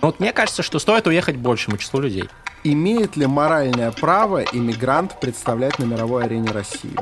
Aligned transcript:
Вот 0.00 0.20
мне 0.20 0.32
кажется, 0.32 0.62
что 0.62 0.78
стоит 0.78 1.06
уехать 1.06 1.36
большему 1.36 1.76
числу 1.76 2.00
людей. 2.00 2.28
Имеет 2.64 3.16
ли 3.16 3.26
моральное 3.26 3.90
право 3.90 4.42
иммигрант 4.42 5.18
представлять 5.20 5.78
на 5.78 5.84
мировой 5.84 6.24
арене 6.24 6.50
Россию? 6.50 6.98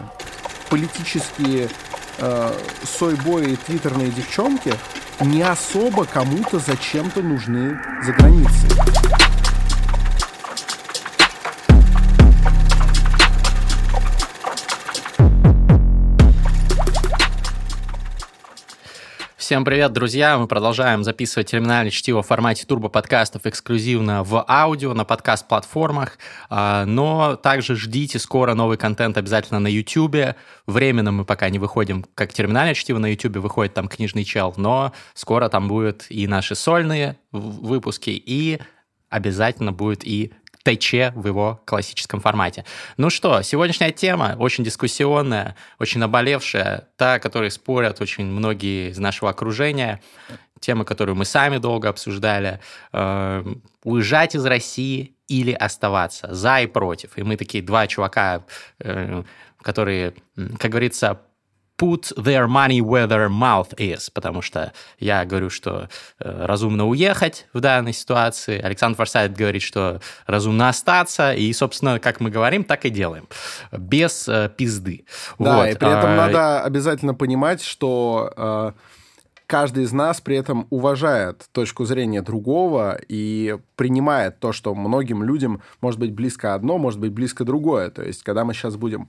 Политические 0.71 1.69
э, 2.19 2.53
сойбои 2.85 3.53
и 3.53 3.57
твиттерные 3.57 4.11
девчонки 4.11 4.73
не 5.21 5.43
особо 5.43 6.05
кому-то 6.05 6.59
зачем-то 6.59 7.23
нужны 7.23 7.79
за 8.03 8.13
границей. 8.13 9.16
Всем 19.47 19.65
привет, 19.65 19.93
друзья! 19.93 20.39
Мы 20.39 20.49
продолжаем 20.49 21.05
записывать 21.05 21.53
терминальное 21.53 21.93
чтиво 21.93 22.21
в 22.25 22.27
формате 22.27 22.67
турбо-подкастов 22.67 23.47
эксклюзивно 23.47 24.25
в 24.25 24.45
аудио 24.49 24.93
на 24.93 25.05
подкаст-платформах. 25.05 26.19
А, 26.51 26.85
но 26.85 27.37
также 27.37 27.77
ждите 27.77 28.19
скоро 28.19 28.55
новый 28.55 28.77
контент 28.77 29.17
обязательно 29.17 29.61
на 29.61 29.69
YouTube. 29.69 30.35
Временно 30.67 31.13
мы 31.13 31.25
пока 31.25 31.49
не 31.49 31.61
выходим 31.61 32.05
как 32.17 32.33
терминальное 32.33 32.75
чтиво 32.75 32.99
на 32.99 33.07
YouTube, 33.07 33.37
выходит 33.37 33.73
там 33.73 33.87
книжный 33.87 34.25
чел, 34.25 34.53
но 34.57 34.93
скоро 35.15 35.49
там 35.49 35.69
будут 35.69 36.07
и 36.09 36.27
наши 36.27 36.57
сольные 36.57 37.17
выпуски, 37.31 38.11
и 38.11 38.59
обязательно 39.11 39.71
будет 39.71 40.05
и 40.05 40.33
ТЧ 40.67 41.15
в 41.15 41.27
его 41.27 41.61
классическом 41.65 42.21
формате. 42.21 42.65
Ну 42.97 43.09
что, 43.09 43.43
сегодняшняя 43.43 43.93
тема 43.93 44.35
очень 44.39 44.65
дискуссионная, 44.65 45.55
очень 45.79 46.01
наболевшая, 46.01 46.89
та, 46.97 47.15
о 47.15 47.19
которой 47.21 47.53
спорят 47.53 48.01
очень 48.01 48.27
многие 48.27 48.91
из 48.91 48.99
нашего 48.99 49.31
окружения, 49.31 50.01
тема, 50.59 50.85
которую 50.85 51.15
мы 51.15 51.25
сами 51.25 51.59
долго 51.59 51.89
обсуждали. 51.89 52.61
Э, 52.93 53.45
уезжать 53.85 54.35
из 54.35 54.45
России 54.45 55.15
или 55.29 55.53
оставаться, 55.53 56.35
за 56.35 56.61
и 56.61 56.67
против. 56.67 57.17
И 57.17 57.23
мы 57.23 57.37
такие 57.37 57.63
два 57.63 57.87
чувака, 57.87 58.45
э, 58.81 59.23
которые, 59.63 60.15
как 60.59 60.73
говорится, 60.73 61.21
put 61.77 62.13
their 62.17 62.47
money 62.47 62.81
where 62.81 63.07
their 63.07 63.29
mouth 63.29 63.75
is, 63.79 64.11
потому 64.13 64.43
что 64.43 64.73
я 64.99 65.25
говорю, 65.25 65.51
что 65.51 65.89
э, 66.21 66.47
разумно 66.47 66.87
уехать 66.87 67.47
в 67.53 67.61
данной 67.61 67.93
ситуации, 67.93 68.61
Александр 68.61 68.97
Форсайт 68.97 69.37
говорит, 69.37 69.63
что 69.63 70.01
разумно 70.27 70.69
остаться, 70.69 71.33
и, 71.33 71.53
собственно, 71.53 71.99
как 71.99 72.21
мы 72.21 72.31
говорим, 72.31 72.65
так 72.65 72.85
и 72.85 72.91
делаем, 72.91 73.29
без 73.73 74.29
э, 74.29 74.51
пизды. 74.57 75.05
Да, 75.39 75.59
вот. 75.59 75.69
и 75.69 75.75
при 75.75 75.89
этом 75.89 76.11
а... 76.11 76.17
надо 76.17 76.63
обязательно 76.63 77.15
понимать, 77.15 77.63
что... 77.63 78.33
Э 78.37 78.73
каждый 79.47 79.85
из 79.85 79.93
нас 79.93 80.21
при 80.21 80.37
этом 80.37 80.67
уважает 80.71 81.47
точку 81.53 81.85
зрения 81.85 82.23
другого 82.23 82.99
и 83.09 83.57
принимает 83.77 84.41
то, 84.41 84.53
что 84.53 84.75
многим 84.75 85.23
людям 85.23 85.63
может 85.81 86.01
быть 86.01 86.13
близко 86.13 86.55
одно, 86.55 86.79
может 86.79 87.01
быть 87.01 87.13
близко 87.13 87.45
другое. 87.45 87.91
То 87.91 88.03
есть, 88.03 88.23
когда 88.23 88.45
мы 88.45 88.55
сейчас 88.55 88.77
будем 88.77 89.09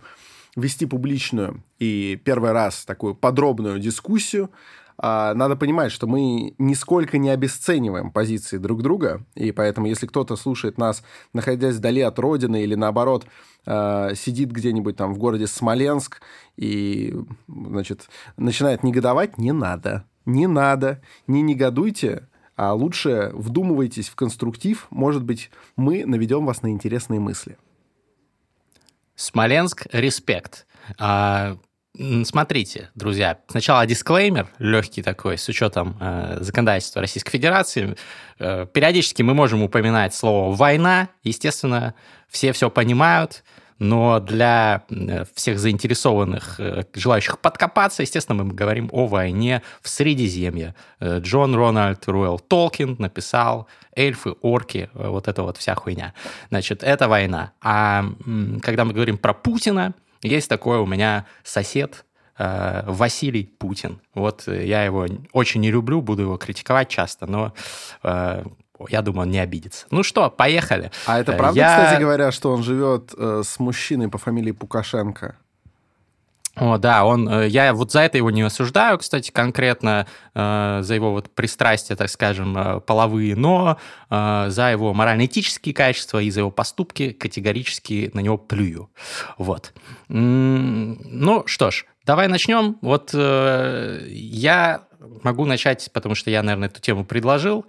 вести 0.57 0.85
публичную 0.85 1.63
и 1.79 2.19
первый 2.23 2.51
раз 2.51 2.83
такую 2.83 3.15
подробную 3.15 3.79
дискуссию, 3.79 4.49
а, 4.97 5.35
надо 5.35 5.55
понимать, 5.55 5.91
что 5.91 6.07
мы 6.07 6.55
нисколько 6.57 7.19
не 7.19 7.29
обесцениваем 7.29 8.11
позиции 8.11 8.57
друг 8.57 8.81
друга, 8.81 9.23
и 9.35 9.51
поэтому, 9.51 9.85
если 9.85 10.07
кто-то 10.07 10.35
слушает 10.35 10.79
нас, 10.79 11.03
находясь 11.33 11.75
вдали 11.75 12.01
от 12.01 12.17
родины, 12.17 12.63
или 12.63 12.73
наоборот, 12.73 13.27
а, 13.67 14.15
сидит 14.15 14.51
где-нибудь 14.51 14.97
там 14.97 15.13
в 15.13 15.19
городе 15.19 15.45
Смоленск 15.45 16.21
и, 16.57 17.15
значит, 17.47 18.09
начинает 18.37 18.83
негодовать, 18.83 19.37
не 19.37 19.51
надо. 19.51 20.05
Не 20.25 20.47
надо, 20.47 21.01
не 21.27 21.41
негодуйте, 21.41 22.27
а 22.57 22.73
лучше 22.73 23.31
вдумывайтесь 23.33 24.09
в 24.09 24.15
конструктив. 24.15 24.87
Может 24.89 25.23
быть, 25.23 25.51
мы 25.77 26.05
наведем 26.05 26.45
вас 26.45 26.63
на 26.63 26.67
интересные 26.69 27.21
мысли. 27.21 27.57
Смоленск, 29.17 29.87
респект. 29.91 30.67
А, 30.99 31.57
смотрите, 32.23 32.91
друзья, 32.93 33.39
сначала 33.47 33.83
дисклеймер 33.87 34.47
легкий 34.59 35.01
такой, 35.01 35.39
с 35.39 35.49
учетом 35.49 35.97
э, 35.99 36.37
законодательства 36.41 37.01
Российской 37.01 37.31
Федерации. 37.31 37.97
Э, 38.37 38.67
периодически 38.71 39.23
мы 39.23 39.33
можем 39.33 39.63
упоминать 39.63 40.13
слово 40.13 40.55
«война». 40.55 41.09
Естественно, 41.23 41.95
все 42.29 42.51
все 42.51 42.69
понимают 42.69 43.43
но 43.79 44.19
для 44.19 44.83
э, 44.89 45.25
всех 45.33 45.59
заинтересованных, 45.59 46.59
э, 46.59 46.83
желающих 46.93 47.39
подкопаться, 47.39 48.01
естественно, 48.01 48.43
мы 48.43 48.53
говорим 48.53 48.89
о 48.91 49.07
войне 49.07 49.61
в 49.81 49.89
Средиземье. 49.89 50.75
Э, 50.99 51.19
Джон 51.19 51.55
Рональд 51.55 52.07
Руэлл 52.07 52.39
Толкин 52.39 52.95
написал 52.99 53.67
эльфы, 53.95 54.35
орки, 54.41 54.89
вот 54.93 55.27
эта 55.27 55.43
вот 55.43 55.57
вся 55.57 55.75
хуйня. 55.75 56.13
Значит, 56.49 56.83
это 56.83 57.07
война. 57.07 57.53
А 57.61 58.05
когда 58.61 58.85
мы 58.85 58.93
говорим 58.93 59.17
про 59.17 59.33
Путина, 59.33 59.93
есть 60.21 60.49
такой 60.49 60.77
у 60.79 60.85
меня 60.85 61.25
сосед, 61.43 62.03
Василий 62.39 63.45
Путин. 63.45 63.99
Вот 64.13 64.43
я 64.45 64.83
его 64.83 65.07
очень 65.31 65.59
не 65.59 65.71
люблю, 65.71 66.01
буду 66.01 66.21
его 66.21 66.37
критиковать 66.37 66.87
часто, 66.87 67.25
но 67.25 67.51
я 68.89 69.01
думаю, 69.01 69.23
он 69.23 69.31
не 69.31 69.39
обидится. 69.39 69.85
Ну 69.91 70.03
что, 70.03 70.29
поехали. 70.29 70.91
А 71.05 71.19
это 71.19 71.33
правда, 71.33 71.59
я... 71.59 71.83
кстати 71.83 72.01
говоря, 72.01 72.31
что 72.31 72.51
он 72.51 72.63
живет 72.63 73.13
э, 73.17 73.41
с 73.45 73.59
мужчиной 73.59 74.09
по 74.09 74.17
фамилии 74.17 74.51
Пукашенко? 74.51 75.35
О, 76.59 76.77
да, 76.77 77.05
он, 77.05 77.29
э, 77.29 77.47
я 77.47 77.71
вот 77.73 77.91
за 77.91 78.01
это 78.01 78.17
его 78.17 78.31
не 78.31 78.41
осуждаю, 78.41 78.97
кстати, 78.97 79.29
конкретно 79.29 80.07
э, 80.33 80.79
за 80.81 80.95
его 80.95 81.11
вот 81.11 81.29
пристрастия, 81.29 81.95
так 81.95 82.09
скажем, 82.09 82.57
э, 82.57 82.79
половые, 82.79 83.35
но 83.35 83.77
э, 84.09 84.45
за 84.49 84.71
его 84.71 84.93
морально-этические 84.93 85.75
качества 85.75 86.19
и 86.19 86.31
за 86.31 86.39
его 86.39 86.51
поступки 86.51 87.11
категорически 87.11 88.09
на 88.13 88.21
него 88.21 88.37
плюю. 88.39 88.89
Вот. 89.37 89.73
Ну 90.07 91.43
что 91.45 91.69
ж, 91.69 91.85
давай 92.05 92.27
начнем. 92.27 92.77
Вот 92.81 93.11
э, 93.13 94.07
я 94.09 94.81
могу 95.23 95.45
начать, 95.45 95.89
потому 95.93 96.15
что 96.15 96.31
я, 96.31 96.41
наверное, 96.41 96.69
эту 96.69 96.81
тему 96.81 97.05
предложил. 97.05 97.65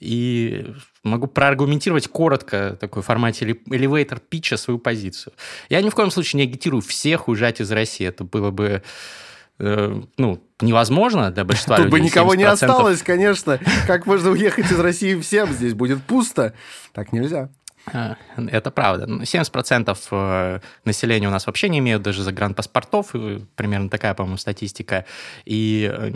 И 0.00 0.74
могу 1.02 1.26
проаргументировать 1.26 2.08
коротко, 2.08 2.76
такой 2.80 3.02
в 3.02 3.06
формате 3.06 3.46
elevator 3.46 4.20
питча 4.20 4.56
свою 4.56 4.78
позицию. 4.78 5.32
Я 5.68 5.82
ни 5.82 5.90
в 5.90 5.94
коем 5.94 6.10
случае 6.10 6.38
не 6.38 6.50
агитирую 6.50 6.82
всех 6.82 7.28
уезжать 7.28 7.60
из 7.60 7.70
России. 7.70 8.06
Это 8.06 8.24
было 8.24 8.50
бы 8.50 8.82
э, 9.58 10.02
ну, 10.16 10.44
невозможно 10.60 11.30
для 11.30 11.44
большинства 11.44 11.76
Тут 11.78 11.86
людей. 11.86 12.00
бы 12.00 12.04
никого 12.04 12.34
70%. 12.34 12.36
не 12.38 12.44
осталось, 12.44 13.02
конечно. 13.02 13.60
Как 13.86 14.06
можно 14.06 14.30
уехать 14.30 14.70
из 14.70 14.78
России 14.78 15.18
всем? 15.20 15.52
Здесь 15.52 15.74
будет 15.74 16.02
пусто. 16.02 16.54
Так 16.92 17.12
нельзя. 17.12 17.50
А, 17.92 18.16
это 18.36 18.70
правда. 18.70 19.06
70% 19.06 19.96
э, 20.10 20.60
населения 20.84 21.28
у 21.28 21.30
нас 21.30 21.46
вообще 21.46 21.68
не 21.68 21.78
имеют 21.80 22.02
даже 22.02 22.22
загранпаспортов, 22.22 23.12
примерно 23.56 23.90
такая, 23.90 24.14
по-моему, 24.14 24.38
статистика. 24.38 25.04
И 25.44 25.90
э, 25.92 26.12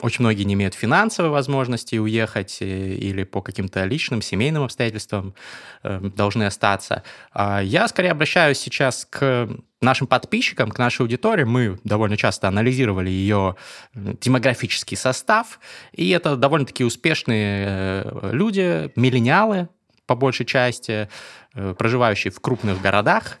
очень 0.00 0.24
многие 0.24 0.44
не 0.44 0.54
имеют 0.54 0.74
финансовой 0.74 1.30
возможности 1.30 1.96
уехать 1.96 2.58
э, 2.60 2.66
или 2.66 3.24
по 3.24 3.42
каким-то 3.42 3.84
личным, 3.84 4.22
семейным 4.22 4.62
обстоятельствам 4.62 5.34
должны 5.82 6.44
остаться. 6.44 7.02
А 7.32 7.60
я 7.60 7.88
скорее 7.88 8.10
обращаюсь 8.10 8.58
сейчас 8.58 9.06
к 9.08 9.48
нашим 9.80 10.06
подписчикам, 10.06 10.70
к 10.70 10.78
нашей 10.78 11.02
аудитории. 11.02 11.44
Мы 11.44 11.78
довольно 11.84 12.16
часто 12.16 12.48
анализировали 12.48 13.10
ее 13.10 13.56
демографический 13.94 14.96
состав, 14.96 15.60
и 15.92 16.10
это 16.10 16.36
довольно-таки 16.36 16.84
успешные 16.84 18.04
люди, 18.32 18.90
миллениалы, 18.96 19.68
по 20.08 20.16
большей 20.16 20.46
части, 20.46 21.08
э, 21.54 21.74
проживающие 21.78 22.32
в 22.32 22.40
крупных 22.40 22.80
городах, 22.80 23.38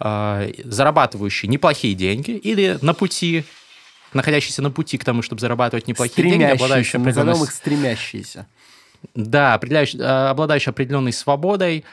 э, 0.00 0.50
зарабатывающие 0.64 1.48
неплохие 1.48 1.94
деньги 1.94 2.30
или 2.30 2.78
на 2.80 2.94
пути, 2.94 3.44
находящиеся 4.14 4.62
на 4.62 4.70
пути 4.70 4.96
к 4.96 5.04
тому, 5.04 5.22
чтобы 5.22 5.40
зарабатывать 5.40 5.86
неплохие 5.86 6.30
деньги, 6.30 6.44
обладающие 6.44 6.98
определенной... 6.98 7.44
их 7.44 7.52
стремящиеся. 7.52 8.46
Да, 9.14 9.54
обладающий, 9.54 10.00
э, 10.00 10.30
обладающий 10.30 10.70
определенной 10.70 11.12
свободой 11.12 11.84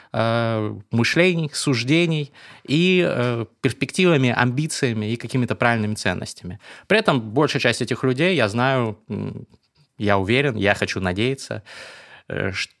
мышлений, 0.90 1.50
суждений 1.52 2.32
и 2.66 3.44
перспективами, 3.60 4.30
амбициями 4.30 5.12
и 5.12 5.16
какими-то 5.16 5.54
правильными 5.54 5.94
ценностями. 5.94 6.58
При 6.86 6.98
этом 6.98 7.20
большая 7.20 7.60
часть 7.60 7.82
этих 7.82 8.02
людей, 8.02 8.34
я 8.34 8.48
знаю, 8.48 8.98
я 9.98 10.16
уверен, 10.18 10.56
я 10.56 10.74
хочу 10.74 11.00
надеяться, 11.00 11.62
Э, 11.62 11.62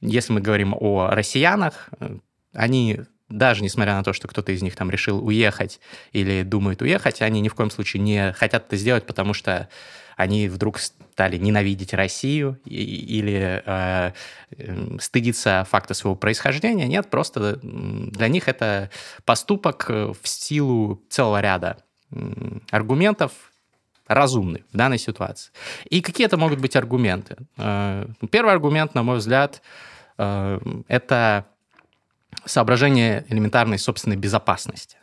если 0.00 0.32
мы 0.32 0.40
говорим 0.40 0.74
о 0.78 1.10
россиянах, 1.10 1.88
э, 2.00 2.16
они 2.52 3.00
даже 3.28 3.62
несмотря 3.62 3.94
на 3.94 4.04
то, 4.04 4.12
что 4.12 4.28
кто-то 4.28 4.52
из 4.52 4.62
них 4.62 4.76
там 4.76 4.90
решил 4.90 5.24
уехать 5.24 5.80
или 6.12 6.42
думает 6.42 6.80
уехать, 6.82 7.22
они 7.22 7.40
ни 7.40 7.48
в 7.48 7.54
коем 7.54 7.70
случае 7.70 8.02
не 8.02 8.32
хотят 8.32 8.66
это 8.66 8.76
сделать, 8.76 9.04
потому 9.04 9.34
что 9.34 9.68
они 10.16 10.48
вдруг 10.48 10.78
стали 10.78 11.36
ненавидеть 11.36 11.92
Россию 11.92 12.58
или 12.64 13.62
э, 13.66 14.12
э, 14.56 14.98
стыдиться 15.00 15.66
факта 15.68 15.94
своего 15.94 16.14
происхождения. 16.14 16.86
Нет, 16.86 17.10
просто 17.10 17.58
для 17.62 18.28
них 18.28 18.48
это 18.48 18.90
поступок 19.24 19.88
в 19.88 20.18
силу 20.22 21.02
целого 21.10 21.40
ряда 21.40 21.78
аргументов, 22.70 23.32
разумны 24.06 24.64
в 24.72 24.76
данной 24.76 24.98
ситуации. 24.98 25.52
И 25.90 26.00
какие 26.00 26.26
это 26.26 26.36
могут 26.36 26.60
быть 26.60 26.76
аргументы? 26.76 27.36
Э, 27.56 28.06
первый 28.30 28.52
аргумент, 28.52 28.94
на 28.94 29.02
мой 29.02 29.18
взгляд, 29.18 29.62
это 30.18 31.44
соображение 32.46 33.26
элементарной 33.28 33.78
собственной 33.78 34.16
безопасности. 34.16 34.96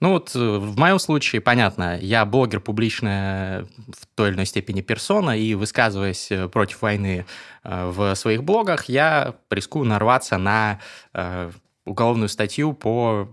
Ну 0.00 0.10
вот 0.10 0.32
э, 0.34 0.38
в 0.38 0.76
моем 0.78 0.98
случае, 0.98 1.40
понятно, 1.40 1.98
я 1.98 2.24
блогер 2.24 2.60
публичная 2.60 3.64
в 3.64 4.06
той 4.14 4.28
или 4.28 4.34
иной 4.34 4.46
степени 4.46 4.82
персона, 4.82 5.38
и 5.38 5.54
высказываясь 5.54 6.30
э, 6.30 6.48
против 6.48 6.82
войны 6.82 7.24
э, 7.62 7.86
в 7.86 8.14
своих 8.14 8.44
блогах, 8.44 8.86
я 8.90 9.34
рискую 9.50 9.86
нарваться 9.86 10.36
на 10.36 10.80
уголовную 11.84 12.28
статью 12.28 12.72
по, 12.72 13.28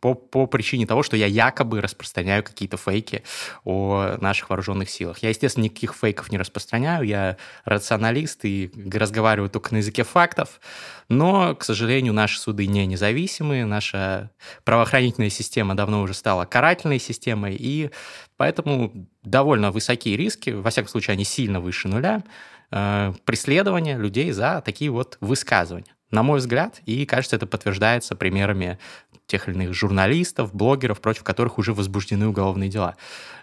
по, 0.00 0.14
по 0.14 0.46
причине 0.46 0.86
того, 0.86 1.02
что 1.02 1.16
я 1.16 1.26
якобы 1.26 1.80
распространяю 1.80 2.42
какие-то 2.42 2.78
фейки 2.78 3.22
о 3.64 4.16
наших 4.20 4.48
вооруженных 4.48 4.88
силах. 4.88 5.18
Я, 5.18 5.28
естественно, 5.28 5.64
никаких 5.64 5.94
фейков 5.94 6.32
не 6.32 6.38
распространяю, 6.38 7.04
я 7.04 7.36
рационалист 7.64 8.44
и 8.44 8.70
разговариваю 8.92 9.50
только 9.50 9.74
на 9.74 9.78
языке 9.78 10.04
фактов, 10.04 10.60
но, 11.08 11.54
к 11.54 11.64
сожалению, 11.64 12.14
наши 12.14 12.40
суды 12.40 12.66
не 12.66 12.86
независимые, 12.86 13.66
наша 13.66 14.30
правоохранительная 14.64 15.30
система 15.30 15.74
давно 15.74 16.00
уже 16.00 16.14
стала 16.14 16.46
карательной 16.46 16.98
системой, 16.98 17.56
и 17.58 17.90
поэтому 18.38 19.06
довольно 19.22 19.70
высокие 19.70 20.16
риски, 20.16 20.50
во 20.50 20.70
всяком 20.70 20.88
случае, 20.88 21.12
они 21.12 21.24
сильно 21.24 21.60
выше 21.60 21.88
нуля, 21.88 22.22
э, 22.70 23.12
преследования 23.26 23.98
людей 23.98 24.30
за 24.32 24.62
такие 24.64 24.90
вот 24.90 25.18
высказывания 25.20 25.94
на 26.10 26.22
мой 26.22 26.38
взгляд, 26.38 26.80
и, 26.86 27.06
кажется, 27.06 27.36
это 27.36 27.46
подтверждается 27.46 28.14
примерами 28.14 28.78
тех 29.26 29.48
или 29.48 29.54
иных 29.54 29.72
журналистов, 29.72 30.54
блогеров, 30.54 31.00
против 31.00 31.24
которых 31.24 31.58
уже 31.58 31.72
возбуждены 31.72 32.28
уголовные 32.28 32.68
дела. 32.68 32.96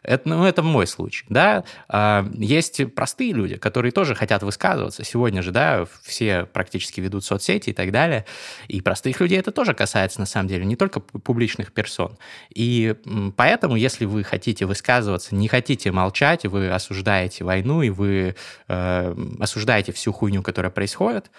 Это, 0.04 0.30
ну, 0.30 0.46
это 0.46 0.62
мой 0.62 0.86
случай, 0.86 1.25
да. 1.30 1.63
А, 1.88 2.28
есть 2.36 2.94
простые 2.94 3.34
люди, 3.34 3.58
которые 3.58 3.92
тоже 3.92 4.13
хотят 4.13 4.44
высказываться. 4.44 5.04
Сегодня 5.04 5.42
же, 5.42 5.52
да, 5.52 5.86
все 6.04 6.46
практически 6.46 7.02
ведут 7.02 7.25
соцсети 7.25 7.72
и 7.72 7.74
так 7.74 7.92
далее. 7.92 8.25
И 8.68 8.81
простых 8.81 9.19
людей 9.22 9.40
это 9.40 9.52
тоже 9.52 9.74
касается, 9.74 10.19
на 10.19 10.25
самом 10.28 10.48
деле, 10.48 10.66
не 10.66 10.75
только 10.75 11.00
публичных 11.00 11.72
персон. 11.72 12.18
И 12.54 12.96
поэтому, 13.36 13.75
если 13.75 14.06
вы 14.06 14.24
хотите 14.24 14.66
высказываться, 14.66 15.34
не 15.36 15.48
хотите 15.48 15.92
молчать, 15.92 16.46
вы 16.46 16.69
осуждаете 16.69 17.44
войну, 17.44 17.81
и 17.81 17.90
вы 17.90 18.36
э, 18.68 19.16
осуждаете 19.40 19.92
всю 19.94 20.13
хуйню, 20.13 20.44
которая 20.44 20.72
происходит, 20.72 21.31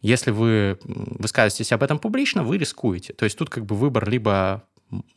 если 0.00 0.30
вы 0.30 0.78
высказываетесь 0.84 1.72
об 1.72 1.82
этом 1.82 1.98
публично, 1.98 2.42
вы 2.42 2.58
рискуете. 2.58 3.12
То 3.12 3.24
есть 3.24 3.38
тут 3.38 3.50
как 3.50 3.64
бы 3.64 3.76
выбор 3.76 4.08
либо 4.08 4.64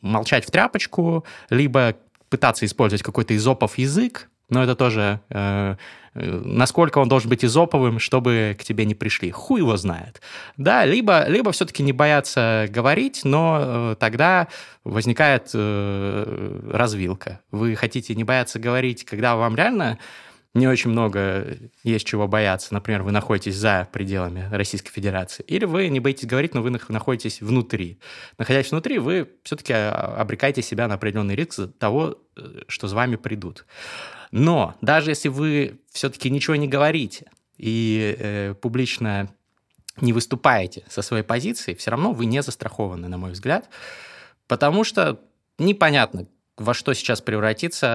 молчать 0.00 0.44
в 0.44 0.50
тряпочку, 0.50 1.24
либо 1.48 1.96
пытаться 2.28 2.64
использовать 2.64 3.02
какой-то 3.02 3.36
изопов 3.36 3.78
язык, 3.78 4.28
но 4.50 4.64
это 4.64 4.74
тоже 4.74 5.20
э, 5.30 5.76
э, 6.14 6.40
насколько 6.44 6.98
он 6.98 7.08
должен 7.08 7.30
быть 7.30 7.44
изоповым, 7.44 8.00
чтобы 8.00 8.56
к 8.58 8.64
тебе 8.64 8.84
не 8.84 8.94
пришли. 8.94 9.30
Хуй 9.30 9.60
его 9.60 9.76
знает. 9.76 10.20
Да, 10.56 10.84
либо, 10.84 11.24
либо 11.28 11.52
все-таки 11.52 11.84
не 11.84 11.92
бояться 11.92 12.66
говорить, 12.68 13.20
но 13.24 13.58
э, 13.60 13.96
тогда 13.98 14.48
возникает 14.82 15.50
э, 15.54 16.60
развилка. 16.72 17.40
Вы 17.52 17.76
хотите 17.76 18.14
не 18.16 18.24
бояться 18.24 18.58
говорить, 18.58 19.04
когда 19.04 19.36
вам 19.36 19.54
реально 19.54 19.98
не 20.52 20.66
очень 20.66 20.90
много 20.90 21.58
есть 21.84 22.06
чего 22.06 22.26
бояться. 22.26 22.74
Например, 22.74 23.02
вы 23.02 23.12
находитесь 23.12 23.54
за 23.54 23.88
пределами 23.92 24.48
Российской 24.50 24.90
Федерации. 24.90 25.44
Или 25.44 25.64
вы 25.64 25.88
не 25.88 26.00
боитесь 26.00 26.26
говорить, 26.26 26.54
но 26.54 26.62
вы 26.62 26.70
находитесь 26.70 27.40
внутри. 27.40 28.00
Находясь 28.36 28.70
внутри, 28.70 28.98
вы 28.98 29.30
все-таки 29.44 29.72
а, 29.72 30.16
обрекаете 30.18 30.62
себя 30.62 30.88
на 30.88 30.94
определенный 30.94 31.36
риск 31.36 31.60
того, 31.78 32.18
э, 32.36 32.62
что 32.66 32.88
с 32.88 32.92
вами 32.92 33.14
придут. 33.14 33.64
Но 34.32 34.74
даже 34.80 35.12
если 35.12 35.28
вы 35.28 35.80
все-таки 35.92 36.30
ничего 36.30 36.56
не 36.56 36.66
говорите 36.66 37.30
и 37.56 38.16
э, 38.18 38.54
публично 38.54 39.32
не 40.00 40.12
выступаете 40.12 40.84
со 40.88 41.02
своей 41.02 41.22
позиции, 41.22 41.74
все 41.74 41.92
равно 41.92 42.12
вы 42.12 42.26
не 42.26 42.42
застрахованы, 42.42 43.06
на 43.06 43.18
мой 43.18 43.32
взгляд, 43.32 43.68
потому 44.48 44.82
что 44.82 45.20
непонятно, 45.58 46.26
во 46.60 46.74
что 46.74 46.92
сейчас 46.92 47.22
превратится 47.22 47.86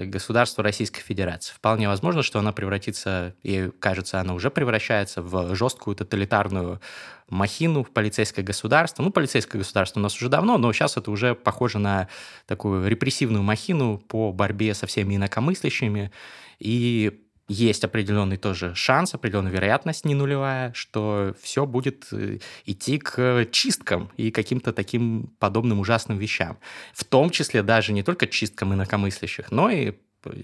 э, 0.00 0.04
государство 0.06 0.64
Российской 0.64 1.02
Федерации. 1.02 1.52
Вполне 1.52 1.88
возможно, 1.88 2.22
что 2.22 2.38
она 2.38 2.52
превратится, 2.52 3.34
и 3.42 3.70
кажется, 3.78 4.18
она 4.18 4.32
уже 4.32 4.50
превращается 4.50 5.20
в 5.20 5.54
жесткую 5.54 5.94
тоталитарную 5.94 6.80
махину, 7.28 7.84
в 7.84 7.90
полицейское 7.90 8.42
государство. 8.42 9.02
Ну, 9.02 9.10
полицейское 9.10 9.60
государство 9.60 10.00
у 10.00 10.02
нас 10.02 10.16
уже 10.16 10.30
давно, 10.30 10.56
но 10.56 10.72
сейчас 10.72 10.96
это 10.96 11.10
уже 11.10 11.34
похоже 11.34 11.78
на 11.78 12.08
такую 12.46 12.88
репрессивную 12.88 13.42
махину 13.42 13.98
по 13.98 14.32
борьбе 14.32 14.72
со 14.72 14.86
всеми 14.86 15.16
инакомыслящими. 15.16 16.10
И 16.58 17.23
есть 17.48 17.84
определенный 17.84 18.36
тоже 18.36 18.74
шанс, 18.74 19.14
определенная 19.14 19.52
вероятность 19.52 20.04
не 20.04 20.14
нулевая, 20.14 20.72
что 20.72 21.34
все 21.42 21.66
будет 21.66 22.06
э, 22.12 22.38
идти 22.64 22.98
к 22.98 23.46
чисткам 23.50 24.10
и 24.16 24.30
каким-то 24.30 24.72
таким 24.72 25.34
подобным 25.38 25.80
ужасным 25.80 26.18
вещам. 26.18 26.58
В 26.94 27.04
том 27.04 27.30
числе 27.30 27.62
даже 27.62 27.92
не 27.92 28.02
только 28.02 28.26
чисткам 28.26 28.72
инакомыслящих, 28.72 29.50
но 29.50 29.68
и 29.68 29.92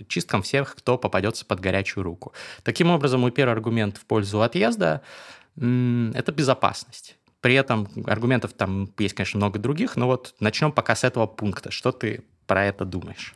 чисткам 0.08 0.43
всех, 0.43 0.75
кто 0.76 0.99
попадется 0.99 1.47
под 1.47 1.61
горячую 1.61 2.05
руку. 2.05 2.35
Таким 2.62 2.91
образом, 2.91 3.20
мой 3.20 3.31
первый 3.31 3.52
аргумент 3.52 3.97
в 3.97 4.05
пользу 4.05 4.43
отъезда– 4.43 5.00
это 5.56 6.32
безопасность. 6.32 7.17
При 7.41 7.55
этом 7.55 7.88
аргументов 8.06 8.52
там 8.52 8.93
есть, 8.99 9.14
конечно, 9.14 9.38
много 9.38 9.58
других, 9.58 9.97
но 9.97 10.06
вот 10.06 10.35
начнем 10.41 10.73
пока 10.73 10.94
с 10.94 11.05
этого 11.05 11.26
пункта. 11.26 11.70
Что 11.70 11.93
ты 11.93 12.25
про 12.47 12.67
это 12.67 12.85
думаешь? 12.85 13.35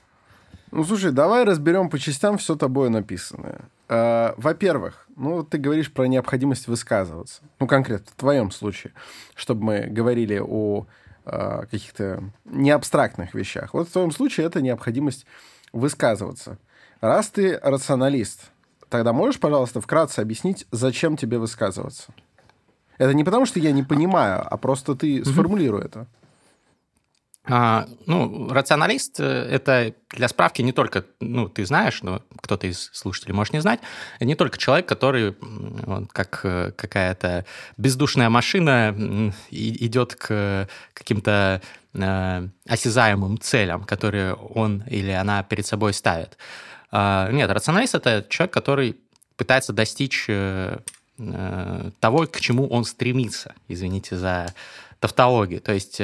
Ну, 0.70 0.84
слушай, 0.84 1.12
давай 1.12 1.44
разберем 1.44 1.88
по 1.88 1.98
частям 1.98 2.38
все 2.38 2.56
тобой 2.56 2.90
написанное. 2.90 3.60
А, 3.88 4.34
во-первых, 4.36 5.06
ну, 5.16 5.42
ты 5.44 5.58
говоришь 5.58 5.92
про 5.92 6.06
необходимость 6.06 6.68
высказываться. 6.68 7.42
Ну, 7.60 7.66
конкретно 7.66 8.06
в 8.10 8.20
твоем 8.20 8.50
случае, 8.50 8.92
чтобы 9.34 9.64
мы 9.64 9.80
говорили 9.86 10.40
о 10.44 10.86
а, 11.24 11.66
каких-то 11.66 12.24
неабстрактных 12.44 13.34
вещах. 13.34 13.72
Вот 13.74 13.88
в 13.88 13.92
твоем 13.92 14.10
случае 14.10 14.46
это 14.46 14.60
необходимость 14.60 15.26
высказываться. 15.72 16.58
Раз 17.00 17.28
ты 17.28 17.58
рационалист, 17.62 18.50
тогда 18.88 19.12
можешь, 19.12 19.40
пожалуйста, 19.40 19.80
вкратце 19.80 20.20
объяснить, 20.20 20.66
зачем 20.70 21.16
тебе 21.16 21.38
высказываться? 21.38 22.12
Это 22.98 23.12
не 23.14 23.24
потому, 23.24 23.46
что 23.46 23.58
я 23.58 23.72
не 23.72 23.82
понимаю, 23.82 24.46
а 24.48 24.56
просто 24.56 24.94
ты 24.94 25.18
mm-hmm. 25.18 25.24
сформулируй 25.24 25.84
это. 25.84 26.06
А, 27.46 27.86
ну, 28.06 28.48
рационалист 28.48 29.20
э,– 29.20 29.24
это 29.50 29.94
для 30.10 30.28
справки 30.28 30.62
не 30.62 30.72
только, 30.72 31.04
ну, 31.20 31.48
ты 31.48 31.66
знаешь, 31.66 32.02
но 32.02 32.22
кто-то 32.40 32.66
из 32.66 32.90
слушателей 32.94 33.34
может 33.34 33.52
не 33.52 33.60
знать, 33.60 33.80
не 34.18 34.34
только 34.34 34.56
человек, 34.56 34.86
который 34.86 35.36
он, 35.86 36.06
как 36.06 36.40
э, 36.44 36.72
какая-то 36.74 37.44
бездушная 37.76 38.30
машина 38.30 39.32
идет 39.50 40.14
к 40.14 40.68
каким-то 40.94 41.60
э, 41.92 42.48
осязаемым 42.66 43.38
целям, 43.38 43.84
которые 43.84 44.32
он 44.32 44.82
или 44.86 45.10
она 45.10 45.42
перед 45.42 45.66
собой 45.66 45.92
ставит. 45.92 46.38
А, 46.90 47.30
нет, 47.30 47.50
рационалист– 47.50 47.94
это 47.96 48.24
человек, 48.30 48.54
который 48.54 48.96
пытается 49.36 49.74
достичь 49.74 50.24
э, 50.28 50.78
э, 51.18 51.90
того, 52.00 52.26
к 52.26 52.40
чему 52.40 52.68
он 52.68 52.86
стремится, 52.86 53.54
извините 53.68 54.16
за 54.16 54.54
тавтологию. 54.98 55.60
То 55.60 55.72
есть 55.72 56.00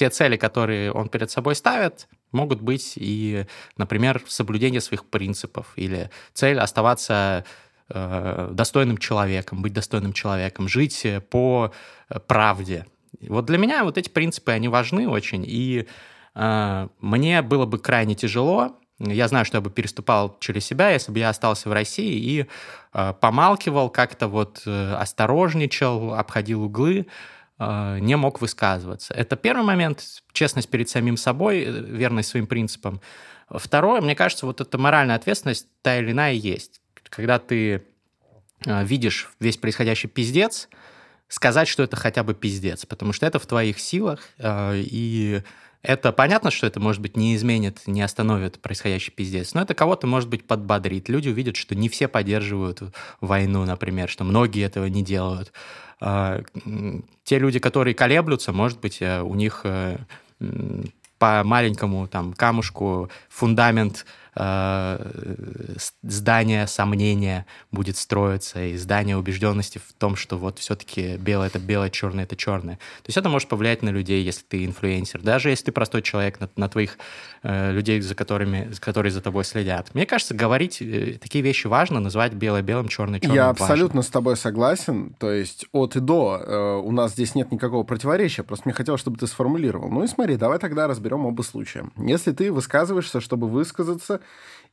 те 0.00 0.08
цели, 0.08 0.38
которые 0.38 0.92
он 0.92 1.10
перед 1.10 1.30
собой 1.30 1.54
ставит, 1.54 2.08
могут 2.32 2.62
быть 2.62 2.94
и, 2.96 3.44
например, 3.76 4.22
соблюдение 4.26 4.80
своих 4.80 5.04
принципов 5.04 5.74
или 5.76 6.08
цель 6.32 6.58
оставаться 6.58 7.44
э, 7.90 8.48
достойным 8.50 8.96
человеком, 8.96 9.60
быть 9.60 9.74
достойным 9.74 10.14
человеком, 10.14 10.68
жить 10.68 11.06
по 11.28 11.70
правде. 12.26 12.86
Вот 13.20 13.44
для 13.44 13.58
меня 13.58 13.84
вот 13.84 13.98
эти 13.98 14.08
принципы, 14.08 14.52
они 14.52 14.68
важны 14.68 15.06
очень, 15.06 15.44
и 15.46 15.86
э, 16.34 16.88
мне 17.00 17.42
было 17.42 17.66
бы 17.66 17.78
крайне 17.78 18.14
тяжело, 18.14 18.78
я 19.00 19.28
знаю, 19.28 19.44
что 19.44 19.58
я 19.58 19.60
бы 19.60 19.68
переступал 19.68 20.38
через 20.40 20.64
себя, 20.64 20.88
если 20.88 21.12
бы 21.12 21.18
я 21.18 21.28
остался 21.28 21.68
в 21.68 21.72
России 21.74 22.14
и 22.14 22.46
э, 22.94 23.14
помалкивал, 23.20 23.90
как-то 23.90 24.28
вот 24.28 24.62
э, 24.64 24.94
осторожничал, 24.94 26.14
обходил 26.14 26.62
углы, 26.62 27.06
не 27.60 28.16
мог 28.16 28.40
высказываться. 28.40 29.12
Это 29.14 29.36
первый 29.36 29.64
момент, 29.64 30.02
честность 30.32 30.70
перед 30.70 30.88
самим 30.88 31.16
собой, 31.16 31.62
э, 31.62 31.70
верность 31.70 32.30
своим 32.30 32.46
принципам. 32.46 33.00
Второе, 33.50 34.00
мне 34.00 34.14
кажется, 34.14 34.46
вот 34.46 34.60
эта 34.60 34.78
моральная 34.78 35.16
ответственность 35.16 35.66
та 35.82 35.98
или 35.98 36.12
иная 36.12 36.32
есть. 36.32 36.80
Когда 37.10 37.38
ты 37.38 37.82
а, 38.66 38.84
видишь 38.84 39.30
весь 39.40 39.56
происходящий 39.56 40.08
пиздец, 40.08 40.68
сказать, 41.28 41.68
что 41.68 41.82
это 41.82 41.96
хотя 41.96 42.22
бы 42.22 42.34
пиздец, 42.34 42.86
потому 42.86 43.12
что 43.12 43.26
это 43.26 43.38
в 43.38 43.46
твоих 43.46 43.78
силах, 43.78 44.20
а, 44.38 44.74
и 44.74 45.42
это 45.82 46.12
понятно, 46.12 46.50
что 46.50 46.66
это, 46.66 46.78
может 46.78 47.00
быть, 47.00 47.16
не 47.16 47.34
изменит, 47.34 47.82
не 47.86 48.02
остановит 48.02 48.60
происходящий 48.60 49.12
пиздец, 49.12 49.54
но 49.54 49.62
это 49.62 49.74
кого-то, 49.74 50.06
может 50.06 50.28
быть, 50.28 50.46
подбодрит. 50.46 51.08
Люди 51.08 51.28
увидят, 51.28 51.56
что 51.56 51.74
не 51.74 51.88
все 51.88 52.06
поддерживают 52.06 52.82
войну, 53.20 53.64
например, 53.64 54.08
что 54.08 54.24
многие 54.24 54.64
этого 54.64 54.86
не 54.86 55.02
делают. 55.02 55.52
А, 56.00 56.42
те 57.24 57.38
люди, 57.38 57.58
которые 57.58 57.94
колеблются, 57.94 58.52
может 58.52 58.80
быть, 58.80 59.00
э, 59.00 59.22
у 59.22 59.34
них 59.34 59.60
э, 59.64 59.98
по 61.18 61.42
маленькому 61.44 62.08
там 62.08 62.32
камушку 62.32 63.10
фундамент 63.28 64.06
э, 64.34 65.76
здание 66.02 66.66
сомнения 66.66 67.46
будет 67.70 67.96
строиться, 67.96 68.64
и 68.64 68.76
здание 68.76 69.16
убежденности 69.16 69.78
в 69.78 69.92
том, 69.94 70.16
что 70.16 70.36
вот 70.36 70.58
все-таки 70.58 71.16
белое 71.16 71.48
это 71.48 71.58
белое, 71.58 71.90
черное 71.90 72.24
это 72.24 72.36
черное. 72.36 72.76
То 72.76 73.08
есть 73.08 73.16
это 73.16 73.28
может 73.28 73.48
повлиять 73.48 73.82
на 73.82 73.90
людей, 73.90 74.22
если 74.22 74.44
ты 74.44 74.64
инфлюенсер, 74.64 75.20
даже 75.20 75.50
если 75.50 75.66
ты 75.66 75.72
простой 75.72 76.02
человек, 76.02 76.40
на, 76.40 76.48
на 76.56 76.68
твоих 76.68 76.98
э, 77.42 77.72
людей, 77.72 78.00
за 78.00 78.14
которыми, 78.14 78.72
которые 78.80 79.12
за 79.12 79.20
тобой 79.20 79.44
следят. 79.44 79.94
Мне 79.94 80.06
кажется, 80.06 80.34
говорить 80.34 80.80
э, 80.80 81.18
такие 81.20 81.42
вещи 81.42 81.66
важно, 81.66 82.00
называть 82.00 82.32
белое 82.32 82.62
белым, 82.62 82.88
черное 82.88 83.20
черным. 83.20 83.36
Я 83.36 83.48
абсолютно 83.48 83.98
важно. 83.98 84.02
с 84.02 84.08
тобой 84.08 84.36
согласен. 84.36 85.14
То 85.18 85.30
есть 85.30 85.66
от 85.72 85.96
и 85.96 86.00
до 86.00 86.40
э, 86.40 86.80
у 86.84 86.92
нас 86.92 87.12
здесь 87.12 87.34
нет 87.34 87.52
никакого 87.52 87.82
противоречия. 87.82 88.42
Просто 88.42 88.68
мне 88.68 88.74
хотелось, 88.74 89.00
чтобы 89.00 89.18
ты 89.18 89.26
сформулировал. 89.26 89.90
Ну 89.90 90.04
и 90.04 90.06
смотри, 90.06 90.36
давай 90.36 90.58
тогда 90.58 90.86
разберем 90.86 91.26
оба 91.26 91.42
случая. 91.42 91.90
Если 91.96 92.32
ты 92.32 92.52
высказываешься, 92.52 93.20
чтобы 93.20 93.48
высказаться, 93.48 94.19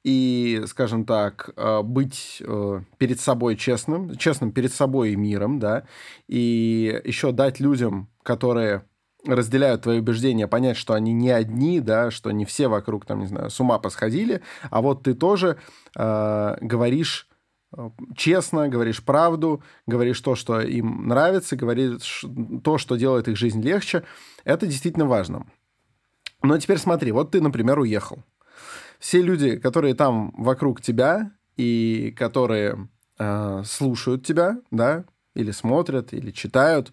и, 0.03 0.63
скажем 0.67 1.05
так, 1.05 1.49
э, 1.55 1.81
быть 1.81 2.41
э, 2.45 2.81
перед 2.97 3.19
собой 3.19 3.55
честным, 3.55 4.15
честным 4.15 4.51
перед 4.51 4.71
собой 4.71 5.11
и 5.11 5.15
миром, 5.15 5.59
да, 5.59 5.83
и 6.27 7.01
еще 7.03 7.31
дать 7.31 7.59
людям, 7.59 8.09
которые 8.23 8.83
разделяют 9.25 9.83
твои 9.83 9.99
убеждения, 9.99 10.47
понять, 10.47 10.77
что 10.77 10.93
они 10.93 11.13
не 11.13 11.31
одни, 11.31 11.79
да, 11.79 12.11
что 12.11 12.31
не 12.31 12.45
все 12.45 12.67
вокруг, 12.67 13.05
там, 13.05 13.19
не 13.19 13.27
знаю, 13.27 13.49
с 13.49 13.59
ума 13.59 13.79
посходили, 13.79 14.41
а 14.69 14.81
вот 14.81 15.03
ты 15.03 15.13
тоже 15.13 15.57
э, 15.95 16.57
говоришь 16.61 17.27
э, 17.75 17.89
честно, 18.15 18.69
говоришь 18.69 19.03
правду, 19.03 19.61
говоришь 19.85 20.21
то, 20.21 20.35
что 20.35 20.61
им 20.61 21.07
нравится, 21.07 21.55
говоришь 21.55 22.25
то, 22.63 22.77
что 22.77 22.95
делает 22.95 23.27
их 23.27 23.37
жизнь 23.37 23.61
легче. 23.61 24.03
Это 24.45 24.67
действительно 24.67 25.05
важно. 25.05 25.45
Но 26.43 26.57
теперь 26.57 26.77
смотри, 26.77 27.11
вот 27.11 27.31
ты, 27.31 27.41
например, 27.41 27.79
уехал. 27.79 28.23
Все 28.99 29.21
люди, 29.21 29.57
которые 29.57 29.93
там 29.93 30.33
вокруг 30.37 30.81
тебя 30.81 31.31
и 31.55 32.13
которые 32.17 32.89
э, 33.19 33.63
слушают 33.65 34.25
тебя, 34.25 34.59
да, 34.71 35.05
или 35.35 35.51
смотрят, 35.51 36.13
или 36.13 36.31
читают, 36.31 36.91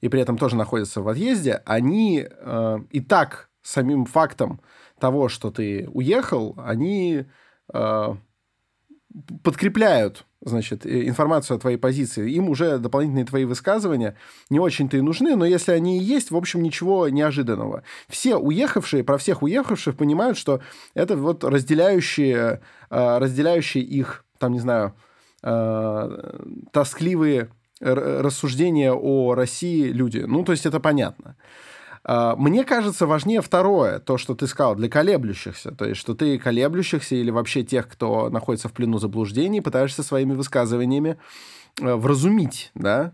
и 0.00 0.08
при 0.08 0.20
этом 0.20 0.38
тоже 0.38 0.56
находятся 0.56 1.02
в 1.02 1.08
отъезде, 1.08 1.62
они 1.64 2.26
э, 2.28 2.78
и 2.90 3.00
так 3.00 3.50
самим 3.62 4.04
фактом 4.04 4.60
того, 4.98 5.28
что 5.28 5.50
ты 5.50 5.88
уехал, 5.92 6.54
они 6.58 7.24
э, 7.72 8.14
подкрепляют 9.42 10.26
значит, 10.44 10.86
информацию 10.86 11.56
о 11.56 11.60
твоей 11.60 11.76
позиции. 11.76 12.30
Им 12.32 12.48
уже 12.48 12.78
дополнительные 12.78 13.24
твои 13.24 13.44
высказывания 13.44 14.16
не 14.50 14.58
очень-то 14.58 14.96
и 14.96 15.00
нужны, 15.00 15.36
но 15.36 15.44
если 15.44 15.72
они 15.72 15.98
и 15.98 16.02
есть, 16.02 16.30
в 16.30 16.36
общем, 16.36 16.62
ничего 16.62 17.08
неожиданного. 17.08 17.82
Все 18.08 18.36
уехавшие, 18.36 19.04
про 19.04 19.18
всех 19.18 19.42
уехавших 19.42 19.96
понимают, 19.96 20.36
что 20.36 20.60
это 20.94 21.16
вот 21.16 21.44
разделяющие, 21.44 22.60
э, 22.90 23.18
разделяющие 23.18 23.84
их, 23.84 24.24
там, 24.38 24.52
не 24.52 24.60
знаю, 24.60 24.94
э, 25.42 26.40
тоскливые 26.72 27.48
рассуждения 27.80 28.92
о 28.92 29.34
России 29.34 29.88
люди. 29.88 30.18
Ну, 30.18 30.44
то 30.44 30.52
есть 30.52 30.66
это 30.66 30.78
понятно. 30.78 31.36
А, 32.04 32.34
мне 32.36 32.64
кажется, 32.64 33.06
важнее 33.06 33.42
второе, 33.42 33.98
то, 33.98 34.18
что 34.18 34.34
ты 34.34 34.46
сказал, 34.46 34.74
для 34.74 34.88
колеблющихся. 34.88 35.72
То 35.72 35.84
есть, 35.84 36.00
что 36.00 36.14
ты 36.14 36.38
колеблющихся 36.38 37.14
или 37.14 37.30
вообще 37.30 37.62
тех, 37.62 37.88
кто 37.88 38.28
находится 38.30 38.68
в 38.68 38.72
плену 38.72 38.98
заблуждений, 38.98 39.60
пытаешься 39.60 40.02
своими 40.02 40.34
высказываниями 40.34 41.18
э, 41.80 41.94
вразумить, 41.94 42.70
да, 42.74 43.12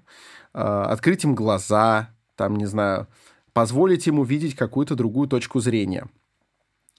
а, 0.54 0.84
открыть 0.84 1.24
им 1.24 1.34
глаза, 1.34 2.10
там, 2.36 2.56
не 2.56 2.66
знаю, 2.66 3.08
позволить 3.52 4.06
им 4.06 4.18
увидеть 4.18 4.54
какую-то 4.54 4.94
другую 4.94 5.28
точку 5.28 5.60
зрения. 5.60 6.08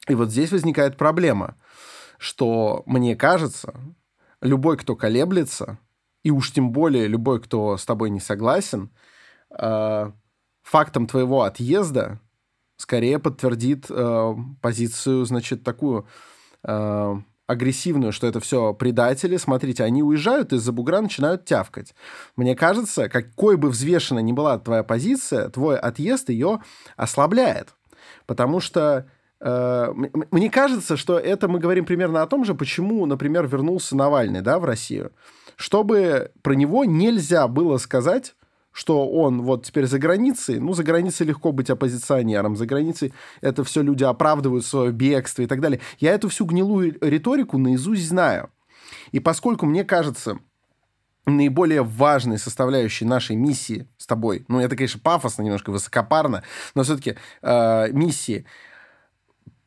И 0.08 0.16
вот 0.16 0.30
здесь 0.30 0.52
возникает 0.52 0.98
проблема, 0.98 1.56
что, 2.18 2.84
мне 2.86 3.16
кажется, 3.16 3.74
любой, 4.42 4.78
кто 4.78 4.96
колеблется, 4.96 5.80
и 6.24 6.32
уж 6.32 6.52
тем 6.52 6.72
более 6.72 7.08
любой, 7.08 7.42
кто 7.42 7.78
с 7.78 7.86
тобой 7.86 8.10
не 8.10 8.20
согласен, 8.20 8.90
э, 9.58 10.12
фактом 10.70 11.08
твоего 11.08 11.44
отъезда 11.44 12.20
скорее 12.78 13.20
подтвердит 13.20 13.88
э, 13.90 14.36
позицию, 14.62 15.26
значит, 15.26 15.64
такую 15.64 16.08
э, 16.64 17.16
агрессивную, 17.48 18.12
что 18.14 18.28
это 18.28 18.40
все 18.40 18.74
предатели. 18.74 19.38
Смотрите, 19.38 19.84
они 19.84 20.04
уезжают 20.04 20.54
из-за 20.54 20.72
бугра, 20.72 21.02
начинают 21.02 21.46
тявкать. 21.46 21.94
Мне 22.36 22.56
кажется, 22.56 23.10
какой 23.10 23.58
бы 23.58 23.70
взвешенной 23.70 24.24
ни 24.24 24.32
была 24.32 24.60
твоя 24.60 24.84
позиция, 24.84 25.50
твой 25.50 25.78
отъезд 25.78 26.30
ее 26.30 26.62
ослабляет. 26.96 27.74
Потому 28.28 28.60
что 28.60 29.10
э, 29.42 29.94
мне 30.32 30.50
кажется, 30.50 30.96
что 30.96 31.18
это 31.18 31.48
мы 31.48 31.60
говорим 31.60 31.86
примерно 31.86 32.22
о 32.22 32.28
том 32.28 32.46
же, 32.46 32.54
почему, 32.54 33.06
например, 33.06 33.48
вернулся 33.48 33.98
Навальный 33.98 34.42
да, 34.42 34.60
в 34.60 34.66
Россию 34.66 35.12
чтобы 35.60 36.32
про 36.42 36.54
него 36.54 36.86
нельзя 36.86 37.50
было 37.50 37.78
сказать, 37.80 38.34
что 38.80 39.10
он 39.10 39.42
вот 39.42 39.66
теперь 39.66 39.88
за 39.88 40.00
границей, 40.00 40.58
ну, 40.58 40.74
за 40.74 40.86
границей 40.86 41.28
легко 41.28 41.52
быть 41.52 41.70
оппозиционером, 41.70 42.56
за 42.56 42.66
границей 42.66 43.14
это 43.42 43.66
все 43.66 43.82
люди 43.82 44.06
оправдывают 44.06 44.66
свое 44.66 44.94
бегство 44.94 45.42
и 45.42 45.48
так 45.48 45.60
далее. 45.60 45.82
Я 46.00 46.14
эту 46.14 46.30
всю 46.30 46.46
гнилую 46.46 46.98
риторику 47.02 47.58
наизусть 47.58 48.08
знаю. 48.08 48.52
И 49.12 49.20
поскольку 49.20 49.66
мне 49.66 49.84
кажется, 49.84 50.40
наиболее 51.26 51.84
важной 51.84 52.38
составляющей 52.38 53.04
нашей 53.04 53.36
миссии 53.36 53.86
с 53.98 54.08
тобой, 54.08 54.46
ну, 54.48 54.62
это, 54.62 54.78
конечно, 54.78 55.02
пафосно, 55.04 55.42
немножко 55.42 55.72
высокопарно, 55.72 56.44
но 56.74 56.84
все-таки 56.84 57.18
э, 57.42 57.92
миссии 57.92 58.46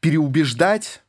переубеждать, 0.01 1.03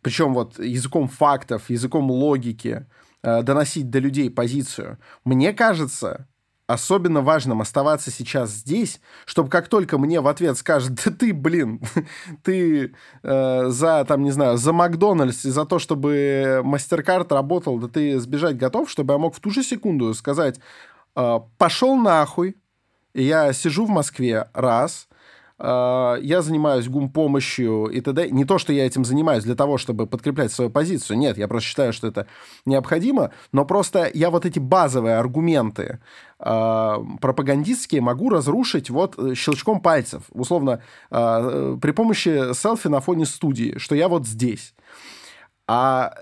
причем 0.00 0.32
вот 0.32 0.60
языком 0.60 1.08
фактов, 1.08 1.70
языком 1.70 2.08
логики, 2.08 2.86
Э, 3.26 3.42
доносить 3.42 3.90
до 3.90 3.98
людей 3.98 4.30
позицию. 4.30 4.98
Мне 5.24 5.52
кажется, 5.52 6.28
особенно 6.66 7.20
важным 7.20 7.60
оставаться 7.60 8.10
сейчас 8.10 8.50
здесь, 8.50 9.00
чтобы 9.24 9.48
как 9.48 9.68
только 9.68 9.98
мне 9.98 10.20
в 10.20 10.26
ответ 10.26 10.58
скажут, 10.58 10.94
да 11.04 11.10
ты, 11.10 11.32
блин, 11.32 11.80
ты 12.42 12.94
э, 13.22 13.64
за, 13.68 14.04
там, 14.04 14.24
не 14.24 14.30
знаю, 14.32 14.56
за 14.56 14.72
Макдональдс 14.72 15.44
и 15.44 15.50
за 15.50 15.64
то, 15.64 15.78
чтобы 15.78 16.62
Мастеркард 16.64 17.30
работал, 17.32 17.78
да 17.78 17.88
ты 17.88 18.18
сбежать 18.18 18.56
готов, 18.56 18.90
чтобы 18.90 19.14
я 19.14 19.18
мог 19.18 19.34
в 19.34 19.40
ту 19.40 19.50
же 19.50 19.62
секунду 19.62 20.12
сказать, 20.14 20.58
э, 21.14 21.40
пошел 21.58 21.96
нахуй, 21.96 22.56
я 23.14 23.52
сижу 23.52 23.86
в 23.86 23.90
Москве, 23.90 24.48
раз, 24.52 25.08
я 25.58 26.42
занимаюсь 26.42 26.88
гумпомощью 26.88 27.86
и 27.86 28.00
т.д. 28.00 28.28
Не 28.30 28.44
то, 28.44 28.58
что 28.58 28.72
я 28.72 28.84
этим 28.84 29.04
занимаюсь 29.04 29.44
для 29.44 29.54
того, 29.54 29.78
чтобы 29.78 30.06
подкреплять 30.06 30.52
свою 30.52 30.70
позицию. 30.70 31.18
Нет, 31.18 31.38
я 31.38 31.48
просто 31.48 31.68
считаю, 31.68 31.92
что 31.92 32.06
это 32.08 32.26
необходимо. 32.66 33.30
Но 33.52 33.64
просто 33.64 34.10
я 34.12 34.30
вот 34.30 34.44
эти 34.44 34.58
базовые 34.58 35.16
аргументы 35.16 36.00
э, 36.38 36.94
пропагандистские 37.20 38.02
могу 38.02 38.28
разрушить 38.28 38.90
вот 38.90 39.18
э, 39.18 39.34
щелчком 39.34 39.80
пальцев. 39.80 40.24
Условно, 40.30 40.82
э, 41.10 41.78
при 41.80 41.92
помощи 41.92 42.52
селфи 42.52 42.88
на 42.88 43.00
фоне 43.00 43.24
студии, 43.24 43.78
что 43.78 43.94
я 43.94 44.08
вот 44.08 44.26
здесь. 44.26 44.74
А, 45.66 46.14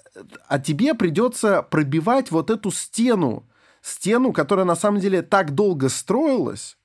а 0.48 0.58
тебе 0.58 0.94
придется 0.94 1.62
пробивать 1.62 2.30
вот 2.30 2.50
эту 2.50 2.70
стену, 2.70 3.44
стену, 3.82 4.32
которая 4.32 4.64
на 4.64 4.76
самом 4.76 5.00
деле 5.00 5.22
так 5.22 5.54
долго 5.54 5.88
строилась, 5.88 6.78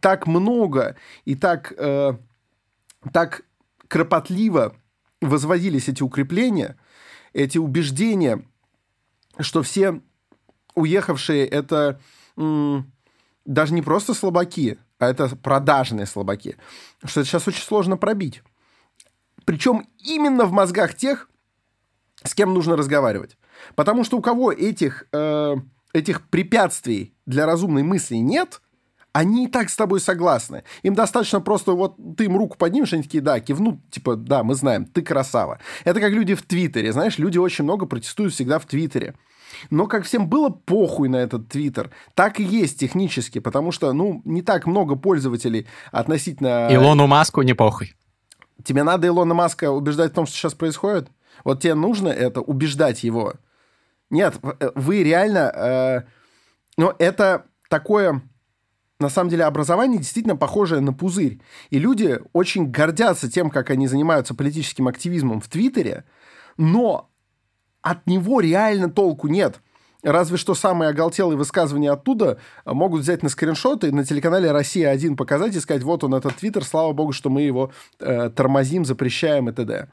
так 0.00 0.26
много 0.26 0.96
и 1.24 1.34
так, 1.34 1.72
э, 1.76 2.14
так 3.12 3.44
кропотливо 3.88 4.74
возводились 5.20 5.88
эти 5.88 6.02
укрепления, 6.02 6.76
эти 7.32 7.58
убеждения, 7.58 8.44
что 9.38 9.62
все 9.62 10.00
уехавшие 10.74 11.46
это 11.46 12.00
м, 12.36 12.92
даже 13.44 13.74
не 13.74 13.82
просто 13.82 14.14
слабаки, 14.14 14.78
а 14.98 15.08
это 15.08 15.34
продажные 15.36 16.06
слабаки, 16.06 16.56
что 17.04 17.20
это 17.20 17.28
сейчас 17.28 17.48
очень 17.48 17.62
сложно 17.62 17.96
пробить. 17.96 18.42
Причем 19.44 19.86
именно 19.98 20.44
в 20.44 20.52
мозгах 20.52 20.94
тех, 20.94 21.28
с 22.24 22.34
кем 22.34 22.52
нужно 22.52 22.76
разговаривать. 22.76 23.36
Потому 23.74 24.04
что 24.04 24.18
у 24.18 24.22
кого 24.22 24.52
этих, 24.52 25.06
э, 25.12 25.54
этих 25.92 26.28
препятствий 26.28 27.14
для 27.24 27.46
разумной 27.46 27.82
мысли 27.82 28.16
нет– 28.16 28.60
они 29.16 29.46
и 29.46 29.48
так 29.48 29.70
с 29.70 29.76
тобой 29.76 30.00
согласны. 30.00 30.62
Им 30.82 30.94
достаточно 30.94 31.40
просто 31.40 31.72
вот 31.72 31.96
ты 32.18 32.24
им 32.24 32.36
руку 32.36 32.58
поднимешь, 32.58 32.92
они 32.92 33.02
такие, 33.02 33.22
да, 33.22 33.40
кивнут, 33.40 33.78
типа, 33.90 34.14
да, 34.14 34.44
мы 34.44 34.54
знаем, 34.54 34.84
ты 34.84 35.00
красава. 35.00 35.58
Это 35.84 36.00
как 36.00 36.12
люди 36.12 36.34
в 36.34 36.42
Твиттере, 36.42 36.92
знаешь, 36.92 37.16
люди 37.16 37.38
очень 37.38 37.64
много 37.64 37.86
протестуют 37.86 38.34
всегда 38.34 38.58
в 38.58 38.66
Твиттере. 38.66 39.14
Но 39.70 39.86
как 39.86 40.04
всем 40.04 40.28
было 40.28 40.50
похуй 40.50 41.08
на 41.08 41.16
этот 41.16 41.48
Твиттер, 41.48 41.92
так 42.12 42.40
и 42.40 42.42
есть 42.42 42.78
технически, 42.78 43.38
потому 43.38 43.72
что, 43.72 43.90
ну, 43.94 44.20
не 44.26 44.42
так 44.42 44.66
много 44.66 44.96
пользователей 44.96 45.66
относительно... 45.92 46.68
Илону 46.70 47.06
Маску 47.06 47.40
не 47.40 47.54
похуй. 47.54 47.94
Тебе 48.64 48.82
надо 48.82 49.06
Илона 49.06 49.32
Маска 49.32 49.70
убеждать 49.70 50.12
в 50.12 50.14
том, 50.14 50.26
что 50.26 50.36
сейчас 50.36 50.52
происходит? 50.52 51.08
Вот 51.42 51.62
тебе 51.62 51.74
нужно 51.74 52.08
это, 52.08 52.42
убеждать 52.42 53.02
его? 53.02 53.32
Нет, 54.10 54.34
вы 54.74 55.02
реально... 55.02 55.52
Э, 55.54 56.02
но 56.76 56.94
это 56.98 57.46
такое 57.70 58.20
на 58.98 59.08
самом 59.08 59.30
деле 59.30 59.44
образование 59.44 59.98
действительно 59.98 60.36
похожее 60.36 60.80
на 60.80 60.92
пузырь. 60.92 61.40
И 61.70 61.78
люди 61.78 62.18
очень 62.32 62.70
гордятся 62.70 63.30
тем, 63.30 63.50
как 63.50 63.70
они 63.70 63.86
занимаются 63.86 64.34
политическим 64.34 64.88
активизмом 64.88 65.40
в 65.40 65.48
Твиттере, 65.48 66.04
но 66.56 67.10
от 67.82 68.06
него 68.06 68.40
реально 68.40 68.90
толку 68.90 69.28
нет. 69.28 69.60
Разве 70.02 70.36
что 70.36 70.54
самые 70.54 70.90
оголтелые 70.90 71.36
высказывания 71.36 71.90
оттуда 71.90 72.38
могут 72.64 73.02
взять 73.02 73.22
на 73.22 73.28
скриншоты 73.28 73.88
и 73.88 73.92
на 73.92 74.04
телеканале 74.04 74.52
«Россия-1» 74.52 75.16
показать 75.16 75.56
и 75.56 75.60
сказать, 75.60 75.82
вот 75.82 76.04
он, 76.04 76.14
этот 76.14 76.36
твиттер, 76.36 76.64
слава 76.64 76.92
богу, 76.92 77.12
что 77.12 77.28
мы 77.28 77.42
его 77.42 77.72
э, 77.98 78.30
тормозим, 78.30 78.84
запрещаем 78.84 79.48
и 79.48 79.52
т.д. 79.52 79.88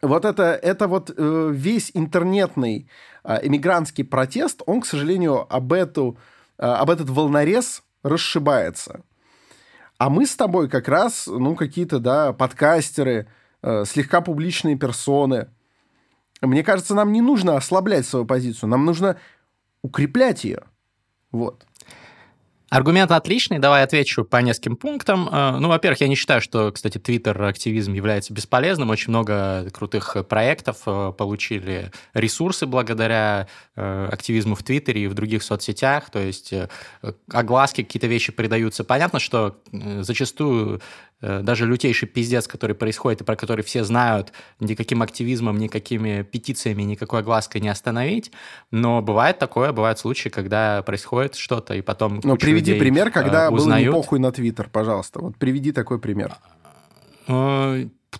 Вот 0.00 0.24
это, 0.24 0.52
это 0.52 0.86
вот 0.86 1.10
э, 1.16 1.50
весь 1.52 1.90
интернетный 1.94 2.88
э, 3.24 3.38
эмигрантский 3.42 4.04
протест, 4.04 4.62
он, 4.66 4.80
к 4.80 4.86
сожалению, 4.86 5.52
об, 5.52 5.72
эту, 5.72 6.18
об 6.72 6.90
этот 6.90 7.10
волнорез 7.10 7.82
расшибается. 8.02 9.02
А 9.98 10.10
мы 10.10 10.26
с 10.26 10.36
тобой 10.36 10.68
как 10.68 10.88
раз, 10.88 11.26
ну, 11.26 11.54
какие-то, 11.54 11.98
да, 11.98 12.32
подкастеры, 12.32 13.28
э, 13.62 13.84
слегка 13.86 14.20
публичные 14.20 14.76
персоны. 14.76 15.48
Мне 16.40 16.62
кажется, 16.62 16.94
нам 16.94 17.12
не 17.12 17.20
нужно 17.20 17.56
ослаблять 17.56 18.06
свою 18.06 18.26
позицию, 18.26 18.68
нам 18.68 18.84
нужно 18.84 19.16
укреплять 19.82 20.44
ее. 20.44 20.62
Вот. 21.30 21.64
Аргумент 22.70 23.10
отличный, 23.12 23.58
давай 23.58 23.82
отвечу 23.84 24.24
по 24.24 24.38
нескольким 24.38 24.76
пунктам. 24.76 25.28
Э, 25.30 25.58
ну, 25.58 25.68
во-первых, 25.68 26.00
я 26.00 26.08
не 26.08 26.14
считаю, 26.14 26.40
что, 26.40 26.72
кстати, 26.72 26.98
Твиттер-активизм 26.98 27.92
является 27.92 28.32
бесполезным. 28.32 28.90
Очень 28.90 29.10
много 29.10 29.70
крутых 29.70 30.16
проектов 30.28 30.78
э, 30.86 31.12
получили 31.16 31.92
ресурсы 32.14 32.66
благодаря 32.66 33.48
э, 33.76 34.08
активизму 34.10 34.54
в 34.54 34.62
Твиттере 34.62 35.02
и 35.02 35.06
в 35.06 35.14
других 35.14 35.42
соцсетях. 35.42 36.10
То 36.10 36.18
есть 36.18 36.54
огласки, 37.30 37.82
какие-то 37.82 38.06
вещи 38.06 38.32
придаются. 38.32 38.82
Понятно, 38.82 39.20
что 39.20 39.56
зачастую 39.70 40.80
даже 41.20 41.66
лютейший 41.66 42.08
пиздец, 42.08 42.46
который 42.46 42.76
происходит 42.76 43.22
и 43.22 43.24
про 43.24 43.36
который 43.36 43.64
все 43.64 43.84
знают, 43.84 44.32
никаким 44.60 45.02
активизмом, 45.02 45.58
никакими 45.58 46.22
петициями, 46.22 46.82
никакой 46.82 47.20
оглаской 47.20 47.60
не 47.60 47.68
остановить. 47.68 48.30
Но 48.70 49.00
бывает 49.00 49.38
такое, 49.38 49.72
бывают 49.72 49.98
случаи, 49.98 50.28
когда 50.28 50.82
происходит 50.82 51.34
что-то, 51.34 51.74
и 51.74 51.80
потом 51.80 52.20
Ну, 52.22 52.36
приведи 52.36 52.78
пример, 52.78 53.10
когда 53.10 53.50
узнают. 53.50 53.86
было 53.86 53.92
не 53.94 54.02
похуй 54.02 54.18
на 54.18 54.32
Твиттер, 54.32 54.68
пожалуйста. 54.70 55.20
Вот 55.20 55.36
приведи 55.36 55.72
такой 55.72 55.98
пример. 55.98 56.34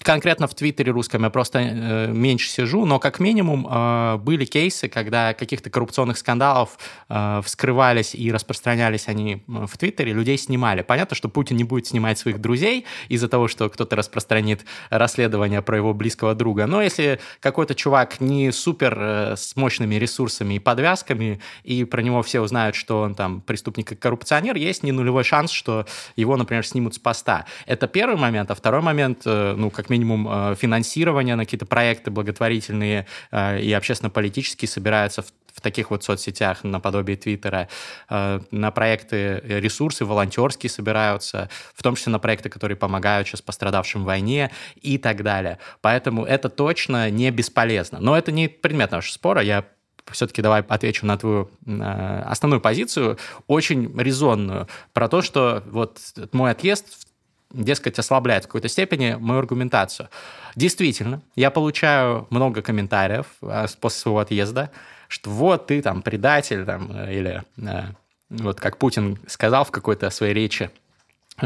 Конкретно 0.03 0.47
в 0.47 0.55
Твиттере 0.55 0.93
русском 0.93 1.23
я 1.23 1.31
просто 1.31 1.61
э, 1.61 2.07
меньше 2.13 2.49
сижу, 2.49 2.85
но 2.85 2.99
как 2.99 3.21
минимум 3.21 3.67
э, 3.71 4.17
были 4.19 4.45
кейсы, 4.45 4.89
когда 4.89 5.35
каких-то 5.35 5.71
коррупционных 5.71 6.19
скандалов 6.19 6.79
э, 7.09 7.41
вскрывались 7.45 8.15
и 8.15 8.33
распространялись 8.33 9.09
они 9.09 9.43
в 9.47 9.77
Твиттере, 9.79 10.13
людей 10.13 10.39
снимали. 10.39 10.83
Понятно, 10.83 11.17
что 11.17 11.29
Путин 11.29 11.57
не 11.57 11.65
будет 11.65 11.87
снимать 11.87 12.19
своих 12.19 12.41
друзей 12.41 12.87
из-за 13.09 13.29
того, 13.29 13.49
что 13.49 13.69
кто-то 13.69 13.97
распространит 13.97 14.65
расследование 14.91 15.63
про 15.63 15.77
его 15.77 15.95
близкого 15.95 16.35
друга. 16.35 16.67
Но 16.67 16.83
если 16.83 17.21
какой-то 17.41 17.75
чувак 17.75 18.21
не 18.21 18.53
супер 18.53 18.97
э, 18.99 19.37
с 19.37 19.57
мощными 19.57 19.97
ресурсами 19.97 20.55
и 20.55 20.59
подвязками, 20.59 21.41
и 21.63 21.85
про 21.85 22.03
него 22.03 22.23
все 22.23 22.41
узнают, 22.41 22.77
что 22.77 23.03
он 23.03 23.15
там 23.15 23.41
преступник 23.41 23.93
и 23.93 23.97
коррупционер, 23.97 24.57
есть 24.57 24.83
не 24.83 24.93
нулевой 24.93 25.25
шанс, 25.25 25.51
что 25.51 25.87
его, 26.17 26.37
например, 26.37 26.67
снимут 26.67 26.95
с 26.95 26.99
поста. 26.99 27.47
Это 27.67 27.87
первый 27.87 28.17
момент. 28.17 28.51
А 28.51 28.55
второй 28.55 28.83
момент, 28.83 29.23
э, 29.25 29.55
ну, 29.57 29.71
как 29.71 29.84
как 29.85 29.91
минимум 29.91 30.27
э, 30.27 30.55
финансирование 30.57 31.37
на 31.37 31.45
какие-то 31.45 31.67
проекты 31.67 32.11
благотворительные 32.11 33.07
э, 33.31 33.61
и 33.61 33.71
общественно-политические 33.73 34.69
собираются 34.69 35.23
в 35.23 35.27
в 35.55 35.61
таких 35.61 35.93
вот 35.93 36.03
соцсетях 36.03 36.65
наподобие 36.65 37.17
Твиттера, 37.17 37.69
э, 38.11 38.41
на 38.51 38.71
проекты, 38.73 39.41
ресурсы 39.45 40.05
волонтерские 40.05 40.69
собираются, 40.69 41.49
в 41.77 41.81
том 41.85 41.95
числе 41.95 42.11
на 42.11 42.19
проекты, 42.19 42.49
которые 42.49 42.77
помогают 42.77 43.29
сейчас 43.29 43.41
пострадавшим 43.41 44.03
в 44.03 44.07
войне 44.07 44.51
и 44.83 44.99
так 44.99 45.23
далее. 45.23 45.61
Поэтому 45.81 46.25
это 46.25 46.49
точно 46.49 47.09
не 47.09 47.31
бесполезно. 47.31 48.01
Но 48.01 48.19
это 48.19 48.33
не 48.33 48.49
предмет 48.49 48.91
нашего 48.91 49.13
спора, 49.13 49.43
я 49.43 49.65
все-таки 50.11 50.43
давай 50.43 50.63
отвечу 50.63 51.07
на 51.07 51.17
твою 51.17 51.49
основную 51.69 52.61
позицию, 52.61 53.17
очень 53.47 53.97
резонную, 53.97 54.67
про 54.93 55.09
то, 55.09 55.23
что 55.23 55.63
вот 55.67 56.01
мой 56.33 56.51
отъезд 56.51 57.07
дескать, 57.55 57.99
ослабляет 57.99 58.45
в 58.45 58.49
какой-то 58.49 58.69
степени 58.69 59.17
мою 59.19 59.41
аргументацию. 59.41 60.09
Действительно, 60.57 61.23
я 61.37 61.51
получаю 61.51 62.27
много 62.31 62.63
комментариев 62.63 63.27
а, 63.43 63.67
после 63.81 64.01
своего 64.01 64.19
отъезда, 64.19 64.71
что 65.09 65.31
вот 65.31 65.69
ты 65.69 65.81
там 65.83 66.03
предатель, 66.03 66.65
там, 66.65 66.91
или 67.09 67.43
э, 67.57 67.83
вот 68.31 68.61
как 68.61 68.79
Путин 68.79 69.19
сказал 69.27 69.65
в 69.65 69.71
какой-то 69.71 70.11
своей 70.11 70.35
речи, 70.35 70.71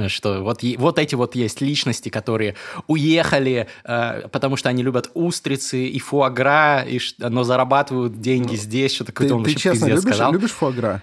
что 0.08 0.42
вот, 0.42 0.60
вот 0.76 0.98
эти 0.98 1.14
вот 1.14 1.34
есть 1.34 1.60
личности, 1.60 2.08
которые 2.08 2.54
уехали, 2.86 3.68
э, 3.84 4.28
потому 4.30 4.56
что 4.56 4.68
они 4.68 4.82
любят 4.82 5.10
устрицы 5.14 5.86
и 5.86 5.98
фуагра, 5.98 6.84
и, 6.86 7.00
но 7.18 7.44
зарабатывают 7.44 8.20
деньги 8.20 8.52
ну, 8.52 8.56
здесь, 8.56 8.94
что-то 8.94 9.12
какое-то 9.12 9.36
он 9.36 9.44
ты 9.44 9.54
честно 9.54 9.86
любишь, 9.86 10.02
сказал. 10.02 10.32
любишь 10.32 10.52
фуагра? 10.52 11.02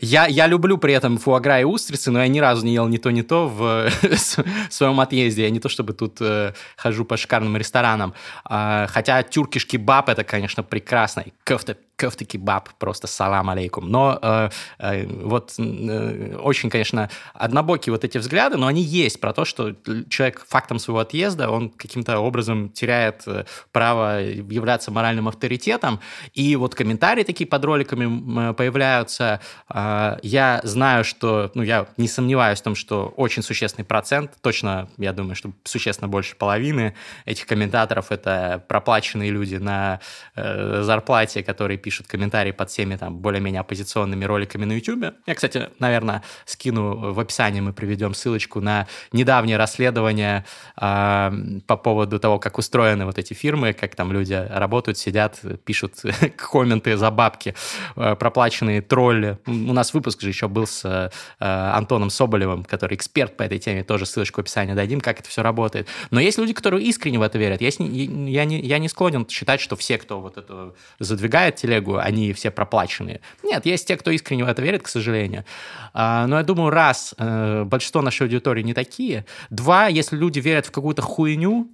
Я, 0.00 0.26
я 0.26 0.46
люблю 0.46 0.78
при 0.78 0.94
этом 0.94 1.18
фуагра 1.18 1.60
и 1.60 1.64
устрицы, 1.64 2.10
но 2.10 2.20
я 2.20 2.28
ни 2.28 2.40
разу 2.40 2.64
не 2.64 2.74
ел 2.74 2.88
ни 2.88 2.96
то, 2.96 3.10
ни 3.10 3.22
то 3.22 3.48
в 3.48 3.90
своем 4.70 5.00
отъезде. 5.00 5.42
Я 5.42 5.50
не 5.50 5.60
то 5.60 5.68
чтобы 5.68 5.92
тут 5.92 6.18
э, 6.20 6.52
хожу 6.76 7.04
по 7.04 7.16
шикарным 7.16 7.56
ресторанам. 7.56 8.14
Э, 8.48 8.86
хотя 8.88 9.22
тюркиш 9.22 9.66
кебаб 9.66 10.08
это, 10.08 10.24
конечно, 10.24 10.62
прекрасно. 10.62 11.20
И 11.20 11.32
кофта 11.44 11.76
кофта 11.96 12.24
кебаб, 12.24 12.70
просто 12.78 13.06
салам 13.06 13.50
алейкум. 13.50 13.90
Но 13.90 14.18
э, 14.20 14.48
э, 14.78 15.06
вот 15.06 15.54
э, 15.58 16.36
очень, 16.36 16.70
конечно, 16.70 17.10
однобокие 17.34 17.92
вот 17.92 18.04
эти 18.04 18.18
взгляды, 18.18 18.56
но 18.56 18.66
они 18.66 18.82
есть 18.82 19.20
про 19.20 19.32
то, 19.32 19.44
что 19.44 19.74
человек 20.08 20.44
фактом 20.48 20.78
своего 20.78 21.00
отъезда, 21.00 21.50
он 21.50 21.70
каким-то 21.70 22.18
образом 22.18 22.70
теряет 22.70 23.22
э, 23.26 23.44
право 23.72 24.20
являться 24.22 24.90
моральным 24.90 25.28
авторитетом. 25.28 26.00
И 26.32 26.56
вот 26.56 26.74
комментарии 26.74 27.22
такие 27.22 27.46
под 27.46 27.64
роликами 27.64 28.52
появляются. 28.52 29.40
Э, 29.72 30.18
я 30.22 30.60
знаю, 30.64 31.04
что, 31.04 31.50
ну, 31.54 31.62
я 31.62 31.86
не 31.96 32.08
сомневаюсь 32.08 32.60
в 32.60 32.62
том, 32.62 32.74
что 32.74 33.12
очень 33.16 33.42
существенный 33.42 33.84
процент, 33.84 34.32
точно, 34.40 34.88
я 34.98 35.12
думаю, 35.12 35.36
что 35.36 35.52
существенно 35.64 36.08
больше 36.08 36.36
половины 36.36 36.94
этих 37.24 37.46
комментаторов 37.46 38.10
это 38.10 38.64
проплаченные 38.68 39.30
люди 39.30 39.56
на 39.56 40.00
э, 40.34 40.82
зарплате, 40.82 41.42
которые 41.42 41.78
пишут 41.84 42.06
комментарии 42.06 42.52
под 42.52 42.70
всеми 42.70 42.96
там 42.96 43.18
более-менее 43.18 43.60
оппозиционными 43.60 44.24
роликами 44.24 44.64
на 44.64 44.72
YouTube. 44.72 45.14
Я, 45.26 45.34
кстати, 45.34 45.68
наверное, 45.78 46.22
скину 46.46 47.12
в 47.12 47.20
описании, 47.20 47.60
мы 47.60 47.74
приведем 47.74 48.14
ссылочку 48.14 48.62
на 48.62 48.86
недавнее 49.12 49.58
расследование 49.58 50.46
э, 50.80 51.30
по 51.66 51.76
поводу 51.76 52.18
того, 52.18 52.38
как 52.38 52.56
устроены 52.56 53.04
вот 53.04 53.18
эти 53.18 53.34
фирмы, 53.34 53.74
как 53.74 53.94
там 53.94 54.12
люди 54.12 54.32
работают, 54.50 54.96
сидят, 54.96 55.40
пишут 55.66 55.92
комменты 56.36 56.96
за 56.96 57.10
бабки, 57.10 57.54
э, 57.96 58.16
проплаченные 58.16 58.80
тролли. 58.80 59.36
У 59.46 59.74
нас 59.74 59.92
выпуск 59.92 60.22
же 60.22 60.28
еще 60.28 60.48
был 60.48 60.66
с 60.66 60.86
э, 60.86 61.10
Антоном 61.38 62.08
Соболевым, 62.08 62.64
который 62.64 62.94
эксперт 62.94 63.36
по 63.36 63.42
этой 63.42 63.58
теме, 63.58 63.84
тоже 63.84 64.06
ссылочку 64.06 64.40
в 64.40 64.44
описании 64.44 64.72
дадим, 64.72 65.02
как 65.02 65.20
это 65.20 65.28
все 65.28 65.42
работает. 65.42 65.86
Но 66.10 66.18
есть 66.18 66.38
люди, 66.38 66.54
которые 66.54 66.82
искренне 66.86 67.18
в 67.18 67.22
это 67.22 67.36
верят. 67.36 67.60
Я, 67.60 67.68
я, 67.68 68.44
не, 68.46 68.60
я 68.60 68.78
не 68.78 68.88
склонен 68.88 69.28
считать, 69.28 69.60
что 69.60 69.76
все, 69.76 69.98
кто 69.98 70.22
вот 70.22 70.38
это 70.38 70.72
задвигает 70.98 71.56
теле 71.56 71.73
телегу, 71.74 71.98
они 71.98 72.32
все 72.32 72.50
проплаченные. 72.50 73.20
Нет, 73.42 73.66
есть 73.66 73.86
те, 73.86 73.96
кто 73.96 74.10
искренне 74.10 74.44
в 74.44 74.48
это 74.48 74.62
верит, 74.62 74.82
к 74.82 74.88
сожалению. 74.88 75.44
А, 75.92 76.26
но 76.26 76.38
я 76.38 76.42
думаю, 76.42 76.70
раз, 76.70 77.14
э, 77.18 77.64
большинство 77.64 78.02
нашей 78.02 78.22
аудитории 78.22 78.62
не 78.62 78.74
такие. 78.74 79.24
Два, 79.50 79.88
если 79.88 80.16
люди 80.16 80.40
верят 80.40 80.66
в 80.66 80.70
какую-то 80.70 81.02
хуйню, 81.02 81.70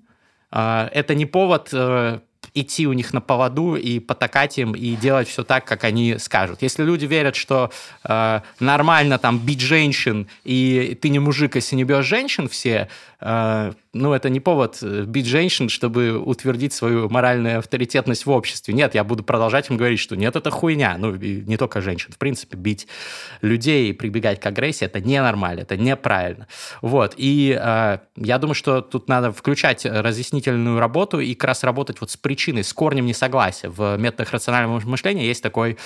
а, 0.51 0.89
это 0.93 1.15
не 1.15 1.27
повод 1.27 1.71
э, 1.73 2.21
идти 2.55 2.87
у 2.87 2.93
них 2.93 3.13
на 3.13 3.21
поводу 3.21 3.77
и 3.77 4.01
потакать 4.01 4.59
им 4.59 4.73
и 4.73 4.97
делать 4.97 5.29
все 5.29 5.45
так, 5.45 5.65
как 5.65 5.85
они 5.85 6.17
скажут. 6.19 6.63
Если 6.63 6.83
люди 6.83 7.07
верят, 7.07 7.37
что 7.37 7.71
э, 8.05 8.41
нормально 8.59 9.19
там 9.19 9.39
бить 9.39 9.61
женщин, 9.61 10.27
и 10.45 10.99
ты 11.01 11.09
не 11.09 11.19
мужик, 11.19 11.55
если 11.57 11.77
не 11.77 11.85
бьешь 11.85 12.07
женщин 12.07 12.49
все, 12.49 12.89
э, 13.21 13.73
ну, 13.93 14.13
это 14.13 14.31
не 14.31 14.41
повод 14.41 14.79
э, 14.83 15.05
бить 15.05 15.27
женщин, 15.27 15.69
чтобы 15.69 16.19
утвердить 16.19 16.73
свою 16.73 17.09
моральную 17.09 17.59
авторитетность 17.59 18.25
в 18.25 18.31
обществе. 18.31 18.73
Нет, 18.73 18.95
я 18.95 19.05
буду 19.05 19.23
продолжать 19.23 19.69
им 19.71 19.77
говорить, 19.77 19.99
что 19.99 20.17
нет, 20.17 20.37
это 20.37 20.51
хуйня. 20.51 20.97
Ну, 20.99 21.15
не 21.17 21.57
только 21.57 21.81
женщин. 21.81 22.13
В 22.13 22.19
принципе, 22.19 22.57
бить 22.57 22.87
людей 23.43 23.91
и 23.91 23.93
прибегать 23.93 24.41
к 24.41 24.47
агрессии– 24.47 24.85
это 24.87 25.01
ненормально, 25.01 25.61
это 25.61 25.77
неправильно. 25.77 26.47
Вот. 26.83 27.15
И 27.17 27.57
э, 27.61 27.99
я 28.17 28.39
думаю, 28.39 28.55
что 28.55 28.81
тут 28.81 29.09
надо 29.09 29.33
включать 29.33 29.85
разъяснительную 29.85 30.79
работу 30.79 31.21
и 31.21 31.35
как 31.35 31.49
раз 31.49 31.65
работать 31.65 32.01
вот 32.01 32.11
с 32.11 32.17
причиной, 32.31 32.63
с 32.63 32.73
корнем 32.73 33.07
несогласия. 33.07 33.69
В 33.69 33.97
методах 33.97 34.31
рационального 34.31 34.79
мышления 34.85 35.27
есть 35.27 35.43
такой 35.43 35.79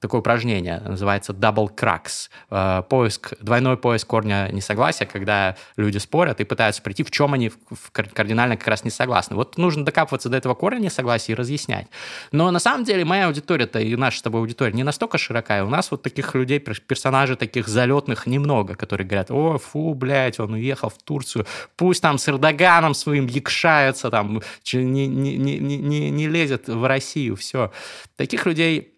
такое 0.00 0.20
упражнение, 0.20 0.80
называется 0.80 1.32
double 1.32 1.74
cracks, 1.74 2.28
э, 2.50 2.82
поиск, 2.88 3.32
двойной 3.40 3.76
поиск 3.76 4.06
корня 4.06 4.48
несогласия, 4.52 5.06
когда 5.06 5.56
люди 5.76 5.98
спорят 5.98 6.40
и 6.40 6.44
пытаются 6.44 6.82
прийти, 6.82 7.02
в 7.02 7.10
чем 7.10 7.32
они 7.32 7.50
кардинально 7.92 8.56
как 8.56 8.68
раз 8.68 8.84
не 8.84 8.90
согласны. 8.90 9.36
Вот 9.36 9.56
нужно 9.56 9.84
докапываться 9.84 10.28
до 10.28 10.36
этого 10.36 10.54
корня 10.54 10.78
несогласия 10.78 11.32
и 11.32 11.36
разъяснять. 11.36 11.86
Но 12.32 12.50
на 12.50 12.58
самом 12.58 12.84
деле 12.84 13.04
моя 13.04 13.26
аудитория-то 13.26 13.80
и 13.80 13.96
наша 13.96 14.18
с 14.18 14.22
тобой 14.22 14.40
аудитория 14.40 14.72
не 14.72 14.82
настолько 14.82 15.16
широкая. 15.16 15.64
У 15.64 15.70
нас 15.70 15.90
вот 15.90 16.02
таких 16.02 16.34
людей, 16.34 16.58
персонажей 16.58 17.36
таких 17.36 17.68
залетных 17.68 18.26
немного, 18.26 18.74
которые 18.74 19.06
говорят, 19.06 19.30
о, 19.30 19.58
фу, 19.58 19.94
блядь, 19.94 20.38
он 20.38 20.54
уехал 20.54 20.90
в 20.90 21.02
Турцию, 21.02 21.46
пусть 21.76 22.02
там 22.02 22.18
с 22.18 22.28
Эрдоганом 22.28 22.94
своим 22.94 23.26
якшается, 23.26 24.10
там, 24.10 24.42
не, 24.72 25.06
не, 25.06 25.36
не, 25.36 25.58
не, 25.58 26.10
не 26.10 26.28
лезет 26.28 26.68
в 26.68 26.86
Россию, 26.86 27.36
все. 27.36 27.72
Таких 28.16 28.46
людей 28.46 28.93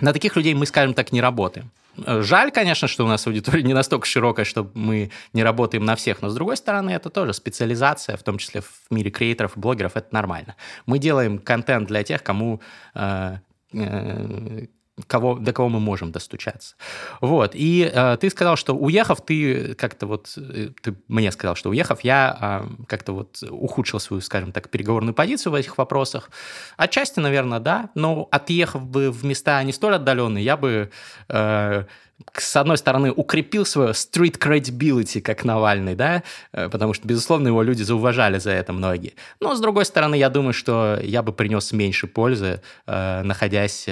на 0.00 0.12
таких 0.12 0.36
людей 0.36 0.54
мы, 0.54 0.66
скажем 0.66 0.94
так, 0.94 1.12
не 1.12 1.20
работаем. 1.20 1.70
Жаль, 2.06 2.52
конечно, 2.52 2.86
что 2.86 3.04
у 3.04 3.08
нас 3.08 3.26
аудитория 3.26 3.62
не 3.62 3.74
настолько 3.74 4.06
широкая, 4.06 4.44
что 4.44 4.70
мы 4.74 5.10
не 5.32 5.42
работаем 5.42 5.84
на 5.84 5.96
всех, 5.96 6.22
но 6.22 6.28
с 6.28 6.34
другой 6.34 6.56
стороны, 6.56 6.90
это 6.90 7.10
тоже 7.10 7.32
специализация, 7.32 8.16
в 8.16 8.22
том 8.22 8.38
числе 8.38 8.60
в 8.60 8.70
мире 8.90 9.10
креаторов 9.10 9.56
и 9.56 9.60
блогеров, 9.60 9.96
это 9.96 10.08
нормально. 10.12 10.54
Мы 10.86 10.98
делаем 10.98 11.38
контент 11.38 11.88
для 11.88 12.04
тех, 12.04 12.22
кому 12.22 12.60
э, 12.94 13.38
э, 13.72 14.66
кого, 15.06 15.34
до 15.34 15.52
кого 15.52 15.68
мы 15.68 15.80
можем 15.80 16.12
достучаться. 16.12 16.76
Вот. 17.20 17.52
И 17.54 17.90
э, 17.92 18.16
ты 18.20 18.30
сказал, 18.30 18.56
что 18.56 18.74
уехав, 18.74 19.24
ты 19.24 19.74
как-то 19.74 20.06
вот, 20.06 20.34
э, 20.36 20.70
ты 20.82 20.94
мне 21.08 21.30
сказал, 21.32 21.54
что 21.56 21.70
уехав, 21.70 22.00
я 22.02 22.64
э, 22.70 22.84
как-то 22.86 23.12
вот 23.12 23.42
ухудшил 23.48 24.00
свою, 24.00 24.20
скажем 24.20 24.52
так, 24.52 24.70
переговорную 24.70 25.14
позицию 25.14 25.52
в 25.52 25.54
этих 25.54 25.78
вопросах. 25.78 26.30
Отчасти, 26.76 27.20
наверное, 27.20 27.60
да, 27.60 27.90
но 27.94 28.28
отъехав 28.30 28.86
бы 28.86 29.10
в 29.10 29.24
места 29.24 29.62
не 29.62 29.72
столь 29.72 29.96
отдаленные, 29.96 30.44
я 30.44 30.56
бы 30.56 30.90
э, 31.28 31.84
с 32.34 32.56
одной 32.56 32.76
стороны, 32.76 33.12
укрепил 33.12 33.64
свое 33.64 33.90
street 33.90 34.38
credibility, 34.38 35.20
как 35.20 35.44
Навальный, 35.44 35.94
да, 35.94 36.22
э, 36.52 36.68
потому 36.68 36.94
что, 36.94 37.06
безусловно, 37.06 37.48
его 37.48 37.62
люди 37.62 37.82
зауважали 37.82 38.38
за 38.38 38.50
это 38.50 38.72
многие. 38.72 39.14
Но, 39.40 39.54
с 39.54 39.60
другой 39.60 39.84
стороны, 39.84 40.16
я 40.16 40.28
думаю, 40.28 40.52
что 40.52 40.98
я 41.02 41.22
бы 41.22 41.32
принес 41.32 41.72
меньше 41.72 42.06
пользы, 42.06 42.60
э, 42.86 43.22
находясь 43.22 43.86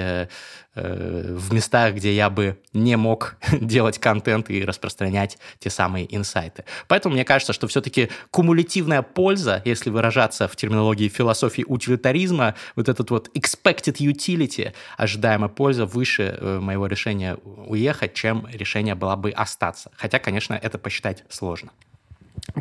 в 0.77 1.53
местах, 1.53 1.95
где 1.95 2.13
я 2.13 2.29
бы 2.29 2.57
не 2.73 2.95
мог 2.97 3.37
делать 3.51 3.99
контент 3.99 4.49
и 4.49 4.63
распространять 4.63 5.37
те 5.59 5.69
самые 5.69 6.13
инсайты. 6.15 6.65
Поэтому 6.87 7.15
мне 7.15 7.25
кажется, 7.25 7.53
что 7.53 7.67
все-таки 7.67 8.09
кумулятивная 8.31 9.01
польза, 9.01 9.61
если 9.65 9.89
выражаться 9.89 10.47
в 10.47 10.55
терминологии 10.55 11.07
философии 11.07 11.65
утилитаризма, 11.67 12.55
вот 12.75 12.89
этот 12.89 13.09
вот 13.11 13.29
expected 13.35 13.97
utility, 13.97 14.73
ожидаемая 14.97 15.49
польза 15.49 15.85
выше 15.85 16.37
моего 16.41 16.87
решения 16.87 17.37
уехать, 17.43 18.13
чем 18.13 18.47
решение 18.51 18.95
было 18.95 19.15
бы 19.15 19.31
остаться. 19.31 19.91
Хотя, 19.97 20.19
конечно, 20.19 20.53
это 20.53 20.77
посчитать 20.77 21.23
сложно. 21.29 21.71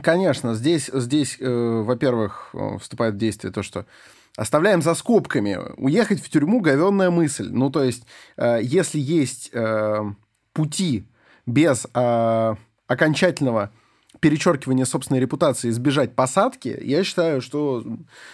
Конечно, 0.02 0.54
здесь, 0.54 0.90
здесь 0.92 1.36
э, 1.40 1.82
во-первых, 1.84 2.50
э, 2.52 2.78
вступает 2.80 3.14
в 3.14 3.18
действие 3.18 3.52
то, 3.52 3.62
что 3.62 3.86
оставляем 4.36 4.82
за 4.82 4.94
скобками. 4.94 5.58
Уехать 5.76 6.22
в 6.22 6.28
тюрьму– 6.28 6.60
говенная 6.62 7.10
мысль. 7.10 7.48
Ну, 7.50 7.70
то 7.70 7.82
есть, 7.82 8.04
э, 8.36 8.60
если 8.62 8.98
есть 8.98 9.50
э, 9.52 10.04
пути 10.52 11.06
без 11.46 11.86
э, 11.92 12.54
окончательного 12.86 13.72
перечеркивания 14.26 14.84
собственной 14.84 15.20
репутации, 15.20 15.70
избежать 15.70 16.16
посадки, 16.16 16.76
я 16.82 17.04
считаю, 17.04 17.40
что 17.40 17.84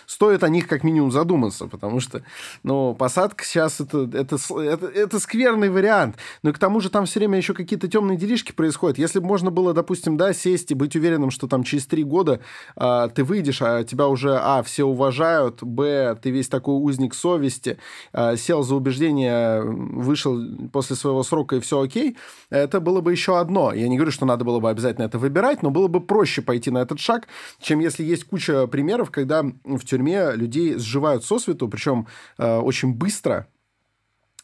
стоит 0.06 0.42
о 0.42 0.48
них 0.48 0.66
как 0.66 0.84
минимум 0.84 1.12
задуматься, 1.12 1.66
потому 1.66 2.00
что, 2.00 2.22
ну, 2.62 2.94
посадка 2.94 3.44
сейчас 3.44 3.78
это, 3.78 4.08
это, 4.14 4.38
это, 4.58 4.86
это 4.86 5.20
скверный 5.20 5.68
вариант. 5.68 6.16
Но 6.42 6.48
и 6.48 6.52
к 6.54 6.58
тому 6.58 6.80
же 6.80 6.88
там 6.88 7.04
все 7.04 7.20
время 7.20 7.36
еще 7.36 7.52
какие-то 7.52 7.88
темные 7.88 8.16
делишки 8.16 8.52
происходят. 8.52 8.96
Если 8.96 9.18
бы 9.18 9.26
можно 9.26 9.50
было, 9.50 9.74
допустим, 9.74 10.16
да, 10.16 10.32
сесть 10.32 10.70
и 10.70 10.74
быть 10.74 10.96
уверенным, 10.96 11.30
что 11.30 11.46
там 11.46 11.62
через 11.62 11.84
три 11.84 12.04
года 12.04 12.40
а, 12.74 13.08
ты 13.08 13.22
выйдешь, 13.22 13.60
а 13.60 13.84
тебя 13.84 14.08
уже, 14.08 14.38
а, 14.40 14.62
все 14.62 14.84
уважают, 14.84 15.62
б, 15.62 16.16
ты 16.22 16.30
весь 16.30 16.48
такой 16.48 16.76
узник 16.76 17.14
совести, 17.14 17.76
а, 18.14 18.36
сел 18.36 18.62
за 18.62 18.76
убеждение, 18.76 19.60
вышел 19.60 20.40
после 20.72 20.96
своего 20.96 21.22
срока 21.22 21.56
и 21.56 21.60
все 21.60 21.82
окей, 21.82 22.16
это 22.48 22.80
было 22.80 23.02
бы 23.02 23.12
еще 23.12 23.38
одно. 23.38 23.74
Я 23.74 23.88
не 23.88 23.96
говорю, 23.96 24.10
что 24.10 24.24
надо 24.24 24.46
было 24.46 24.58
бы 24.58 24.70
обязательно 24.70 25.04
это 25.04 25.18
выбирать, 25.18 25.62
но 25.62 25.70
было 25.70 25.81
бы 25.88 26.00
проще 26.00 26.42
пойти 26.42 26.70
на 26.70 26.78
этот 26.78 27.00
шаг, 27.00 27.28
чем 27.60 27.80
если 27.80 28.02
есть 28.04 28.24
куча 28.24 28.66
примеров, 28.66 29.10
когда 29.10 29.42
в 29.42 29.84
тюрьме 29.84 30.32
людей 30.32 30.78
сживают 30.78 31.24
сосвету, 31.24 31.68
причем 31.68 32.06
э, 32.38 32.58
очень 32.58 32.94
быстро, 32.94 33.46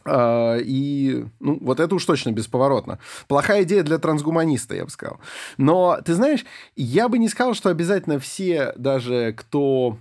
Uh, 0.05 0.63
и, 0.65 1.27
ну, 1.39 1.59
вот 1.61 1.81
это 1.81 1.95
уж 1.95 2.03
точно 2.03 2.31
бесповоротно. 2.31 2.99
Плохая 3.27 3.65
идея 3.65 3.83
для 3.83 3.99
трансгуманиста, 3.99 4.75
я 4.75 4.85
бы 4.85 4.91
сказал. 4.91 5.21
Но, 5.59 5.99
ты 6.03 6.15
знаешь, 6.15 6.47
я 6.77 7.11
бы 7.11 7.19
не 7.19 7.29
сказал, 7.29 7.53
что 7.53 7.69
обязательно 7.69 8.19
все, 8.19 8.73
даже 8.77 9.35
кто, 9.37 9.99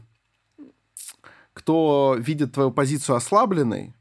кто 1.51 2.15
видит 2.17 2.53
твою 2.53 2.71
позицию 2.71 3.17
ослабленной 3.17 3.93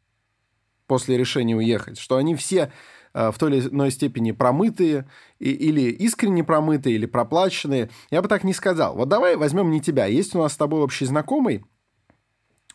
после 0.87 1.19
решения 1.19 1.57
уехать, 1.57 1.99
что 1.99 2.19
они 2.19 2.37
все 2.37 2.67
Э, 2.67 2.71
в 3.17 3.35
той 3.39 3.57
или 3.57 3.69
иной 3.69 3.91
степени 3.91 4.33
промытые, 4.33 5.09
или 5.39 5.91
искренне 5.91 6.45
промытые, 6.45 6.97
или 6.97 7.07
проплаченные. 7.07 7.89
Я 8.11 8.21
бы 8.21 8.29
так 8.29 8.45
не 8.45 8.53
сказал. 8.53 8.95
Вот 8.95 9.09
давай 9.09 9.37
возьмем 9.37 9.71
не 9.71 9.81
тебя. 9.81 10.05
Есть 10.05 10.35
у 10.35 10.39
нас 10.39 10.53
с 10.53 10.57
тобой 10.57 10.83
общий 10.83 11.07
знакомый. 11.07 11.65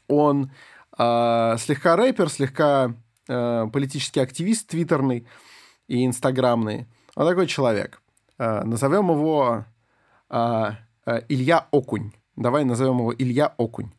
Он 0.07 0.51
э, 0.97 1.55
слегка 1.59 1.95
рэпер, 1.95 2.29
слегка 2.29 2.95
э, 3.27 3.67
политический 3.71 4.19
активист 4.19 4.67
твиттерный 4.67 5.27
и 5.87 6.05
инстаграмный. 6.05 6.87
Он 7.15 7.27
такой 7.27 7.47
человек. 7.47 8.01
Э, 8.37 8.63
назовем 8.63 9.11
его 9.11 9.65
э, 10.29 10.71
э, 11.05 11.21
Илья 11.29 11.67
Окунь. 11.71 12.11
Давай 12.35 12.65
назовем 12.65 12.97
его 12.97 13.13
Илья 13.13 13.53
Окунь. 13.57 13.91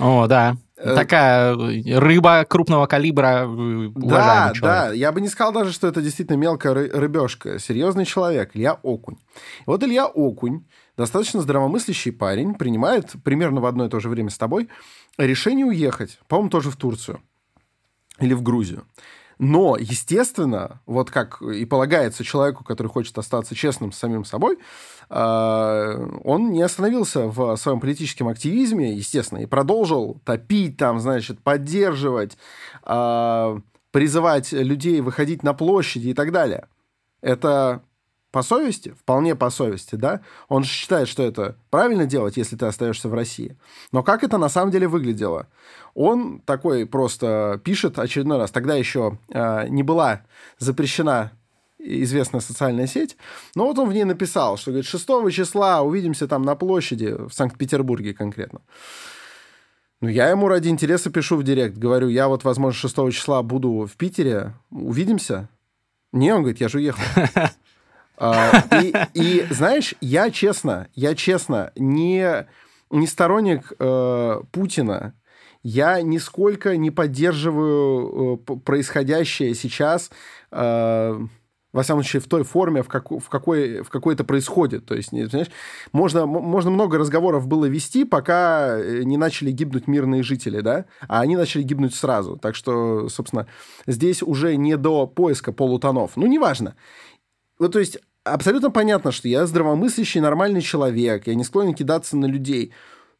О, 0.00 0.26
да. 0.26 0.56
Э, 0.82 0.94
Такая 0.94 1.54
рыба 2.00 2.46
крупного 2.48 2.86
калибра, 2.86 3.46
э, 3.46 3.90
Да, 3.94 4.52
да. 4.60 4.92
Я 4.92 5.12
бы 5.12 5.20
не 5.20 5.28
сказал 5.28 5.52
даже, 5.52 5.72
что 5.72 5.86
это 5.86 6.00
действительно 6.00 6.36
мелкая 6.36 6.72
рыбешка. 6.72 7.58
Серьезный 7.58 8.06
человек, 8.06 8.52
Илья 8.54 8.78
Окунь. 8.82 9.16
И 9.16 9.64
вот 9.66 9.82
Илья 9.84 10.06
Окунь, 10.06 10.64
достаточно 10.96 11.42
здравомыслящий 11.42 12.12
парень, 12.12 12.54
принимает 12.54 13.12
примерно 13.22 13.60
в 13.60 13.66
одно 13.66 13.84
и 13.84 13.88
то 13.90 14.00
же 14.00 14.08
время 14.08 14.30
с 14.30 14.38
тобой 14.38 14.68
решение 15.18 15.66
уехать, 15.66 16.18
по-моему, 16.28 16.48
тоже 16.48 16.70
в 16.70 16.76
Турцию 16.76 17.20
или 18.18 18.32
в 18.32 18.42
Грузию. 18.42 18.84
Но, 19.42 19.78
естественно, 19.78 20.82
вот 20.84 21.10
как 21.10 21.40
и 21.40 21.64
полагается 21.64 22.22
человеку, 22.22 22.62
который 22.62 22.88
хочет 22.88 23.16
остаться 23.16 23.54
честным 23.54 23.90
с 23.90 23.96
самим 23.96 24.26
собой, 24.26 24.58
а, 25.08 25.96
он 26.24 26.52
не 26.52 26.60
остановился 26.60 27.26
в 27.26 27.56
своем 27.56 27.80
политическом 27.80 28.28
активизме, 28.28 28.92
естественно, 28.92 29.38
и 29.38 29.46
продолжил 29.46 30.20
топить 30.26 30.76
там, 30.76 31.00
значит, 31.00 31.42
поддерживать, 31.42 32.36
а, 32.82 33.58
призывать 33.92 34.52
людей 34.52 35.00
выходить 35.00 35.42
на 35.42 35.54
площади 35.54 36.08
и 36.08 36.14
так 36.14 36.32
далее. 36.32 36.68
Это 37.22 37.82
по 38.30 38.42
совести, 38.42 38.90
вполне 38.90 39.34
по 39.34 39.50
совести, 39.50 39.96
да, 39.96 40.20
он 40.48 40.64
же 40.64 40.70
считает, 40.70 41.08
что 41.08 41.22
это 41.22 41.56
правильно 41.70 42.06
делать, 42.06 42.36
если 42.36 42.56
ты 42.56 42.66
остаешься 42.66 43.08
в 43.08 43.14
России. 43.14 43.56
Но 43.92 44.02
как 44.02 44.22
это 44.22 44.38
на 44.38 44.48
самом 44.48 44.70
деле 44.70 44.86
выглядело? 44.86 45.48
Он 45.94 46.40
такой 46.40 46.86
просто 46.86 47.60
пишет 47.64 47.98
очередной 47.98 48.38
раз, 48.38 48.50
тогда 48.50 48.74
еще 48.76 49.18
э, 49.28 49.68
не 49.68 49.82
была 49.82 50.22
запрещена 50.58 51.32
известная 51.78 52.40
социальная 52.40 52.86
сеть. 52.86 53.16
Но 53.54 53.66
вот 53.66 53.78
он 53.78 53.88
в 53.88 53.92
ней 53.92 54.04
написал, 54.04 54.56
что 54.56 54.70
говорит, 54.70 54.86
6 54.86 55.06
числа 55.32 55.82
увидимся 55.82 56.28
там 56.28 56.42
на 56.42 56.54
площади, 56.54 57.16
в 57.18 57.32
Санкт-Петербурге 57.32 58.14
конкретно. 58.14 58.60
Ну, 60.00 60.08
я 60.08 60.28
ему 60.30 60.48
ради 60.48 60.68
интереса 60.68 61.10
пишу 61.10 61.36
в 61.36 61.42
директ, 61.42 61.76
говорю, 61.76 62.08
я 62.08 62.28
вот, 62.28 62.44
возможно, 62.44 62.78
6 62.78 63.12
числа 63.12 63.42
буду 63.42 63.86
в 63.90 63.96
Питере, 63.96 64.54
увидимся? 64.70 65.48
Не, 66.12 66.32
он 66.32 66.42
говорит, 66.42 66.60
я 66.60 66.68
же 66.68 66.78
уехал. 66.78 67.02
А, 68.20 68.64
и, 69.14 69.46
знаешь, 69.50 69.94
я 70.02 70.30
честно, 70.30 70.88
я 70.94 71.14
честно 71.14 71.72
не, 71.74 72.46
не 72.90 73.06
сторонник 73.06 73.72
э, 73.78 74.42
Путина, 74.52 75.14
я 75.62 76.02
нисколько 76.02 76.76
не 76.76 76.90
поддерживаю 76.90 78.42
э, 78.46 78.56
происходящее 78.56 79.54
сейчас 79.54 80.10
э, 80.52 81.18
во 81.72 81.82
всяком 81.82 82.02
случае, 82.02 82.20
в 82.20 82.26
той 82.26 82.42
форме, 82.42 82.82
в, 82.82 82.88
как, 82.88 83.10
в, 83.10 83.28
какой, 83.28 83.82
в 83.82 83.88
какой 83.88 84.14
это 84.14 84.24
происходит. 84.24 84.86
То 84.86 84.96
есть, 84.96 85.10
знаешь, 85.10 85.50
можно, 85.92 86.26
можно 86.26 86.70
много 86.70 86.98
разговоров 86.98 87.46
было 87.46 87.66
вести, 87.66 88.04
пока 88.04 88.76
не 88.82 89.16
начали 89.16 89.52
гибнуть 89.52 89.86
мирные 89.86 90.24
жители, 90.24 90.60
да, 90.60 90.86
а 91.08 91.20
они 91.20 91.36
начали 91.36 91.62
гибнуть 91.62 91.94
сразу. 91.94 92.36
Так 92.36 92.56
что, 92.56 93.08
собственно, 93.08 93.46
здесь 93.86 94.20
уже 94.20 94.56
не 94.56 94.76
до 94.76 95.06
поиска 95.06 95.52
полутонов. 95.52 96.16
Ну, 96.16 96.26
неважно. 96.26 96.74
Вот, 97.60 97.72
то 97.72 97.78
есть, 97.78 97.98
абсолютно 98.32 98.70
понятно, 98.70 99.12
что 99.12 99.28
я 99.28 99.46
здравомыслящий, 99.46 100.20
нормальный 100.20 100.62
человек, 100.62 101.26
я 101.26 101.34
не 101.34 101.44
склонен 101.44 101.74
кидаться 101.74 102.16
на 102.16 102.26
людей. 102.26 102.72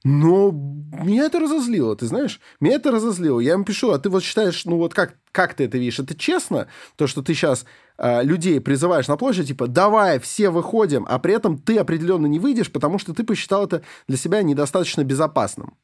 Но 0.02 0.50
меня 0.50 1.24
это 1.26 1.40
разозлило, 1.40 1.94
ты 1.94 2.06
знаешь? 2.06 2.40
Меня 2.58 2.76
это 2.76 2.90
разозлило. 2.90 3.38
Я 3.38 3.52
ему 3.52 3.64
пишу, 3.64 3.90
а 3.90 3.98
ты 3.98 4.08
вот 4.08 4.22
считаешь, 4.22 4.64
ну 4.64 4.78
вот 4.78 4.94
как, 4.94 5.16
как 5.30 5.52
ты 5.52 5.64
это 5.64 5.76
видишь? 5.76 5.98
Это 5.98 6.14
честно, 6.14 6.68
то, 6.96 7.06
что 7.06 7.22
ты 7.22 7.34
сейчас 7.34 7.66
э, 7.98 8.22
людей 8.22 8.60
призываешь 8.62 9.08
на 9.08 9.18
площадь, 9.18 9.48
типа, 9.48 9.66
давай, 9.66 10.18
все 10.18 10.48
выходим, 10.48 11.04
а 11.06 11.18
при 11.18 11.34
этом 11.34 11.58
ты 11.58 11.76
определенно 11.76 12.26
не 12.26 12.38
выйдешь, 12.38 12.72
потому 12.72 12.98
что 12.98 13.12
ты 13.12 13.24
посчитал 13.24 13.66
это 13.66 13.82
для 14.08 14.16
себя 14.16 14.42
недостаточно 14.42 15.04
безопасным. 15.04 15.76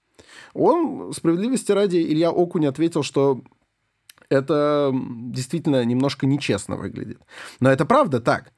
Он, 0.54 1.12
справедливости 1.12 1.72
ради, 1.72 1.98
Илья 1.98 2.30
Окунь 2.30 2.66
ответил, 2.66 3.02
что 3.02 3.42
это 4.30 4.92
действительно 4.94 5.84
немножко 5.84 6.26
нечестно 6.26 6.76
выглядит. 6.76 7.20
Но 7.60 7.70
это 7.70 7.84
правда 7.84 8.20
так. 8.20 8.52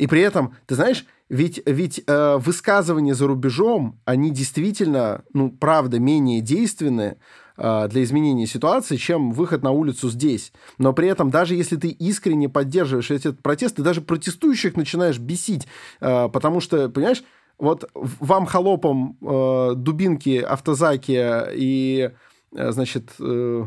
И 0.00 0.06
при 0.06 0.22
этом, 0.22 0.54
ты 0.64 0.76
знаешь, 0.76 1.04
ведь, 1.28 1.60
ведь 1.66 2.02
э, 2.06 2.38
высказывания 2.38 3.14
за 3.14 3.26
рубежом, 3.26 4.00
они 4.06 4.30
действительно, 4.30 5.24
ну, 5.34 5.50
правда, 5.50 6.00
менее 6.00 6.40
действенны 6.40 7.18
э, 7.58 7.88
для 7.88 8.02
изменения 8.02 8.46
ситуации, 8.46 8.96
чем 8.96 9.32
выход 9.32 9.62
на 9.62 9.72
улицу 9.72 10.08
здесь. 10.08 10.54
Но 10.78 10.94
при 10.94 11.06
этом, 11.06 11.28
даже 11.28 11.54
если 11.54 11.76
ты 11.76 11.88
искренне 11.88 12.48
поддерживаешь 12.48 13.10
этот 13.10 13.42
протест, 13.42 13.76
ты 13.76 13.82
даже 13.82 14.00
протестующих 14.00 14.74
начинаешь 14.74 15.18
бесить, 15.18 15.68
э, 16.00 16.30
потому 16.30 16.60
что, 16.60 16.88
понимаешь, 16.88 17.22
вот 17.58 17.90
вам 17.94 18.46
холопам 18.46 19.18
э, 19.20 19.74
дубинки, 19.76 20.38
автозаки 20.38 21.20
и, 21.52 22.10
э, 22.56 22.72
значит, 22.72 23.10
э, 23.20 23.66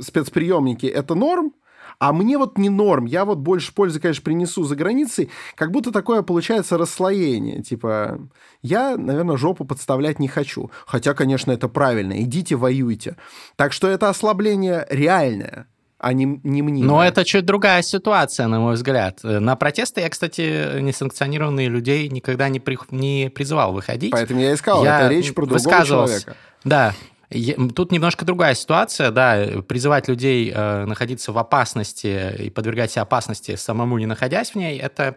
спецприемники 0.00 0.86
это 0.86 1.14
норм, 1.14 1.52
а 1.98 2.12
мне 2.12 2.38
вот 2.38 2.58
не 2.58 2.68
норм, 2.68 3.06
я 3.06 3.24
вот 3.24 3.38
больше 3.38 3.72
пользы, 3.72 4.00
конечно, 4.00 4.22
принесу 4.22 4.64
за 4.64 4.76
границей, 4.76 5.30
как 5.54 5.70
будто 5.70 5.90
такое 5.92 6.22
получается 6.22 6.78
расслоение, 6.78 7.62
типа, 7.62 8.20
я, 8.62 8.96
наверное, 8.96 9.36
жопу 9.36 9.64
подставлять 9.64 10.18
не 10.18 10.28
хочу, 10.28 10.70
хотя, 10.86 11.14
конечно, 11.14 11.52
это 11.52 11.68
правильно, 11.68 12.20
идите 12.22 12.56
воюйте. 12.56 13.16
Так 13.56 13.72
что 13.72 13.88
это 13.88 14.08
ослабление 14.08 14.86
реальное, 14.90 15.66
а 15.98 16.12
не, 16.12 16.40
не 16.42 16.62
мне. 16.62 16.84
Но 16.84 17.02
это 17.02 17.24
чуть 17.24 17.46
другая 17.46 17.82
ситуация, 17.82 18.46
на 18.46 18.60
мой 18.60 18.74
взгляд. 18.74 19.20
На 19.22 19.56
протесты 19.56 20.02
я, 20.02 20.10
кстати, 20.10 20.80
несанкционированные 20.80 21.68
людей 21.68 22.08
никогда 22.08 22.48
не, 22.48 22.60
при, 22.60 22.78
не 22.90 23.30
призывал 23.34 23.72
выходить. 23.72 24.12
Поэтому 24.12 24.40
я 24.40 24.54
искал, 24.54 24.84
я 24.84 25.00
это 25.00 25.14
речь 25.14 25.32
про 25.32 25.46
другого 25.46 25.84
человека. 25.84 26.36
Да, 26.64 26.94
Тут 27.28 27.92
немножко 27.92 28.24
другая 28.24 28.54
ситуация, 28.54 29.10
да, 29.10 29.62
призывать 29.66 30.06
людей 30.08 30.52
э, 30.54 30.84
находиться 30.84 31.32
в 31.32 31.38
опасности 31.38 32.34
и 32.38 32.50
подвергать 32.50 32.92
себя 32.92 33.02
опасности 33.02 33.56
самому 33.56 33.98
не 33.98 34.06
находясь 34.06 34.52
в 34.52 34.54
ней, 34.54 34.78
это 34.78 35.16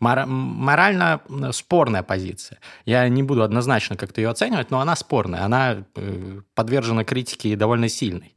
мор- 0.00 0.26
морально 0.26 1.20
спорная 1.52 2.02
позиция. 2.02 2.58
Я 2.86 3.06
не 3.08 3.22
буду 3.22 3.42
однозначно 3.42 3.96
как-то 3.96 4.20
ее 4.20 4.30
оценивать, 4.30 4.70
но 4.70 4.80
она 4.80 4.96
спорная, 4.96 5.44
она 5.44 5.84
э, 5.94 6.40
подвержена 6.54 7.04
критике 7.04 7.54
довольно 7.54 7.88
сильной. 7.88 8.34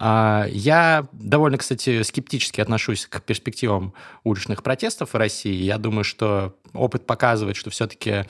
Э, 0.00 0.46
я 0.50 1.06
довольно, 1.12 1.58
кстати, 1.58 2.02
скептически 2.02 2.62
отношусь 2.62 3.06
к 3.06 3.20
перспективам 3.20 3.92
уличных 4.22 4.62
протестов 4.62 5.12
в 5.12 5.16
России. 5.16 5.62
Я 5.62 5.76
думаю, 5.76 6.04
что 6.04 6.56
опыт 6.72 7.06
показывает, 7.06 7.56
что 7.56 7.68
все-таки 7.68 8.24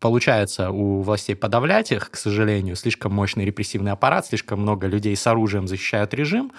получается 0.00 0.70
у 0.70 1.02
властей 1.02 1.34
подавлять 1.34 1.92
их, 1.92 2.10
к 2.10 2.16
сожалению. 2.16 2.76
Слишком 2.76 3.12
мощный 3.12 3.44
репрессивный 3.44 3.92
аппарат, 3.92 4.26
слишком 4.26 4.60
много 4.60 4.86
людей 4.86 5.16
с 5.16 5.26
оружием 5.26 5.66
защищают 5.68 6.14
режим. 6.14 6.52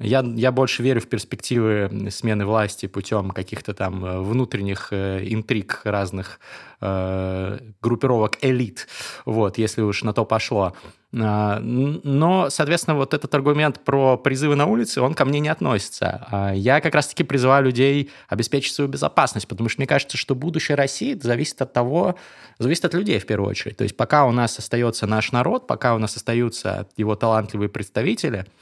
Я, 0.00 0.24
я 0.34 0.50
больше 0.50 0.82
верю 0.82 1.02
в 1.02 1.06
перспективы 1.08 2.08
смены 2.10 2.46
власти 2.46 2.86
путем 2.86 3.30
каких-то 3.30 3.74
там 3.74 4.02
э, 4.02 4.20
внутренних 4.20 4.88
э, 4.92 5.22
интриг 5.28 5.82
разных 5.84 6.40
э, 6.80 7.58
группировок 7.82 8.38
элит, 8.40 8.88
вот, 9.26 9.58
если 9.58 9.82
уж 9.82 10.02
на 10.02 10.14
то 10.14 10.24
пошло. 10.24 10.74
А, 11.12 11.58
но, 11.60 12.48
соответственно, 12.48 12.96
вот 12.96 13.12
этот 13.12 13.34
аргумент 13.34 13.80
про 13.84 14.16
призывы 14.16 14.56
на 14.56 14.64
улице, 14.64 15.02
он 15.02 15.12
ко 15.12 15.26
мне 15.26 15.38
не 15.38 15.50
относится. 15.50 16.26
А 16.30 16.52
я 16.54 16.80
как 16.80 16.94
раз-таки 16.94 17.22
призываю 17.22 17.64
людей 17.64 18.10
обеспечить 18.28 18.74
свою 18.74 18.88
безопасность, 18.88 19.48
потому 19.48 19.68
что 19.68 19.80
мне 19.80 19.86
кажется, 19.86 20.16
что 20.16 20.34
будущее 20.34 20.76
России 20.76 21.18
зависит 21.20 21.60
от 21.60 21.74
того, 21.74 22.14
зависит 22.58 22.86
от 22.86 22.94
людей 22.94 23.18
в 23.18 23.26
первую 23.26 23.50
очередь. 23.50 23.76
То 23.76 23.84
есть 23.84 23.98
пока 23.98 24.24
у 24.24 24.32
нас 24.32 24.58
остается 24.58 25.06
наш 25.06 25.30
народ, 25.32 25.66
пока 25.66 25.94
у 25.94 25.98
нас 25.98 26.16
остаются 26.16 26.88
его 26.96 27.16
талантливые 27.16 27.68
представители– 27.68 28.46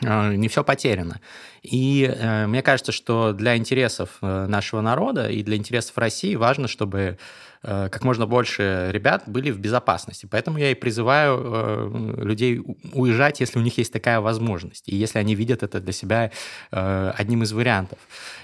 не 0.00 0.48
все 0.48 0.64
потеряно. 0.64 1.20
И 1.62 2.10
э, 2.12 2.46
мне 2.46 2.62
кажется, 2.62 2.92
что 2.92 3.32
для 3.32 3.56
интересов 3.56 4.18
э, 4.20 4.46
нашего 4.46 4.80
народа 4.80 5.28
и 5.28 5.42
для 5.42 5.56
интересов 5.56 5.96
России 5.98 6.34
важно, 6.34 6.66
чтобы 6.66 7.18
Э, 7.18 7.18
как 7.62 8.02
можно 8.04 8.26
больше 8.26 8.88
ребят 8.90 9.22
были 9.26 9.50
в 9.50 9.58
безопасности. 9.58 10.26
Поэтому 10.30 10.58
я 10.58 10.72
и 10.72 10.74
призываю 10.74 11.40
э, 11.44 12.24
людей 12.24 12.60
уезжать, 12.92 13.40
если 13.40 13.58
у 13.58 13.62
них 13.62 13.78
есть 13.78 13.92
такая 13.92 14.20
возможность, 14.20 14.88
и 14.88 14.96
если 14.96 15.18
они 15.18 15.34
видят 15.34 15.62
это 15.62 15.80
для 15.80 15.92
себя 15.92 16.32
э, 16.72 17.12
одним 17.16 17.44
из 17.44 17.52
вариантов. 17.52 17.98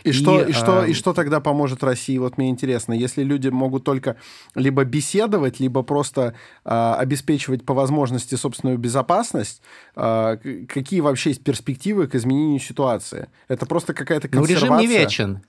И, 0.05 0.11
и, 0.11 0.13
что, 0.13 0.43
и, 0.43 0.53
что, 0.53 0.85
и 0.85 0.93
что 0.95 1.13
тогда 1.13 1.41
поможет 1.41 1.83
России? 1.83 2.17
Вот 2.19 2.39
мне 2.39 2.49
интересно, 2.49 2.93
если 2.93 3.25
люди 3.25 3.49
могут 3.49 3.83
только 3.85 4.17
либо 4.55 4.85
беседовать, 4.85 5.59
либо 5.59 5.83
просто 5.83 6.35
э, 6.65 6.95
обеспечивать 6.99 7.65
по 7.65 7.75
возможности 7.75 8.37
собственную 8.37 8.79
безопасность, 8.79 9.63
э, 9.97 10.37
какие 10.69 11.01
вообще 11.01 11.31
есть 11.31 11.43
перспективы 11.43 12.07
к 12.07 12.15
изменению 12.15 12.61
ситуации? 12.61 13.29
Это 13.49 13.67
просто 13.67 13.95
какая-то 13.95 14.29
консервация? 14.29 14.71
Ну, 14.71 14.81
режим 14.81 14.91
не 14.91 14.99
вечен. 14.99 15.43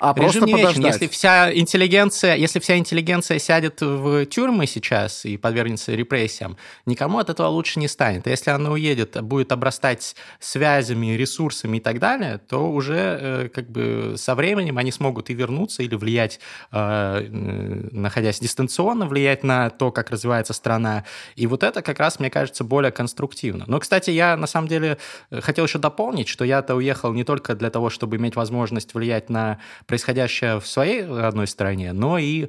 А 0.00 0.12
Режим 0.12 0.22
просто 0.24 0.46
не 0.46 0.52
подождать. 0.52 0.76
вечен. 0.76 0.92
Если 0.92 1.06
вся 1.06 1.54
интеллигенция, 1.54 2.34
если 2.34 2.58
вся 2.58 2.76
интеллигенция 2.76 3.03
сядет 3.38 3.80
в 3.80 4.26
тюрьмы 4.26 4.66
сейчас 4.66 5.24
и 5.24 5.36
подвергнется 5.36 5.94
репрессиям, 5.94 6.56
никому 6.86 7.18
от 7.18 7.30
этого 7.30 7.48
лучше 7.48 7.80
не 7.80 7.88
станет. 7.88 8.26
Если 8.26 8.50
она 8.50 8.70
уедет, 8.70 9.20
будет 9.22 9.52
обрастать 9.52 10.16
связями, 10.40 11.16
ресурсами 11.16 11.78
и 11.78 11.80
так 11.80 11.98
далее, 11.98 12.38
то 12.38 12.70
уже 12.70 13.18
э, 13.20 13.48
как 13.48 13.70
бы 13.70 14.14
со 14.16 14.34
временем 14.34 14.78
они 14.78 14.92
смогут 14.92 15.30
и 15.30 15.34
вернуться 15.34 15.82
или 15.82 15.94
влиять, 15.94 16.40
э, 16.72 17.28
находясь 17.30 18.40
дистанционно, 18.40 19.06
влиять 19.06 19.44
на 19.44 19.70
то, 19.70 19.90
как 19.90 20.10
развивается 20.10 20.52
страна. 20.52 21.04
И 21.36 21.46
вот 21.46 21.62
это 21.62 21.82
как 21.82 21.98
раз, 21.98 22.18
мне 22.18 22.30
кажется, 22.30 22.64
более 22.64 22.92
конструктивно. 22.92 23.64
Но, 23.66 23.80
кстати, 23.80 24.10
я 24.10 24.36
на 24.36 24.46
самом 24.46 24.68
деле 24.68 24.98
э, 25.30 25.40
хотел 25.40 25.66
еще 25.66 25.78
дополнить, 25.78 26.28
что 26.28 26.44
я-то 26.44 26.74
уехал 26.74 27.12
не 27.12 27.24
только 27.24 27.54
для 27.54 27.70
того, 27.70 27.90
чтобы 27.90 28.16
иметь 28.16 28.36
возможность 28.36 28.94
влиять 28.94 29.30
на 29.30 29.58
происходящее 29.86 30.60
в 30.60 30.66
своей 30.66 31.04
родной 31.04 31.46
стране, 31.46 31.92
но 31.92 32.18
и 32.18 32.48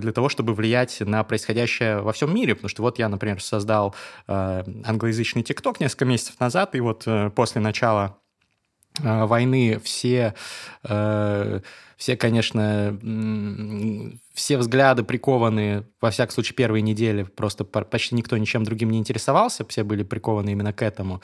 для 0.00 0.12
того, 0.12 0.28
чтобы 0.28 0.54
влиять 0.54 1.00
на 1.00 1.24
происходящее 1.24 2.00
во 2.00 2.12
всем 2.12 2.34
мире. 2.34 2.54
Потому 2.54 2.68
что 2.68 2.82
вот 2.82 2.98
я, 2.98 3.08
например, 3.08 3.42
создал 3.42 3.94
э, 4.26 4.64
англоязычный 4.84 5.42
ТикТок 5.42 5.80
несколько 5.80 6.04
месяцев 6.04 6.38
назад, 6.40 6.74
и 6.74 6.80
вот 6.80 7.04
э, 7.06 7.30
после 7.30 7.60
начала 7.60 8.18
войны 9.00 9.78
все, 9.84 10.34
все, 11.98 12.16
конечно, 12.16 12.96
все 14.32 14.56
взгляды 14.56 15.02
прикованы, 15.02 15.84
во 16.00 16.12
всяком 16.12 16.32
случае, 16.32 16.54
первые 16.54 16.80
недели, 16.80 17.24
просто 17.24 17.64
почти 17.64 18.14
никто 18.14 18.36
ничем 18.38 18.62
другим 18.62 18.90
не 18.90 18.98
интересовался, 18.98 19.66
все 19.66 19.82
были 19.82 20.04
прикованы 20.04 20.50
именно 20.50 20.72
к 20.72 20.80
этому 20.80 21.20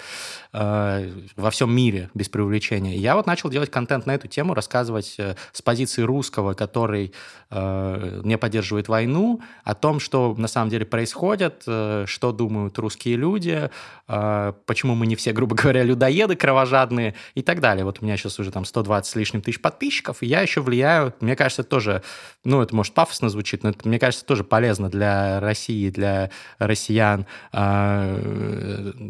э, 0.52 1.10
во 1.36 1.50
всем 1.52 1.74
мире, 1.74 2.10
без 2.12 2.28
преувеличения. 2.28 2.96
я 2.96 3.14
вот 3.14 3.26
начал 3.26 3.50
делать 3.50 3.70
контент 3.70 4.06
на 4.06 4.16
эту 4.16 4.26
тему, 4.26 4.52
рассказывать 4.52 5.14
э, 5.18 5.36
с 5.52 5.62
позиции 5.62 6.02
русского, 6.02 6.54
который 6.54 7.12
э, 7.50 8.20
не 8.24 8.36
поддерживает 8.36 8.88
войну, 8.88 9.40
о 9.62 9.76
том, 9.76 10.00
что 10.00 10.34
на 10.36 10.48
самом 10.48 10.70
деле 10.70 10.84
происходит, 10.84 11.62
э, 11.68 12.06
что 12.08 12.32
думают 12.32 12.76
русские 12.80 13.14
люди, 13.14 13.70
э, 14.08 14.52
почему 14.66 14.96
мы 14.96 15.06
не 15.06 15.14
все, 15.14 15.32
грубо 15.32 15.54
говоря, 15.54 15.84
людоеды 15.84 16.34
кровожадные 16.34 17.14
и 17.36 17.42
так 17.42 17.60
далее. 17.60 17.84
Вот 17.84 17.98
у 18.00 18.04
меня 18.04 18.16
сейчас 18.16 18.40
уже 18.40 18.50
там 18.50 18.64
120 18.64 19.08
с 19.08 19.14
лишним 19.14 19.40
тысяч 19.40 19.60
подписчиков, 19.60 20.20
и 20.20 20.26
я 20.26 20.40
еще 20.40 20.63
влияю, 20.64 21.14
мне 21.20 21.36
кажется, 21.36 21.62
тоже, 21.62 22.02
ну, 22.42 22.60
это 22.60 22.74
может 22.74 22.94
пафосно 22.94 23.28
звучит, 23.28 23.62
но 23.62 23.70
это, 23.70 23.88
мне 23.88 23.98
кажется, 23.98 24.26
тоже 24.26 24.42
полезно 24.42 24.90
для 24.90 25.38
России, 25.40 25.90
для 25.90 26.30
россиян. 26.58 27.26
А, 27.52 28.18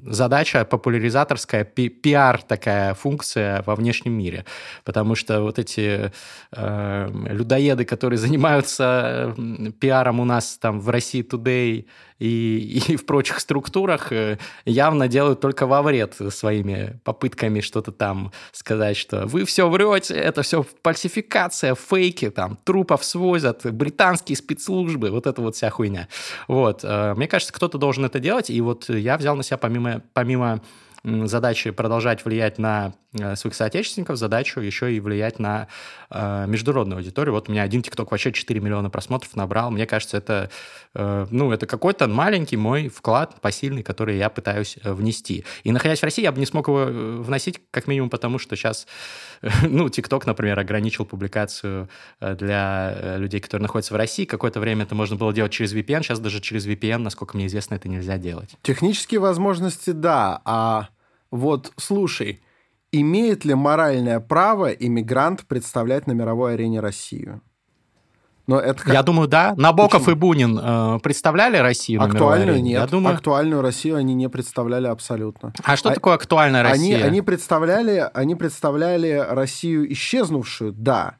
задача 0.06 0.64
популяризаторская, 0.64 1.64
пиар 1.64 2.42
такая 2.42 2.94
функция 2.94 3.62
во 3.66 3.74
внешнем 3.74 4.12
мире. 4.12 4.44
Потому 4.84 5.14
что 5.14 5.40
вот 5.40 5.58
эти 5.58 6.12
а, 6.52 7.08
людоеды, 7.10 7.84
которые 7.84 8.18
занимаются 8.18 9.34
пиаром 9.80 10.20
у 10.20 10.24
нас 10.24 10.58
там 10.58 10.80
в 10.80 10.88
России 10.90 11.26
Today 11.26 11.86
и, 12.18 12.82
и 12.88 12.96
в 12.96 13.06
прочих 13.06 13.40
структурах 13.40 14.12
э, 14.12 14.38
явно 14.64 15.08
делают 15.08 15.40
только 15.40 15.66
во 15.66 15.82
вред 15.82 16.16
своими 16.30 17.00
попытками 17.04 17.60
что-то 17.60 17.92
там 17.92 18.32
сказать, 18.52 18.96
что 18.96 19.26
вы 19.26 19.44
все 19.44 19.68
врете, 19.68 20.14
это 20.14 20.42
все 20.42 20.64
фальсификация, 20.82 21.74
фейки, 21.74 22.30
там, 22.30 22.58
трупов 22.64 23.04
свозят, 23.04 23.66
британские 23.72 24.36
спецслужбы, 24.36 25.10
вот 25.10 25.26
это 25.26 25.42
вот 25.42 25.56
вся 25.56 25.70
хуйня. 25.70 26.08
Вот. 26.48 26.80
Э, 26.84 27.14
мне 27.14 27.28
кажется, 27.28 27.52
кто-то 27.52 27.78
должен 27.78 28.04
это 28.04 28.20
делать, 28.20 28.50
и 28.50 28.60
вот 28.60 28.88
я 28.88 29.16
взял 29.16 29.36
на 29.36 29.42
себя 29.42 29.58
помимо, 29.58 30.02
помимо 30.12 30.60
задачи 31.04 31.70
продолжать 31.70 32.24
влиять 32.24 32.58
на 32.58 32.94
э, 33.12 33.36
своих 33.36 33.54
соотечественников, 33.54 34.16
задачу 34.16 34.60
еще 34.60 34.92
и 34.92 35.00
влиять 35.00 35.38
на 35.38 35.68
э, 36.10 36.46
международную 36.46 36.98
аудиторию. 36.98 37.34
Вот 37.34 37.48
у 37.48 37.52
меня 37.52 37.62
один 37.62 37.82
ТикТок 37.82 38.10
вообще 38.10 38.32
4 38.32 38.60
миллиона 38.60 38.88
просмотров 38.88 39.36
набрал. 39.36 39.70
Мне 39.70 39.86
кажется, 39.86 40.16
это, 40.16 40.50
э, 40.94 41.26
ну, 41.30 41.52
это 41.52 41.66
какой-то 41.66 42.08
маленький 42.08 42.56
мой 42.56 42.88
вклад 42.88 43.40
посильный, 43.42 43.82
который 43.82 44.16
я 44.16 44.30
пытаюсь 44.30 44.78
э, 44.82 44.92
внести. 44.92 45.44
И 45.62 45.72
находясь 45.72 46.00
в 46.00 46.04
России, 46.04 46.22
я 46.22 46.32
бы 46.32 46.40
не 46.40 46.46
смог 46.46 46.68
его 46.68 46.80
э, 46.80 47.20
вносить, 47.20 47.60
как 47.70 47.86
минимум 47.86 48.08
потому, 48.08 48.38
что 48.38 48.56
сейчас, 48.56 48.86
ну, 49.62 49.90
ТикТок, 49.90 50.24
например, 50.24 50.58
ограничил 50.58 51.04
публикацию 51.04 51.88
для 52.20 53.16
людей, 53.18 53.40
которые 53.40 53.64
находятся 53.64 53.92
в 53.92 53.96
России. 53.96 54.24
Какое-то 54.24 54.58
время 54.58 54.84
это 54.84 54.94
можно 54.94 55.16
было 55.16 55.34
делать 55.34 55.52
через 55.52 55.74
VPN, 55.74 56.02
сейчас 56.02 56.18
даже 56.18 56.40
через 56.40 56.66
VPN, 56.66 56.98
насколько 56.98 57.36
мне 57.36 57.46
известно, 57.46 57.74
это 57.74 57.88
нельзя 57.88 58.16
делать. 58.16 58.50
Технические 58.62 59.20
возможности, 59.20 59.90
да, 59.90 60.40
а 60.44 60.88
вот 61.34 61.72
слушай, 61.76 62.40
имеет 62.92 63.44
ли 63.44 63.54
моральное 63.54 64.20
право 64.20 64.70
иммигрант 64.70 65.46
представлять 65.46 66.06
на 66.06 66.12
мировой 66.12 66.54
арене 66.54 66.78
Россию? 66.78 67.42
Но 68.46 68.60
это 68.60 68.84
как... 68.84 68.92
Я 68.92 69.02
думаю, 69.02 69.26
да. 69.26 69.54
Набоков 69.56 70.02
Почему? 70.04 70.16
и 70.16 70.18
Бунин 70.18 70.60
э, 70.62 70.98
представляли 71.02 71.56
Россию 71.56 72.00
на 72.00 72.06
Актуальную 72.06 72.62
нет. 72.62 72.80
Я 72.82 72.86
думаю... 72.86 73.16
Актуальную 73.16 73.62
Россию 73.62 73.96
они 73.96 74.14
не 74.14 74.28
представляли 74.28 74.86
абсолютно. 74.86 75.52
А 75.64 75.76
что 75.76 75.88
а... 75.88 75.94
такое 75.94 76.14
актуальная 76.14 76.62
Россия? 76.62 76.98
Они, 76.98 77.04
они, 77.04 77.22
представляли, 77.22 78.08
они 78.12 78.34
представляли 78.34 79.26
Россию 79.28 79.90
исчезнувшую, 79.92 80.72
да. 80.72 81.16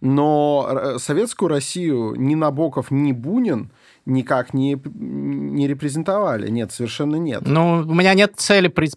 Но 0.00 0.66
э, 0.68 0.98
советскую 0.98 1.50
Россию 1.50 2.14
ни 2.16 2.34
Набоков, 2.34 2.90
ни 2.90 3.12
Бунин 3.12 3.70
никак 4.04 4.52
не, 4.52 4.80
не 4.84 5.68
репрезентовали. 5.68 6.48
Нет, 6.50 6.72
совершенно 6.72 7.16
нет. 7.16 7.42
Ну, 7.46 7.84
у 7.86 7.94
меня 7.94 8.14
нет 8.14 8.32
цели 8.36 8.68
при, 8.68 8.88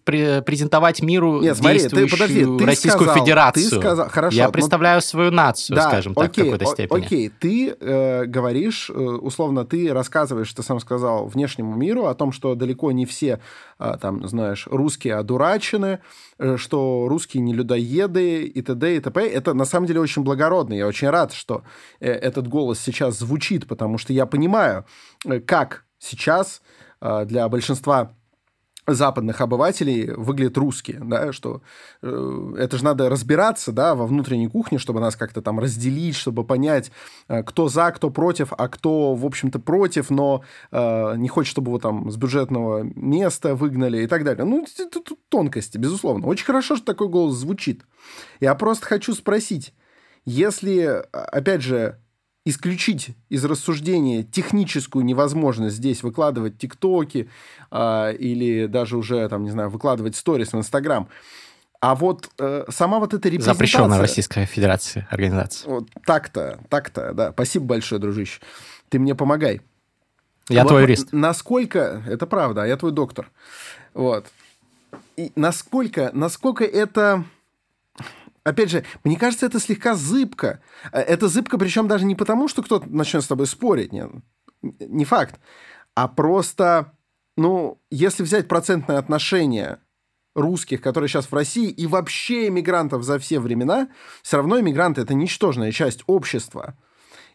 презентовать 0.42 1.02
миру 1.02 1.42
нет, 1.42 1.58
смотри, 1.58 1.80
действующую 1.80 2.10
ты, 2.10 2.18
подожди, 2.18 2.58
ты 2.58 2.66
Российскую 2.66 3.04
сказал, 3.06 3.24
Федерацию. 3.24 3.70
Ты 3.70 3.76
сказал, 3.78 4.10
хорошо, 4.10 4.36
Я 4.38 4.50
представляю 4.50 4.98
но... 4.98 5.02
свою 5.02 5.32
нацию, 5.32 5.76
да, 5.76 5.90
скажем 5.90 6.16
так, 6.16 6.32
окей, 6.32 6.44
в 6.44 6.46
какой-то 6.46 6.66
степени. 6.66 7.06
Окей, 7.06 7.30
ты 7.30 7.76
э, 7.80 8.26
говоришь, 8.26 8.90
э, 8.90 8.94
условно, 8.94 9.66
ты 9.66 9.94
рассказываешь, 9.94 10.52
ты 10.54 10.64
сам 10.64 10.80
сказал, 10.80 11.28
внешнему 11.28 11.76
миру 11.76 12.06
о 12.06 12.16
том, 12.16 12.32
что 12.32 12.56
далеко 12.56 12.92
не 12.92 13.06
все, 13.06 13.40
э, 13.80 13.98
там, 14.02 14.28
знаешь, 14.28 14.68
русские 14.72 15.16
одурачены, 15.16 16.00
что 16.58 17.08
русские 17.08 17.42
не 17.42 17.54
людоеды 17.54 18.44
и 18.44 18.62
т.д. 18.62 18.98
и 18.98 19.00
т.п. 19.00 19.28
Это 19.28 19.54
на 19.54 19.66
самом 19.66 19.88
деле 19.88 20.02
очень 20.02 20.24
благородно. 20.24 20.74
Я 20.74 20.88
очень 20.88 21.10
рад, 21.10 21.34
что 21.34 21.64
э, 22.00 22.12
этот 22.12 22.48
голос 22.48 22.80
сейчас 22.80 23.20
звучит, 23.20 23.68
потому 23.68 23.98
что 23.98 24.14
я 24.14 24.26
понимаю, 24.26 24.86
Э, 25.26 25.40
как 25.40 25.86
сейчас 26.00 26.62
э, 27.02 27.26
для 27.26 27.48
большинства 27.50 28.16
западных 28.88 29.42
обывателей 29.42 30.12
выглядят 30.12 30.58
русские, 30.58 31.00
да, 31.04 31.34
что 31.34 31.62
э, 32.02 32.54
это 32.58 32.78
же 32.78 32.84
надо 32.84 33.10
разбираться, 33.10 33.72
да, 33.72 33.96
во 33.96 34.06
внутренней 34.06 34.48
кухне, 34.48 34.78
чтобы 34.78 35.00
нас 35.00 35.16
как-то 35.16 35.42
там 35.42 35.60
разделить, 35.60 36.16
чтобы 36.16 36.44
понять, 36.44 36.92
э, 37.28 37.44
кто 37.44 37.68
за, 37.68 37.92
кто 37.92 38.10
против, 38.10 38.54
а 38.56 38.68
кто, 38.68 39.16
в 39.16 39.26
общем-то, 39.26 39.60
против, 39.60 40.10
но 40.10 40.44
э, 40.72 41.16
не 41.18 41.28
хочет, 41.28 41.52
чтобы 41.52 41.70
его 41.70 41.80
там 41.80 42.12
с 42.12 42.18
бюджетного 42.18 42.84
места 42.84 43.56
выгнали 43.56 44.04
и 44.04 44.08
так 44.08 44.24
далее. 44.24 44.46
Ну, 44.46 44.64
это 44.64 45.00
тут 45.00 45.20
тонкости, 45.30 45.78
безусловно. 45.78 46.28
Очень 46.28 46.46
хорошо, 46.46 46.76
что 46.76 46.86
такой 46.86 47.10
голос 47.10 47.36
звучит. 47.36 47.84
Я 48.40 48.54
просто 48.56 48.86
хочу 48.86 49.14
спросить, 49.14 49.74
если, 50.26 51.04
опять 51.12 51.62
же, 51.62 52.00
исключить 52.46 53.16
из 53.30 53.44
рассуждения 53.44 54.24
техническую 54.24 55.04
невозможность 55.04 55.76
здесь 55.76 56.04
выкладывать 56.04 56.58
тиктоки 56.58 57.30
э, 57.72 58.16
или 58.18 58.68
даже 58.68 58.98
уже, 58.98 59.28
там, 59.28 59.44
не 59.44 59.52
знаю, 59.52 59.70
выкладывать 59.70 60.16
сторис 60.16 60.54
в 60.54 60.58
Инстаграм, 60.58 61.10
а 61.82 61.96
вот 61.96 62.30
э, 62.40 62.66
сама 62.70 63.00
вот 63.00 63.14
эта 63.14 63.28
репрезентация... 63.30 63.54
Запрещенная 63.54 64.00
Российская 64.00 64.46
Федерация 64.46 65.08
организация. 65.12 65.70
Вот 65.70 65.90
так-то, 66.06 66.60
так-то, 66.70 67.14
да. 67.14 67.32
Спасибо 67.32 67.66
большое, 67.66 68.00
дружище. 68.00 68.40
Ты 68.90 69.00
мне 69.00 69.14
помогай. 69.14 69.62
Я 70.50 70.64
вот 70.64 70.70
твой 70.70 70.82
юрист. 70.84 71.10
Насколько... 71.12 72.04
Это 72.08 72.26
правда, 72.28 72.64
а 72.64 72.68
я 72.68 72.78
твой 72.78 72.92
доктор. 72.92 73.30
Вот. 73.94 74.26
И 75.18 75.32
насколько, 75.36 76.12
насколько 76.14 76.64
это 76.64 77.24
опять 78.46 78.70
же, 78.70 78.86
мне 79.04 79.18
кажется, 79.18 79.46
это 79.46 79.60
слегка 79.60 79.96
зыбко. 79.96 80.62
Э, 80.94 81.02
это 81.02 81.28
зыбко, 81.28 81.58
причем 81.58 81.90
даже 81.90 82.06
не 82.06 82.16
потому, 82.16 82.48
что 82.48 82.64
кто-то 82.64 82.88
начнет 82.90 83.24
с 83.24 83.28
тобой 83.28 83.48
спорить, 83.48 83.92
нет, 83.92 84.10
не 84.62 85.04
факт, 85.04 85.40
а 85.96 86.08
просто, 86.08 86.94
ну, 87.36 87.82
если 87.92 88.24
взять 88.24 88.48
процентное 88.48 88.98
отношение 88.98 89.80
русских, 90.36 90.82
которые 90.82 91.08
сейчас 91.08 91.26
в 91.26 91.34
России, 91.34 91.70
и 91.70 91.88
вообще 91.88 92.48
иммигрантов 92.48 93.04
за 93.04 93.20
все 93.20 93.40
времена, 93.40 93.90
все 94.22 94.38
равно 94.38 94.60
иммигранты— 94.60 95.02
это 95.02 95.14
ничтожная 95.14 95.72
часть 95.72 96.04
общества. 96.08 96.76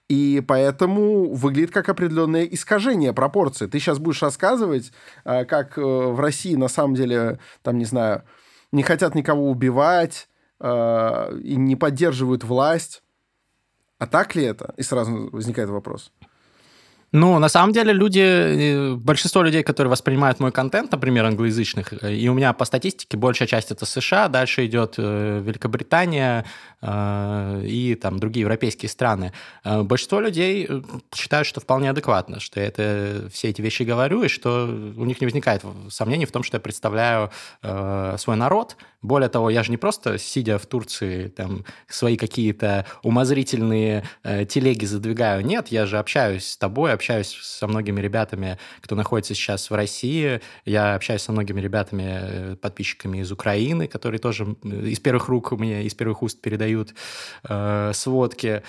И 0.08 0.42
поэтому 0.46 1.32
выглядит 1.32 1.70
как 1.70 1.88
определенное 1.88 2.44
искажение 2.44 3.12
пропорций. 3.12 3.68
Ты 3.68 3.78
сейчас 3.78 3.98
будешь 3.98 4.22
рассказывать, 4.22 4.92
э, 5.24 5.44
как 5.44 5.78
э, 5.78 5.80
в 5.80 6.18
России 6.20 6.56
на 6.56 6.68
самом 6.68 6.94
деле, 6.94 7.38
там, 7.62 7.78
не 7.78 7.84
знаю, 7.84 8.24
не 8.72 8.82
хотят 8.82 9.14
никого 9.14 9.48
убивать, 9.48 10.28
э, 10.60 11.38
и 11.42 11.56
не 11.56 11.76
поддерживают 11.76 12.44
власть. 12.44 13.02
А 13.98 14.06
так 14.06 14.34
ли 14.34 14.44
это? 14.44 14.72
И 14.76 14.82
сразу 14.82 15.28
возникает 15.32 15.68
вопрос. 15.68 16.12
Ну, 17.12 17.38
на 17.40 17.48
самом 17.48 17.72
деле, 17.72 17.92
люди, 17.92 18.20
э, 18.20 18.94
большинство 18.94 19.42
людей, 19.42 19.64
которые 19.64 19.90
воспринимают 19.90 20.38
мой 20.38 20.52
контент, 20.52 20.92
например, 20.92 21.24
англоязычных, 21.24 21.92
э, 22.04 22.14
и 22.14 22.28
у 22.28 22.34
меня 22.34 22.52
по 22.52 22.64
статистике 22.64 23.16
большая 23.16 23.48
часть 23.48 23.72
это 23.72 23.84
США, 23.84 24.28
дальше 24.28 24.64
идет 24.66 24.94
э, 24.96 25.40
Великобритания 25.44 26.44
и 26.82 27.98
там 28.00 28.18
другие 28.18 28.42
европейские 28.42 28.88
страны. 28.88 29.32
Большинство 29.64 30.20
людей 30.20 30.68
считают, 31.14 31.46
что 31.46 31.60
вполне 31.60 31.90
адекватно, 31.90 32.40
что 32.40 32.60
я 32.60 32.66
это, 32.66 33.28
все 33.32 33.48
эти 33.48 33.60
вещи 33.60 33.82
говорю, 33.82 34.22
и 34.22 34.28
что 34.28 34.64
у 34.96 35.04
них 35.04 35.20
не 35.20 35.26
возникает 35.26 35.62
сомнений 35.90 36.26
в 36.26 36.32
том, 36.32 36.42
что 36.42 36.56
я 36.56 36.60
представляю 36.60 37.30
свой 37.62 38.36
народ. 38.36 38.76
Более 39.02 39.28
того, 39.28 39.50
я 39.50 39.62
же 39.62 39.70
не 39.70 39.78
просто, 39.78 40.18
сидя 40.18 40.58
в 40.58 40.66
Турции, 40.66 41.28
там, 41.28 41.64
свои 41.88 42.16
какие-то 42.16 42.86
умозрительные 43.02 44.04
телеги 44.48 44.84
задвигаю. 44.84 45.44
Нет, 45.44 45.68
я 45.68 45.86
же 45.86 45.98
общаюсь 45.98 46.46
с 46.46 46.56
тобой, 46.56 46.92
общаюсь 46.92 47.38
со 47.42 47.66
многими 47.66 48.00
ребятами, 48.00 48.58
кто 48.80 48.94
находится 48.94 49.34
сейчас 49.34 49.70
в 49.70 49.74
России. 49.74 50.40
Я 50.64 50.94
общаюсь 50.94 51.22
со 51.22 51.32
многими 51.32 51.60
ребятами, 51.60 52.04
э, 52.06 52.56
подписчиками 52.56 53.18
из 53.18 53.32
Украины, 53.32 53.86
которые 53.86 54.18
тоже 54.18 54.56
из 54.62 55.00
первых 55.00 55.28
рук 55.28 55.52
мне, 55.52 55.84
из 55.84 55.94
первых 55.94 56.22
уст 56.22 56.40
передают 56.40 56.69
э, 57.48 57.92
сводки 57.94 58.62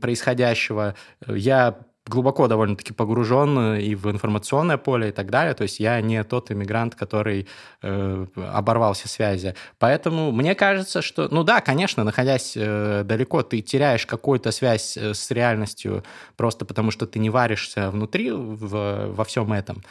происходящего. 0.00 0.94
Я 1.26 1.78
глубоко 2.06 2.48
довольно-таки 2.48 2.92
погружен 2.92 3.76
и 3.76 3.94
в 3.94 4.10
информационное 4.10 4.76
поле 4.76 5.08
и 5.08 5.12
так 5.12 5.30
далее. 5.30 5.54
То 5.54 5.62
есть 5.62 5.80
я 5.80 6.00
не 6.00 6.22
тот 6.24 6.50
иммигрант, 6.50 6.94
который 6.94 7.48
э, 7.82 8.26
оборвал 8.52 8.94
связи. 8.94 9.54
Поэтому 9.78 10.30
мне 10.30 10.54
кажется, 10.54 11.02
что, 11.02 11.28
ну 11.30 11.44
да, 11.44 11.60
конечно, 11.60 12.04
находясь 12.04 12.54
э, 12.56 13.02
далеко, 13.04 13.42
ты 13.42 13.60
теряешь 13.62 14.06
какую-то 14.06 14.52
связь 14.52 14.96
э, 14.96 15.14
с 15.14 15.30
реальностью 15.30 16.04
просто 16.36 16.64
потому, 16.64 16.90
что 16.90 17.06
ты 17.06 17.18
не 17.18 17.30
варишься 17.30 17.90
внутри 17.90 18.30
в, 18.30 19.12
во 19.12 19.24
всем 19.24 19.52
этом. 19.52 19.82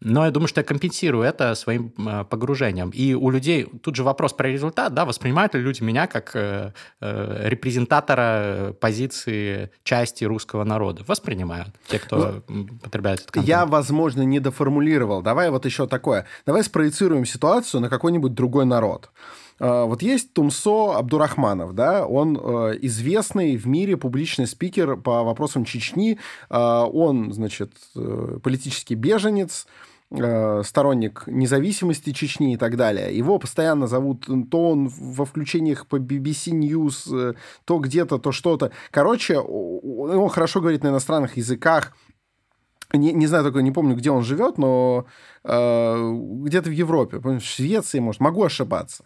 Но 0.00 0.24
я 0.24 0.30
думаю, 0.30 0.48
что 0.48 0.60
я 0.60 0.64
компенсирую 0.64 1.24
это 1.24 1.54
своим 1.54 1.92
э, 1.98 2.24
погружением. 2.24 2.90
И 2.90 3.14
у 3.14 3.30
людей 3.30 3.64
тут 3.82 3.96
же 3.96 4.02
вопрос 4.02 4.32
про 4.32 4.48
результат, 4.48 4.92
да, 4.94 5.04
воспринимают 5.04 5.54
ли 5.54 5.60
люди 5.60 5.82
меня 5.82 6.06
как 6.06 6.36
э, 6.36 6.72
э, 7.00 7.48
репрезентатора 7.48 8.74
позиции 8.80 9.70
части 9.84 10.24
русского 10.24 10.64
народа? 10.64 11.02
Воспринимают 11.06 11.68
те, 11.88 11.98
кто 11.98 12.42
ну, 12.48 12.66
потребляет 12.82 13.20
этот 13.20 13.30
контент. 13.30 13.48
Я, 13.48 13.66
возможно, 13.66 14.22
не 14.22 14.38
доформулировал. 14.38 15.22
Давай 15.22 15.50
вот 15.50 15.64
еще 15.64 15.86
такое. 15.86 16.26
Давай 16.44 16.62
спроецируем 16.62 17.24
ситуацию 17.24 17.80
на 17.80 17.88
какой-нибудь 17.88 18.34
другой 18.34 18.66
народ. 18.66 19.10
Вот 19.58 20.02
есть 20.02 20.34
Тумсо 20.34 20.96
Абдурахманов, 20.96 21.74
да, 21.74 22.06
он 22.06 22.36
известный 22.82 23.56
в 23.56 23.66
мире 23.66 23.96
публичный 23.96 24.46
спикер 24.46 24.96
по 24.96 25.22
вопросам 25.22 25.64
Чечни. 25.64 26.18
Он, 26.50 27.32
значит, 27.32 27.72
политический 28.42 28.94
беженец, 28.94 29.66
Э, 30.08 30.62
сторонник 30.64 31.24
независимости 31.26 32.12
Чечни 32.12 32.54
и 32.54 32.56
так 32.56 32.76
далее. 32.76 33.16
Его 33.16 33.40
постоянно 33.40 33.88
зовут 33.88 34.26
то 34.50 34.70
он 34.70 34.88
во 34.88 35.24
включениях 35.24 35.88
по 35.88 35.96
BBC 35.96 36.52
News, 36.52 37.12
э, 37.12 37.34
то 37.64 37.78
где-то, 37.78 38.18
то 38.18 38.30
что-то. 38.30 38.70
Короче, 38.92 39.38
он 39.38 40.28
хорошо 40.28 40.60
говорит 40.60 40.84
на 40.84 40.88
иностранных 40.88 41.36
языках. 41.36 41.96
Не, 42.92 43.12
не 43.12 43.26
знаю 43.26 43.44
только, 43.44 43.62
не 43.62 43.72
помню, 43.72 43.96
где 43.96 44.10
он 44.10 44.22
живет, 44.22 44.58
но 44.58 45.06
э, 45.44 46.12
где-то 46.44 46.70
в 46.70 46.72
Европе, 46.72 47.18
в 47.18 47.40
Швеции, 47.40 47.98
может, 47.98 48.20
могу 48.20 48.44
ошибаться. 48.44 49.04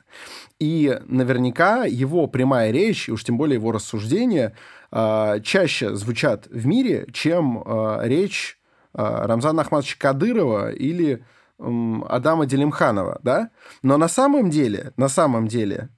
И 0.59 0.99
наверняка 1.07 1.85
его 1.85 2.27
прямая 2.27 2.71
речь, 2.73 3.09
и 3.09 3.13
уж 3.13 3.25
тем 3.25 3.39
более 3.39 3.55
его 3.55 3.73
рассуждения, 3.73 4.55
э, 4.93 5.41
чаще 5.43 5.95
звучат 5.95 6.47
в 6.49 6.67
мире, 6.67 7.07
чем 7.13 7.63
э, 7.65 8.01
речь 8.03 8.59
Рамзана 8.93 9.63
Ахматовича 9.63 9.97
Кадырова 9.99 10.73
или 10.73 11.25
Адама 11.59 12.47
Делимханова, 12.47 13.21
да? 13.23 13.51
Но 13.83 13.97
на 13.97 14.09
самом 14.09 14.51
деле, 14.51 14.93
на 14.97 15.09
самом 15.09 15.47
деле, 15.47 15.91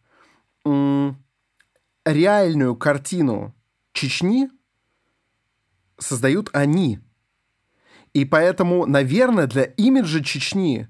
реальную 2.04 2.76
картину 2.76 3.54
Чечни 3.92 4.50
создают 5.98 6.50
они. 6.52 7.00
И 8.14 8.24
поэтому, 8.24 8.86
наверное, 8.86 9.46
для 9.46 9.62
имиджа 9.62 10.22
Чечни 10.22 10.88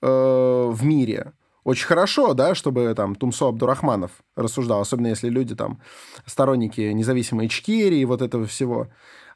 э, 0.00 0.06
в 0.06 0.84
мире 0.84 1.32
очень 1.64 1.86
хорошо, 1.86 2.34
да, 2.34 2.54
чтобы 2.54 2.92
там 2.96 3.14
Тумсо 3.14 3.48
Абдурахманов 3.48 4.10
рассуждал, 4.36 4.80
особенно 4.80 5.08
если 5.08 5.28
люди 5.28 5.54
там 5.54 5.80
сторонники 6.26 6.80
независимой 6.80 7.46
Ичкерии, 7.46 8.04
вот 8.04 8.22
этого 8.22 8.46
всего. 8.46 8.88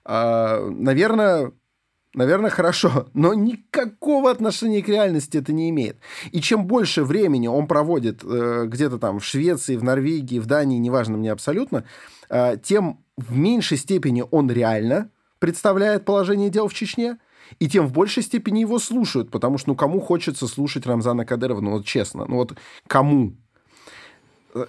Э, 0.04 0.68
наверное, 0.68 1.52
наверное, 2.14 2.50
хорошо, 2.50 3.06
но 3.14 3.34
никакого 3.34 4.30
отношения 4.30 4.82
к 4.82 4.88
реальности 4.88 5.38
это 5.38 5.52
не 5.52 5.70
имеет. 5.70 5.98
И 6.32 6.40
чем 6.40 6.66
больше 6.66 7.04
времени 7.04 7.46
он 7.46 7.68
проводит 7.68 8.22
э, 8.24 8.64
где-то 8.66 8.98
там 8.98 9.20
в 9.20 9.24
Швеции, 9.24 9.76
в 9.76 9.84
Норвегии, 9.84 10.40
в 10.40 10.46
Дании, 10.46 10.78
неважно 10.78 11.16
мне 11.16 11.30
абсолютно, 11.30 11.84
э, 12.28 12.56
тем 12.62 13.04
в 13.16 13.36
меньшей 13.36 13.78
степени 13.78 14.24
он 14.30 14.50
реально 14.50 15.10
представляет 15.38 16.04
положение 16.04 16.50
дел 16.50 16.68
в 16.68 16.74
Чечне, 16.74 17.18
и 17.58 17.68
тем 17.68 17.86
в 17.86 17.92
большей 17.92 18.22
степени 18.22 18.60
его 18.60 18.78
слушают, 18.78 19.30
потому 19.30 19.58
что, 19.58 19.70
ну, 19.70 19.76
кому 19.76 20.00
хочется 20.00 20.46
слушать 20.46 20.86
Рамзана 20.86 21.24
Кадырова, 21.24 21.60
ну, 21.60 21.72
вот 21.72 21.86
честно, 21.86 22.24
ну, 22.26 22.36
вот 22.36 22.54
кому? 22.86 23.34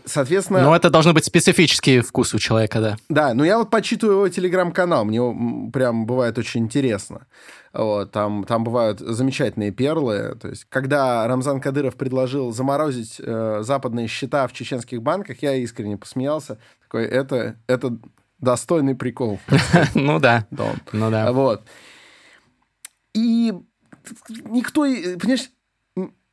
Соответственно... 0.05 0.61
Но 0.61 0.75
это 0.75 0.89
должны 0.89 1.13
быть 1.13 1.25
специфические 1.25 2.01
вкусы 2.01 2.35
у 2.35 2.39
человека, 2.39 2.81
да. 2.81 2.97
Да, 3.09 3.33
но 3.33 3.45
я 3.45 3.57
вот 3.57 3.69
почитываю 3.69 4.17
его 4.17 4.29
телеграм-канал, 4.29 5.05
мне 5.05 5.71
прям 5.71 6.05
бывает 6.05 6.37
очень 6.37 6.65
интересно. 6.65 7.25
Вот, 7.73 8.11
там, 8.11 8.43
там 8.43 8.63
бывают 8.63 8.99
замечательные 8.99 9.71
перлы. 9.71 10.35
То 10.41 10.49
есть, 10.49 10.65
когда 10.69 11.27
Рамзан 11.27 11.61
Кадыров 11.61 11.95
предложил 11.95 12.51
заморозить 12.51 13.17
э, 13.19 13.59
западные 13.61 14.07
счета 14.07 14.47
в 14.47 14.53
чеченских 14.53 15.01
банках, 15.01 15.41
я 15.41 15.53
искренне 15.53 15.95
посмеялся. 15.95 16.57
Такой, 16.81 17.05
это, 17.05 17.57
это 17.67 17.97
достойный 18.39 18.95
прикол. 18.95 19.39
Ну 19.93 20.19
да. 20.19 20.47
Ну 20.51 21.11
да. 21.11 21.31
Вот. 21.31 21.63
И 23.13 23.53
никто, 24.45 24.81
понимаешь, 24.83 25.49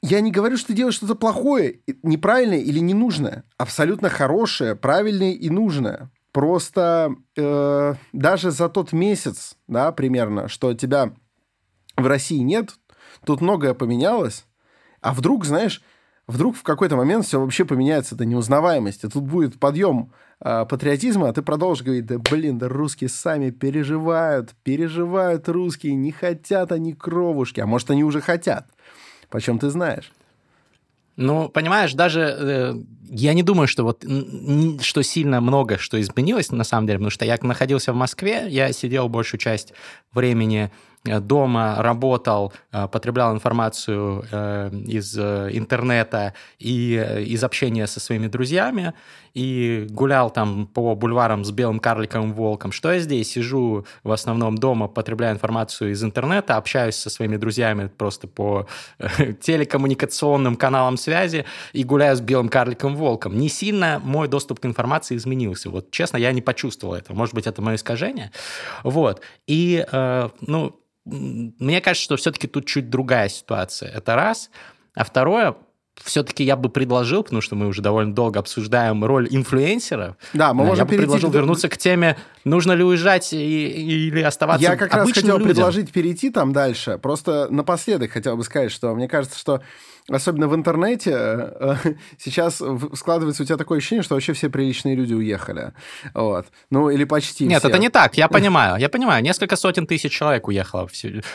я 0.02 0.20
не 0.20 0.30
говорю, 0.30 0.56
что 0.56 0.68
ты 0.68 0.74
делаешь 0.74 0.96
что-то 0.96 1.14
плохое, 1.14 1.80
неправильное 2.02 2.58
или 2.58 2.78
ненужное. 2.78 3.44
Абсолютно 3.56 4.10
хорошее, 4.10 4.76
правильное 4.76 5.32
и 5.32 5.48
нужное. 5.48 6.10
Просто 6.30 7.14
э, 7.36 7.94
даже 8.12 8.50
за 8.50 8.68
тот 8.68 8.92
месяц, 8.92 9.56
да, 9.66 9.92
примерно, 9.92 10.48
что 10.48 10.74
тебя 10.74 11.14
в 11.96 12.06
России 12.06 12.38
нет, 12.38 12.74
тут 13.24 13.40
многое 13.40 13.72
поменялось. 13.72 14.44
А 15.00 15.14
вдруг, 15.14 15.44
знаешь, 15.44 15.82
вдруг 16.26 16.56
в 16.56 16.62
какой-то 16.62 16.96
момент 16.96 17.24
все 17.24 17.40
вообще 17.40 17.64
поменяется 17.64 18.14
до 18.14 18.24
неузнаваемости. 18.24 19.08
Тут 19.08 19.24
будет 19.24 19.58
подъем 19.58 20.12
э, 20.40 20.66
патриотизма, 20.68 21.28
а 21.28 21.32
ты 21.32 21.42
продолжишь 21.42 21.84
говорить, 21.84 22.06
да 22.06 22.18
блин, 22.18 22.58
да 22.58 22.68
русские 22.68 23.08
сами 23.08 23.50
переживают, 23.50 24.54
переживают 24.62 25.48
русские, 25.48 25.94
не 25.94 26.12
хотят 26.12 26.72
они 26.72 26.92
кровушки, 26.92 27.60
а 27.60 27.66
может 27.66 27.90
они 27.90 28.04
уже 28.04 28.20
хотят. 28.20 28.66
Почем 29.28 29.58
ты 29.58 29.70
знаешь? 29.70 30.12
Ну, 31.16 31.48
понимаешь, 31.48 31.94
даже 31.94 32.20
э, 32.20 32.74
я 33.08 33.34
не 33.34 33.42
думаю, 33.42 33.68
что 33.68 33.84
вот 33.84 34.04
что 34.80 35.02
сильно 35.02 35.40
много 35.40 35.78
что 35.78 36.00
изменилось 36.00 36.50
на 36.50 36.64
самом 36.64 36.86
деле, 36.86 36.98
потому 36.98 37.10
что 37.10 37.24
я 37.24 37.38
находился 37.40 37.92
в 37.92 37.96
Москве, 37.96 38.46
я 38.48 38.72
сидел 38.72 39.08
большую 39.08 39.38
часть 39.40 39.72
времени 40.12 40.72
дома 41.04 41.76
работал, 41.78 42.52
э, 42.72 42.88
потреблял 42.88 43.34
информацию 43.34 44.24
э, 44.30 44.70
из 44.86 45.16
интернета 45.18 46.34
и 46.58 46.94
из 47.26 47.44
общения 47.44 47.86
со 47.86 48.00
своими 48.00 48.26
друзьями, 48.26 48.94
и 49.34 49.86
гулял 49.90 50.30
там 50.30 50.66
по 50.66 50.94
бульварам 50.94 51.44
с 51.44 51.50
белым 51.50 51.80
карликовым 51.80 52.32
волком. 52.32 52.72
Что 52.72 52.92
я 52.92 53.00
здесь? 53.00 53.32
Сижу 53.32 53.84
в 54.02 54.12
основном 54.12 54.56
дома, 54.56 54.86
потребляю 54.86 55.34
информацию 55.34 55.90
из 55.90 56.02
интернета, 56.04 56.56
общаюсь 56.56 56.94
со 56.94 57.10
своими 57.10 57.36
друзьями 57.36 57.88
просто 57.88 58.28
по 58.28 58.66
телекоммуникационным 59.40 60.56
каналам 60.56 60.96
связи 60.96 61.44
и 61.72 61.82
гуляю 61.84 62.16
с 62.16 62.20
белым 62.20 62.48
карликовым 62.48 62.96
волком. 62.96 63.36
Не 63.38 63.48
сильно 63.48 64.00
мой 64.04 64.28
доступ 64.28 64.60
к 64.60 64.66
информации 64.66 65.16
изменился. 65.16 65.68
Вот 65.68 65.90
честно, 65.90 66.16
я 66.16 66.32
не 66.32 66.40
почувствовал 66.40 66.94
этого. 66.94 67.16
Может 67.16 67.34
быть, 67.34 67.46
это 67.46 67.60
мое 67.60 67.74
искажение. 67.74 68.30
Вот. 68.84 69.20
И, 69.46 69.84
ну, 70.40 70.80
мне 71.04 71.80
кажется, 71.80 72.04
что 72.04 72.16
все-таки 72.16 72.46
тут 72.46 72.66
чуть 72.66 72.88
другая 72.90 73.28
ситуация. 73.28 73.90
Это 73.90 74.14
раз. 74.14 74.50
А 74.94 75.04
второе, 75.04 75.54
все-таки 76.02 76.44
я 76.44 76.56
бы 76.56 76.68
предложил, 76.68 77.22
потому 77.22 77.42
что 77.42 77.56
мы 77.56 77.66
уже 77.66 77.82
довольно 77.82 78.14
долго 78.14 78.40
обсуждаем 78.40 79.04
роль 79.04 79.28
инфлюенсеров. 79.30 80.16
Да, 80.32 80.54
мы 80.54 80.64
можем 80.64 80.86
Я 80.86 80.90
бы 80.90 80.96
предложил 80.96 81.30
к... 81.30 81.34
вернуться 81.34 81.68
к 81.68 81.76
теме, 81.76 82.16
нужно 82.44 82.72
ли 82.72 82.84
уезжать 82.84 83.32
и, 83.32 83.68
или 84.06 84.20
оставаться 84.20 84.62
Я 84.62 84.76
как 84.76 84.94
раз 84.94 85.10
хотел 85.12 85.38
людям. 85.38 85.48
предложить 85.48 85.92
перейти 85.92 86.30
там 86.30 86.52
дальше. 86.52 86.98
Просто 86.98 87.48
напоследок 87.50 88.12
хотел 88.12 88.36
бы 88.36 88.44
сказать, 88.44 88.70
что 88.70 88.94
мне 88.94 89.08
кажется, 89.08 89.38
что 89.38 89.62
особенно 90.08 90.48
в 90.48 90.54
интернете, 90.54 91.12
э, 91.12 91.76
сейчас 92.18 92.62
складывается 92.94 93.42
у 93.42 93.46
тебя 93.46 93.56
такое 93.56 93.78
ощущение, 93.78 94.02
что 94.02 94.14
вообще 94.14 94.32
все 94.32 94.50
приличные 94.50 94.94
люди 94.94 95.14
уехали. 95.14 95.72
Вот. 96.12 96.46
Ну, 96.70 96.90
или 96.90 97.04
почти 97.04 97.46
Нет, 97.46 97.60
все. 97.60 97.68
это 97.68 97.78
не 97.78 97.88
так, 97.88 98.16
я 98.16 98.28
понимаю. 98.34 98.76
Я 98.78 98.88
понимаю, 98.88 99.22
несколько 99.22 99.56
сотен 99.56 99.86
тысяч 99.86 100.12
человек 100.12 100.46
уехало. 100.48 100.88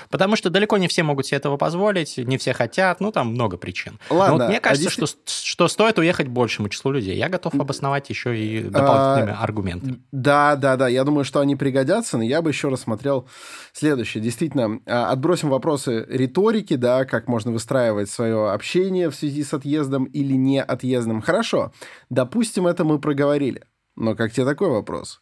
Потому 0.10 0.36
что 0.36 0.50
далеко 0.50 0.78
не 0.78 0.88
все 0.88 1.04
могут 1.04 1.26
себе 1.26 1.38
этого 1.38 1.58
позволить, 1.58 2.18
не 2.18 2.38
все 2.38 2.54
хотят, 2.54 3.00
ну, 3.00 3.12
там 3.12 3.30
много 3.30 3.58
причин. 3.58 4.00
Ладно. 4.10 4.36
Но 4.36 4.44
вот 4.44 4.50
мне 4.50 4.58
а 4.58 4.62
кажется, 4.62 4.90
а 4.90 4.92
что, 4.92 5.08
что 5.26 5.68
стоит 5.68 5.98
уехать 5.98 6.28
большему 6.28 6.70
числу 6.70 6.92
людей. 6.92 7.18
Я 7.18 7.30
готов 7.30 7.56
обосновать 7.56 8.10
еще 8.10 8.38
и 8.38 8.62
дополнительными 8.62 9.38
а, 9.38 9.44
аргументами. 9.44 10.00
Да, 10.12 10.56
да, 10.56 10.76
да. 10.76 10.88
Я 10.88 10.99
думаю, 11.04 11.24
что 11.24 11.40
они 11.40 11.56
пригодятся, 11.56 12.18
но 12.18 12.24
я 12.24 12.42
бы 12.42 12.50
еще 12.50 12.70
рассмотрел 12.70 13.28
следующее. 13.74 14.24
Действительно, 14.24 14.80
а, 14.86 15.12
отбросим 15.12 15.50
вопросы 15.50 16.06
риторики, 16.10 16.76
да, 16.76 17.06
как 17.06 17.28
можно 17.28 17.52
выстраивать 17.52 18.10
свое 18.10 18.52
общение 18.52 19.10
в 19.10 19.16
связи 19.16 19.44
с 19.44 19.54
отъездом 19.54 20.06
или 20.06 20.34
не 20.34 20.62
отъездом. 20.62 21.22
Хорошо, 21.22 21.72
допустим, 22.10 22.68
это 22.68 22.84
мы 22.84 23.00
проговорили. 23.00 23.64
Но 23.96 24.16
как 24.16 24.32
тебе 24.32 24.46
такой 24.46 24.70
вопрос? 24.70 25.22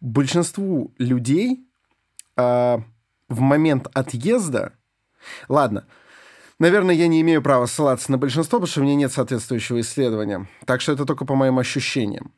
Большинству 0.00 0.92
людей 0.98 1.66
э, 2.36 2.78
в 3.28 3.40
момент 3.40 3.88
отъезда... 3.94 4.74
Ладно, 5.48 5.86
наверное, 6.58 6.94
я 6.94 7.08
не 7.08 7.20
имею 7.22 7.42
права 7.42 7.66
ссылаться 7.66 8.10
на 8.12 8.18
большинство, 8.18 8.58
потому 8.58 8.70
что 8.70 8.80
у 8.80 8.84
меня 8.84 8.94
нет 8.94 9.12
соответствующего 9.12 9.80
исследования. 9.80 10.48
Так 10.64 10.80
что 10.80 10.92
это 10.92 11.04
только 11.04 11.24
по 11.24 11.34
моим 11.34 11.58
ощущениям. 11.58 12.32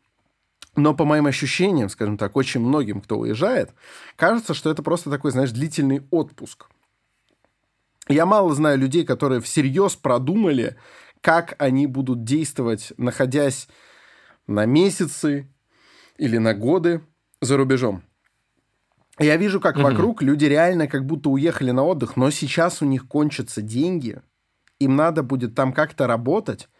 Но 0.80 0.94
по 0.94 1.04
моим 1.04 1.26
ощущениям, 1.26 1.90
скажем 1.90 2.16
так, 2.16 2.36
очень 2.36 2.60
многим, 2.60 3.02
кто 3.02 3.18
уезжает, 3.18 3.70
кажется, 4.16 4.54
что 4.54 4.70
это 4.70 4.82
просто 4.82 5.10
такой, 5.10 5.30
знаешь, 5.30 5.50
длительный 5.50 6.06
отпуск. 6.10 6.68
Я 8.08 8.24
мало 8.24 8.54
знаю 8.54 8.78
людей, 8.78 9.04
которые 9.04 9.42
всерьез 9.42 9.94
продумали, 9.94 10.76
как 11.20 11.54
они 11.58 11.86
будут 11.86 12.24
действовать, 12.24 12.94
находясь 12.96 13.68
на 14.46 14.64
месяцы 14.64 15.46
или 16.16 16.38
на 16.38 16.54
годы 16.54 17.02
за 17.42 17.58
рубежом. 17.58 18.02
Я 19.18 19.36
вижу, 19.36 19.60
как 19.60 19.76
mm-hmm. 19.76 19.82
вокруг 19.82 20.22
люди 20.22 20.46
реально 20.46 20.86
как 20.86 21.04
будто 21.04 21.28
уехали 21.28 21.72
на 21.72 21.84
отдых, 21.84 22.16
но 22.16 22.30
сейчас 22.30 22.80
у 22.80 22.86
них 22.86 23.06
кончатся 23.06 23.60
деньги, 23.60 24.22
им 24.78 24.96
надо 24.96 25.22
будет 25.22 25.54
там 25.54 25.74
как-то 25.74 26.06
работать 26.06 26.70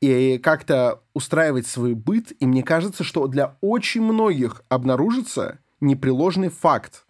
и 0.00 0.38
как-то 0.38 1.02
устраивать 1.14 1.66
свой 1.66 1.94
быт. 1.94 2.32
И 2.40 2.46
мне 2.46 2.62
кажется, 2.62 3.04
что 3.04 3.26
для 3.26 3.56
очень 3.60 4.02
многих 4.02 4.62
обнаружится 4.68 5.58
непреложный 5.80 6.48
факт, 6.48 7.06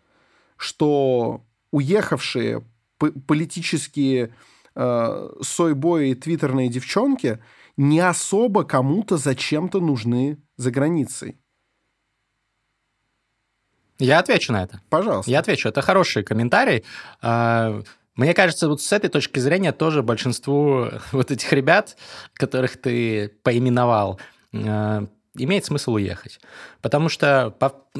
что 0.57 1.45
уехавшие 1.71 2.65
политические 2.99 4.35
э, 4.75 5.31
сойбои 5.43 6.11
и 6.11 6.15
твиттерные 6.15 6.69
девчонки 6.69 7.39
не 7.77 8.01
особо 8.01 8.65
кому-то 8.65 9.17
зачем-то 9.17 9.81
нужны 9.81 10.39
за 10.57 10.71
границей. 10.71 11.39
Я 13.99 14.19
отвечу 14.19 14.53
на 14.53 14.63
это. 14.63 14.81
Пожалуйста. 14.91 15.31
Я 15.31 15.41
отвечу. 15.41 15.69
Это 15.69 15.81
хороший 15.83 16.23
комментарий. 16.23 16.85
Мне 18.17 18.35
кажется, 18.35 18.69
вот 18.69 18.81
с 18.81 18.93
этой 18.93 19.09
точки 19.09 19.39
зрения 19.39 19.73
тоже 19.73 20.03
большинству 20.03 20.89
вот 21.13 21.31
этих 21.31 21.53
ребят, 21.53 21.97
которых 22.35 22.81
ты 22.81 23.29
поименовал, 23.43 24.19
э, 24.53 25.07
имеет 25.35 25.65
смысл 25.65 25.95
уехать. 25.95 26.41
Потому 26.81 27.09
что 27.09 27.55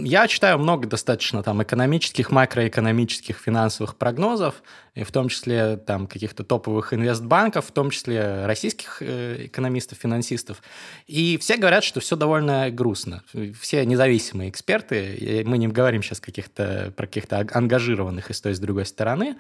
я 0.05 0.29
читаю 0.29 0.59
много 0.59 0.87
достаточно 0.87 1.43
там 1.43 1.63
экономических, 1.63 2.31
макроэкономических, 2.31 3.39
финансовых 3.39 3.97
прогнозов, 3.97 4.63
и 4.95 5.05
в 5.05 5.13
том 5.13 5.29
числе 5.29 5.77
там 5.77 6.07
каких-то 6.07 6.43
топовых 6.43 6.95
инвестбанков, 6.95 7.67
в 7.67 7.71
том 7.71 7.91
числе 7.91 8.47
российских 8.47 8.99
э, 9.01 9.47
экономистов, 9.47 9.99
финансистов. 9.99 10.63
И 11.07 11.37
все 11.39 11.57
говорят, 11.57 11.85
что 11.85 12.01
все 12.01 12.17
довольно 12.17 12.71
грустно. 12.71 13.23
Все 13.61 13.85
независимые 13.85 14.51
эксперты, 14.51 15.43
мы 15.47 15.59
не 15.59 15.69
говорим 15.69 16.03
сейчас 16.03 16.21
каких-то, 16.21 16.93
про 16.97 17.07
каких-то 17.07 17.47
ангажированных 17.53 18.31
и 18.31 18.33
с 18.33 18.41
той, 18.41 18.53
и 18.53 18.55
с 18.55 18.59
другой 18.59 18.87
стороны, 18.87 19.37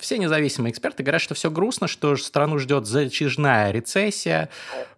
все 0.00 0.18
независимые 0.18 0.72
эксперты 0.72 1.02
говорят, 1.02 1.22
что 1.22 1.34
все 1.34 1.50
грустно, 1.50 1.88
что 1.88 2.16
страну 2.16 2.58
ждет 2.58 2.86
затяжная 2.86 3.70
рецессия, 3.70 4.48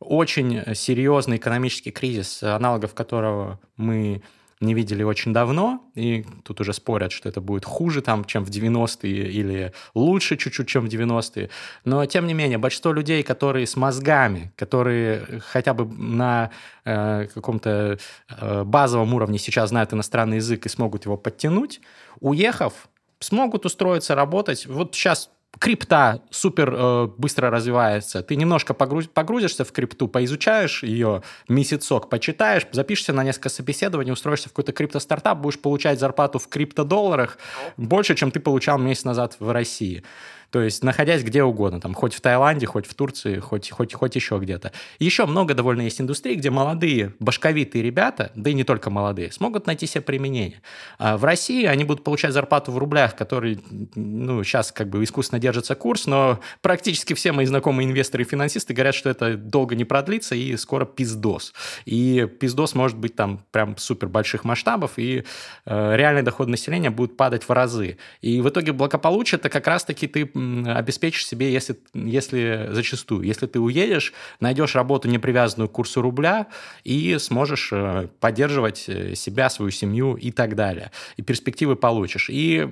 очень 0.00 0.74
серьезный 0.74 1.36
экономический 1.36 1.90
кризис, 1.90 2.42
аналогов 2.42 2.94
которого 2.94 3.60
мы 3.76 4.22
не 4.60 4.74
видели 4.74 5.02
очень 5.02 5.32
давно, 5.32 5.82
и 5.94 6.24
тут 6.44 6.60
уже 6.60 6.72
спорят, 6.72 7.12
что 7.12 7.28
это 7.28 7.40
будет 7.40 7.64
хуже, 7.64 8.02
там, 8.02 8.24
чем 8.24 8.44
в 8.44 8.50
90-е, 8.50 9.30
или 9.30 9.72
лучше 9.94 10.36
чуть-чуть, 10.36 10.68
чем 10.68 10.86
в 10.86 10.88
90-е. 10.88 11.50
Но, 11.84 12.04
тем 12.06 12.26
не 12.26 12.34
менее, 12.34 12.58
большинство 12.58 12.92
людей, 12.92 13.22
которые 13.22 13.66
с 13.66 13.76
мозгами, 13.76 14.52
которые 14.56 15.40
хотя 15.40 15.74
бы 15.74 15.86
на 15.86 16.50
э, 16.84 17.26
каком-то 17.32 17.98
э, 18.28 18.64
базовом 18.64 19.14
уровне 19.14 19.38
сейчас 19.38 19.70
знают 19.70 19.92
иностранный 19.92 20.36
язык 20.36 20.66
и 20.66 20.68
смогут 20.68 21.04
его 21.04 21.16
подтянуть, 21.16 21.80
уехав, 22.20 22.88
смогут 23.20 23.66
устроиться 23.66 24.14
работать. 24.14 24.66
Вот 24.66 24.94
сейчас 24.94 25.30
крипта 25.58 26.22
супер 26.30 26.74
э, 26.74 27.06
быстро 27.16 27.50
развивается. 27.50 28.22
Ты 28.22 28.36
немножко 28.36 28.74
погруз, 28.74 29.06
погрузишься 29.06 29.64
в 29.64 29.72
крипту, 29.72 30.08
поизучаешь 30.08 30.82
ее 30.82 31.22
месяцок, 31.48 32.08
почитаешь, 32.08 32.66
запишешься 32.72 33.12
на 33.12 33.24
несколько 33.24 33.48
собеседований, 33.48 34.12
устроишься 34.12 34.48
в 34.48 34.52
какой-то 34.52 34.72
крипто-стартап, 34.72 35.38
будешь 35.38 35.58
получать 35.58 35.98
зарплату 35.98 36.38
в 36.38 36.48
крипто-долларах 36.48 37.38
больше, 37.76 38.14
чем 38.14 38.30
ты 38.30 38.40
получал 38.40 38.78
месяц 38.78 39.04
назад 39.04 39.36
в 39.38 39.50
России. 39.50 40.04
То 40.50 40.62
есть, 40.62 40.82
находясь 40.82 41.22
где 41.22 41.42
угодно, 41.42 41.80
там, 41.80 41.94
хоть 41.94 42.14
в 42.14 42.20
Таиланде, 42.20 42.66
хоть 42.66 42.86
в 42.86 42.94
Турции, 42.94 43.38
хоть, 43.38 43.70
хоть, 43.70 43.92
хоть 43.92 44.16
еще 44.16 44.38
где-то. 44.38 44.72
Еще 44.98 45.26
много 45.26 45.54
довольно 45.54 45.82
есть 45.82 46.00
индустрий, 46.00 46.36
где 46.36 46.50
молодые, 46.50 47.12
башковитые 47.20 47.82
ребята, 47.82 48.32
да 48.34 48.50
и 48.50 48.54
не 48.54 48.64
только 48.64 48.88
молодые, 48.88 49.30
смогут 49.30 49.66
найти 49.66 49.86
себе 49.86 50.00
применение. 50.00 50.62
А 50.98 51.18
в 51.18 51.24
России 51.24 51.66
они 51.66 51.84
будут 51.84 52.02
получать 52.02 52.32
зарплату 52.32 52.72
в 52.72 52.78
рублях, 52.78 53.14
который, 53.14 53.60
ну, 53.94 54.42
сейчас 54.42 54.72
как 54.72 54.88
бы 54.88 55.04
искусственно 55.04 55.38
держится 55.38 55.74
курс, 55.74 56.06
но 56.06 56.40
практически 56.62 57.12
все 57.12 57.32
мои 57.32 57.44
знакомые 57.44 57.86
инвесторы 57.86 58.24
и 58.24 58.26
финансисты 58.26 58.72
говорят, 58.72 58.94
что 58.94 59.10
это 59.10 59.36
долго 59.36 59.74
не 59.74 59.84
продлится 59.84 60.34
и 60.34 60.56
скоро 60.56 60.86
пиздос. 60.86 61.52
И 61.84 62.26
пиздос 62.40 62.74
может 62.74 62.96
быть 62.96 63.14
там 63.14 63.44
прям 63.50 63.76
супер 63.76 64.08
больших 64.08 64.44
масштабов, 64.44 64.92
и 64.96 65.24
э, 65.66 65.96
реальный 65.96 66.22
доход 66.22 66.48
населения 66.48 66.90
будет 66.90 67.18
падать 67.18 67.44
в 67.44 67.50
разы. 67.50 67.98
И 68.22 68.40
в 68.40 68.48
итоге 68.48 68.72
благополучие 68.72 69.38
это 69.38 69.50
как 69.50 69.66
раз-таки 69.66 70.06
ты 70.06 70.30
обеспечишь 70.66 71.26
себе, 71.26 71.52
если, 71.52 71.76
если 71.94 72.68
зачастую, 72.70 73.22
если 73.22 73.46
ты 73.46 73.60
уедешь, 73.60 74.12
найдешь 74.40 74.74
работу, 74.74 75.08
не 75.08 75.18
привязанную 75.18 75.68
к 75.68 75.72
курсу 75.72 76.00
рубля, 76.00 76.46
и 76.84 77.18
сможешь 77.18 77.70
э, 77.72 78.08
поддерживать 78.20 78.84
э, 78.88 79.14
себя, 79.14 79.50
свою 79.50 79.70
семью 79.70 80.14
и 80.14 80.30
так 80.30 80.54
далее. 80.54 80.90
И 81.16 81.22
перспективы 81.22 81.76
получишь. 81.76 82.28
И 82.30 82.68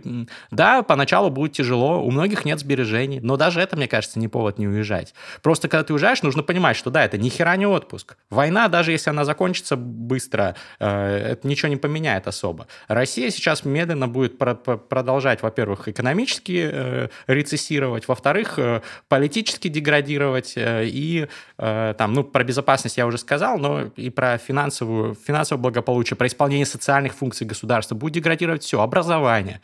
да, 0.51 0.83
поначалу 0.83 1.31
будет 1.31 1.53
тяжело, 1.53 2.03
у 2.03 2.11
многих 2.11 2.45
нет 2.45 2.61
сбережений, 2.61 3.21
но 3.21 3.37
даже 3.37 3.61
это, 3.61 3.77
мне 3.77 3.89
кажется, 3.89 4.19
не 4.19 4.29
повод 4.29 4.59
не 4.59 4.69
уезжать. 4.69 5.15
Просто 5.43 5.69
когда 5.69 5.85
ты 5.85 5.93
уезжаешь, 5.93 6.23
нужно 6.23 6.43
понимать, 6.43 6.77
что 6.77 6.91
да, 6.91 7.05
это 7.05 7.19
ни 7.19 7.29
хера 7.29 7.57
не 7.57 7.67
отпуск. 7.67 8.17
Война, 8.31 8.69
даже 8.69 8.93
если 8.93 9.11
она 9.11 9.25
закончится 9.25 9.77
быстро, 9.77 10.57
э, 10.79 11.33
это 11.33 11.49
ничего 11.49 11.69
не 11.69 11.77
поменяет 11.77 12.27
особо. 12.27 12.67
Россия 12.89 13.31
сейчас 13.31 13.65
медленно 13.65 14.09
будет 14.09 14.39
продолжать, 14.39 15.43
во-первых, 15.43 15.89
экономически 15.89 17.11
рецессию, 17.27 17.56
рецессировать, 17.57 18.09
во-вторых, 18.09 18.59
э, 18.59 18.83
политически 19.09 19.69
деградировать, 19.69 20.55
э, 20.57 20.85
и 20.87 21.27
э, 21.59 21.95
там, 21.97 22.13
ну, 22.13 22.25
про 22.25 22.45
безопасность 22.45 22.97
я 22.97 23.07
уже 23.07 23.19
сказал, 23.19 23.59
но 23.59 23.85
и 23.97 24.11
про 24.11 24.39
финансовую, 24.39 25.15
финансовое 25.15 25.61
благополучие, 25.61 26.17
про 26.17 26.27
исполнение 26.27 26.67
социальных 26.67 27.15
функций 27.15 27.47
государства 27.47 27.95
будет 27.95 28.15
деградировать 28.15 28.63
все, 28.63 28.81
образование, 28.81 29.61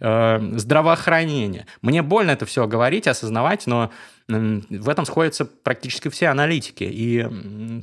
здравоохранение. 0.00 1.66
Мне 1.82 2.02
больно 2.02 2.32
это 2.32 2.46
все 2.46 2.66
говорить, 2.66 3.06
осознавать, 3.06 3.66
но 3.66 3.90
в 4.28 4.88
этом 4.88 5.04
сходятся 5.04 5.44
практически 5.44 6.08
все 6.08 6.28
аналитики. 6.28 6.84
И 6.84 7.26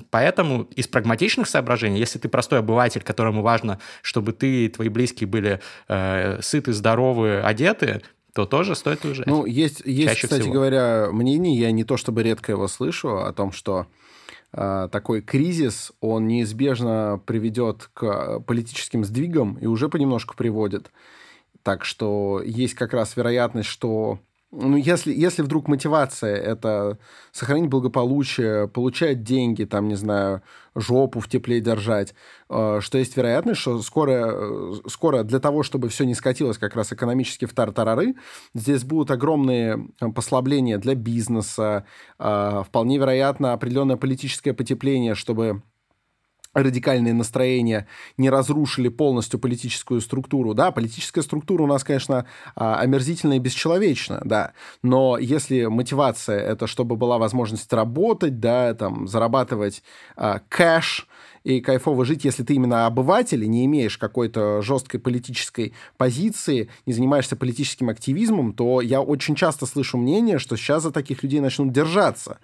поэтому 0.10 0.64
из 0.64 0.88
прагматичных 0.88 1.48
соображений, 1.48 2.00
если 2.00 2.18
ты 2.20 2.30
простой 2.30 2.60
обыватель, 2.60 3.02
которому 3.04 3.42
важно, 3.42 3.80
чтобы 4.02 4.34
ты 4.34 4.66
и 4.66 4.70
твои 4.70 4.90
близкие 4.90 5.28
были 5.28 5.60
э, 5.88 6.42
сыты, 6.42 6.74
здоровы, 6.74 7.42
одеты, 7.42 8.02
то 8.34 8.46
тоже 8.46 8.76
стоит 8.76 9.04
уезжать. 9.04 9.28
Ну, 9.28 9.46
есть, 9.46 9.82
есть 9.86 10.22
кстати 10.22 10.42
всего. 10.42 10.54
говоря, 10.54 11.10
мнение, 11.12 11.60
я 11.60 11.72
не 11.72 11.84
то 11.84 11.98
чтобы 11.98 12.24
редко 12.24 12.52
его 12.52 12.68
слышу, 12.68 13.18
о 13.18 13.34
том, 13.34 13.52
что 13.52 13.88
э, 14.54 14.90
такой 14.92 15.22
кризис, 15.22 15.92
он 16.00 16.28
неизбежно 16.28 17.22
приведет 17.26 17.90
к 17.94 18.40
политическим 18.42 19.04
сдвигам 19.04 19.58
и 19.60 19.66
уже 19.66 19.90
понемножку 19.90 20.36
приводит. 20.36 20.92
Так 21.64 21.86
что 21.86 22.42
есть 22.44 22.74
как 22.74 22.94
раз 22.94 23.16
вероятность, 23.16 23.70
что 23.70 24.20
ну, 24.52 24.76
если, 24.76 25.14
если 25.14 25.44
вдруг 25.44 25.70
мотивация 25.70 26.36
это 26.36 26.98
сохранить 27.32 27.70
благополучие, 27.70 28.68
получать 28.68 29.24
деньги, 29.24 29.64
там, 29.64 29.88
не 29.88 29.96
знаю, 29.96 30.42
жопу 30.76 31.22
в 31.22 31.30
тепле 31.30 31.62
держать, 31.62 32.14
э, 32.50 32.80
что 32.82 32.98
есть 32.98 33.16
вероятность, 33.16 33.62
что 33.62 33.82
скоро, 33.82 34.34
э, 34.34 34.74
скоро 34.88 35.24
для 35.24 35.40
того, 35.40 35.64
чтобы 35.64 35.88
все 35.88 36.06
не 36.06 36.16
скатилось 36.16 36.58
как 36.58 36.76
раз 36.76 36.92
экономически 36.92 37.46
в 37.46 37.54
тартарары, 37.54 38.16
здесь 38.54 38.84
будут 38.84 39.10
огромные 39.12 39.88
э, 40.02 40.10
послабления 40.10 40.78
для 40.78 40.96
бизнеса, 40.96 41.86
вполне 42.18 42.98
вероятно 42.98 43.54
определенное 43.54 43.96
политическое 43.98 44.54
потепление, 44.54 45.16
чтобы 45.16 45.64
радикальные 46.54 47.14
настроения 47.14 47.88
не 48.18 48.30
разрушили 48.30 48.90
полностью 48.90 49.40
политическую 49.40 50.02
структуру. 50.02 50.54
Да, 50.54 50.72
политическая 50.72 51.22
структура 51.22 51.64
у 51.64 51.68
нас, 51.68 51.84
конечно, 51.84 52.26
а, 52.56 52.80
омерзительна 52.80 53.34
и 53.34 53.40
бесчеловечна, 53.40 54.22
да, 54.26 54.54
но 54.82 55.18
если 55.18 55.66
мотивация 55.66 56.40
это 56.40 56.68
чтобы 56.68 56.96
была 56.96 57.18
возможность 57.18 57.72
работать, 57.74 58.40
да, 58.40 58.74
там, 58.74 59.08
зарабатывать 59.08 59.84
а, 60.16 60.42
кэш, 60.50 61.08
и 61.44 61.60
кайфово 61.60 62.06
жить, 62.06 62.26
если 62.26 62.44
ты 62.44 62.54
именно 62.54 62.86
обыватель 62.86 63.44
и 63.44 63.48
не 63.48 63.66
имеешь 63.66 63.98
какой-то 63.98 64.62
жесткой 64.62 65.00
политической 65.00 65.74
позиции, 65.98 66.70
не 66.86 66.94
занимаешься 66.94 67.36
политическим 67.36 67.90
активизмом, 67.90 68.54
то 68.54 68.82
я 68.82 69.02
очень 69.02 69.36
часто 69.36 69.66
слышу 69.66 69.98
мнение, 69.98 70.40
что 70.40 70.56
сейчас 70.56 70.84
за 70.84 70.92
таких 70.92 71.24
людей 71.24 71.40
начнут 71.40 71.72
держаться. 71.72 72.40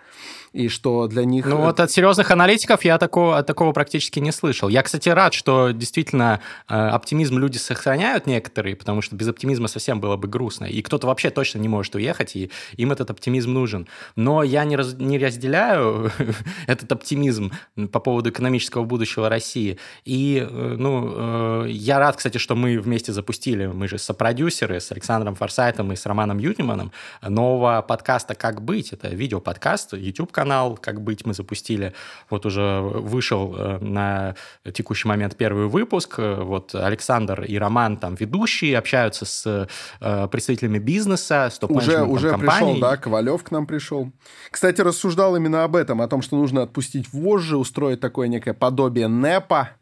И 0.54 0.70
что 0.70 1.08
для 1.08 1.26
них... 1.26 1.46
Ну 1.46 1.58
вот 1.58 1.80
от 1.80 1.92
серьезных 1.92 2.32
аналитиков 2.32 2.84
я 2.86 2.98
такого, 2.98 3.44
такого 3.44 3.74
практически 3.74 4.20
не 4.20 4.32
слышал. 4.32 4.70
Я, 4.70 4.82
кстати, 4.82 5.10
рад, 5.10 5.34
что 5.34 5.72
действительно 5.72 6.42
э, 6.68 6.74
оптимизм 6.74 7.38
люди 7.38 7.58
сохраняют 7.58 8.26
некоторые, 8.26 8.76
потому 8.76 9.02
что 9.02 9.16
без 9.16 9.28
оптимизма 9.28 9.68
совсем 9.68 10.00
было 10.00 10.16
бы 10.16 10.28
грустно. 10.28 10.66
И 10.66 10.82
кто-то 10.82 11.08
вообще 11.08 11.30
точно 11.30 11.60
не 11.60 11.68
может 11.68 11.94
уехать, 11.96 12.36
и 12.36 12.50
им 12.78 12.92
этот 12.92 13.12
оптимизм 13.12 13.54
нужен. 13.54 13.88
Но 14.16 14.42
я 14.42 14.64
не, 14.66 14.76
раз, 14.76 14.96
не 14.98 15.20
разделяю 15.20 16.12
этот 16.68 16.92
оптимизм 16.92 17.52
по 17.92 18.00
поводу 18.00 18.30
экономического 18.30 18.87
будущего 18.88 19.30
России. 19.30 19.78
И, 20.06 20.46
э, 20.50 20.76
ну, 20.78 21.66
э, 21.66 21.70
я 21.70 22.00
рад, 22.00 22.16
кстати, 22.16 22.38
что 22.38 22.56
мы 22.56 22.80
вместе 22.80 23.14
запустили, 23.14 23.68
мы 23.68 23.88
же 23.88 23.98
сопродюсеры 23.98 24.80
с 24.80 24.92
Александром 24.92 25.36
Форсайтом 25.36 25.92
и 25.92 25.96
с 25.96 26.06
Романом 26.06 26.40
Ютиманом 26.40 26.92
нового 27.22 27.82
подкаста 27.82 28.36
«Как 28.36 28.62
быть». 28.62 28.94
Это 28.94 29.10
видеоподкаст, 29.10 29.94
YouTube-канал 29.94 30.78
«Как 30.82 31.02
быть» 31.02 31.26
мы 31.26 31.34
запустили. 31.34 31.94
Вот 32.30 32.46
уже 32.46 32.80
вышел 32.82 33.56
э, 33.56 33.78
на 33.80 34.36
текущий 34.74 35.08
момент 35.08 35.36
первый 35.36 35.68
выпуск. 35.68 36.16
Вот 36.18 36.74
Александр 36.74 37.44
и 37.44 37.58
Роман 37.58 37.98
там 37.98 38.16
ведущие, 38.16 38.78
общаются 38.78 39.26
с 39.26 39.68
представителями 40.00 40.80
бизнеса, 40.80 41.50
с 41.52 41.60
Уже, 41.64 42.04
уже 42.04 42.38
пришел, 42.38 42.80
да, 42.80 42.98
Ковалев 42.98 43.44
к 43.44 43.52
нам 43.52 43.66
пришел. 43.66 44.12
Кстати, 44.52 44.82
рассуждал 44.82 45.36
именно 45.36 45.64
об 45.64 45.76
этом, 45.76 46.02
о 46.02 46.08
том, 46.08 46.22
что 46.22 46.38
нужно 46.38 46.64
отпустить 46.64 47.12
вожжи, 47.12 47.58
устроить 47.58 48.00
такое 48.00 48.28
некое 48.28 48.54
подобие 48.54 48.77
НЭПа, 49.08 49.78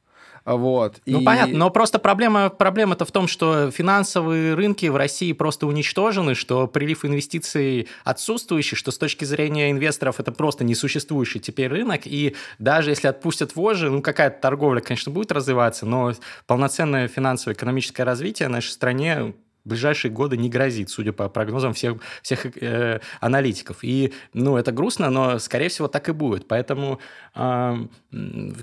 вот. 0.45 1.01
Ну, 1.07 1.21
и... 1.21 1.23
понятно, 1.23 1.57
но 1.57 1.69
просто 1.71 1.97
проблема, 1.97 2.49
проблема-то 2.49 3.03
в 3.03 3.11
том, 3.11 3.27
что 3.27 3.71
финансовые 3.71 4.53
рынки 4.53 4.85
в 4.85 4.95
России 4.95 5.33
просто 5.33 5.65
уничтожены, 5.65 6.35
что 6.35 6.67
прилив 6.67 7.03
инвестиций 7.03 7.87
отсутствующий, 8.03 8.77
что 8.77 8.91
с 8.91 8.97
точки 8.99 9.25
зрения 9.25 9.71
инвесторов 9.71 10.19
это 10.19 10.31
просто 10.31 10.63
несуществующий 10.63 11.39
теперь 11.39 11.69
рынок, 11.69 12.01
и 12.05 12.35
даже 12.59 12.91
если 12.91 13.07
отпустят 13.07 13.55
вожжи, 13.55 13.89
ну, 13.89 14.03
какая-то 14.03 14.39
торговля, 14.39 14.81
конечно, 14.81 15.11
будет 15.11 15.31
развиваться, 15.31 15.87
но 15.87 16.13
полноценное 16.45 17.07
финансово-экономическое 17.07 18.03
развитие 18.03 18.47
в 18.47 18.51
нашей 18.51 18.69
стране 18.69 19.33
ближайшие 19.65 20.11
годы 20.11 20.37
не 20.37 20.49
грозит, 20.49 20.89
судя 20.89 21.11
по 21.11 21.27
прогнозам 21.27 21.73
всех, 21.73 21.97
всех 22.21 22.45
э, 22.61 22.99
аналитиков. 23.19 23.79
И, 23.83 24.13
ну, 24.33 24.57
это 24.57 24.71
грустно, 24.71 25.09
но, 25.09 25.39
скорее 25.39 25.69
всего, 25.69 25.87
так 25.87 26.07
и 26.09 26.11
будет. 26.11 26.47
Поэтому 26.47 26.99
э, 27.35 27.87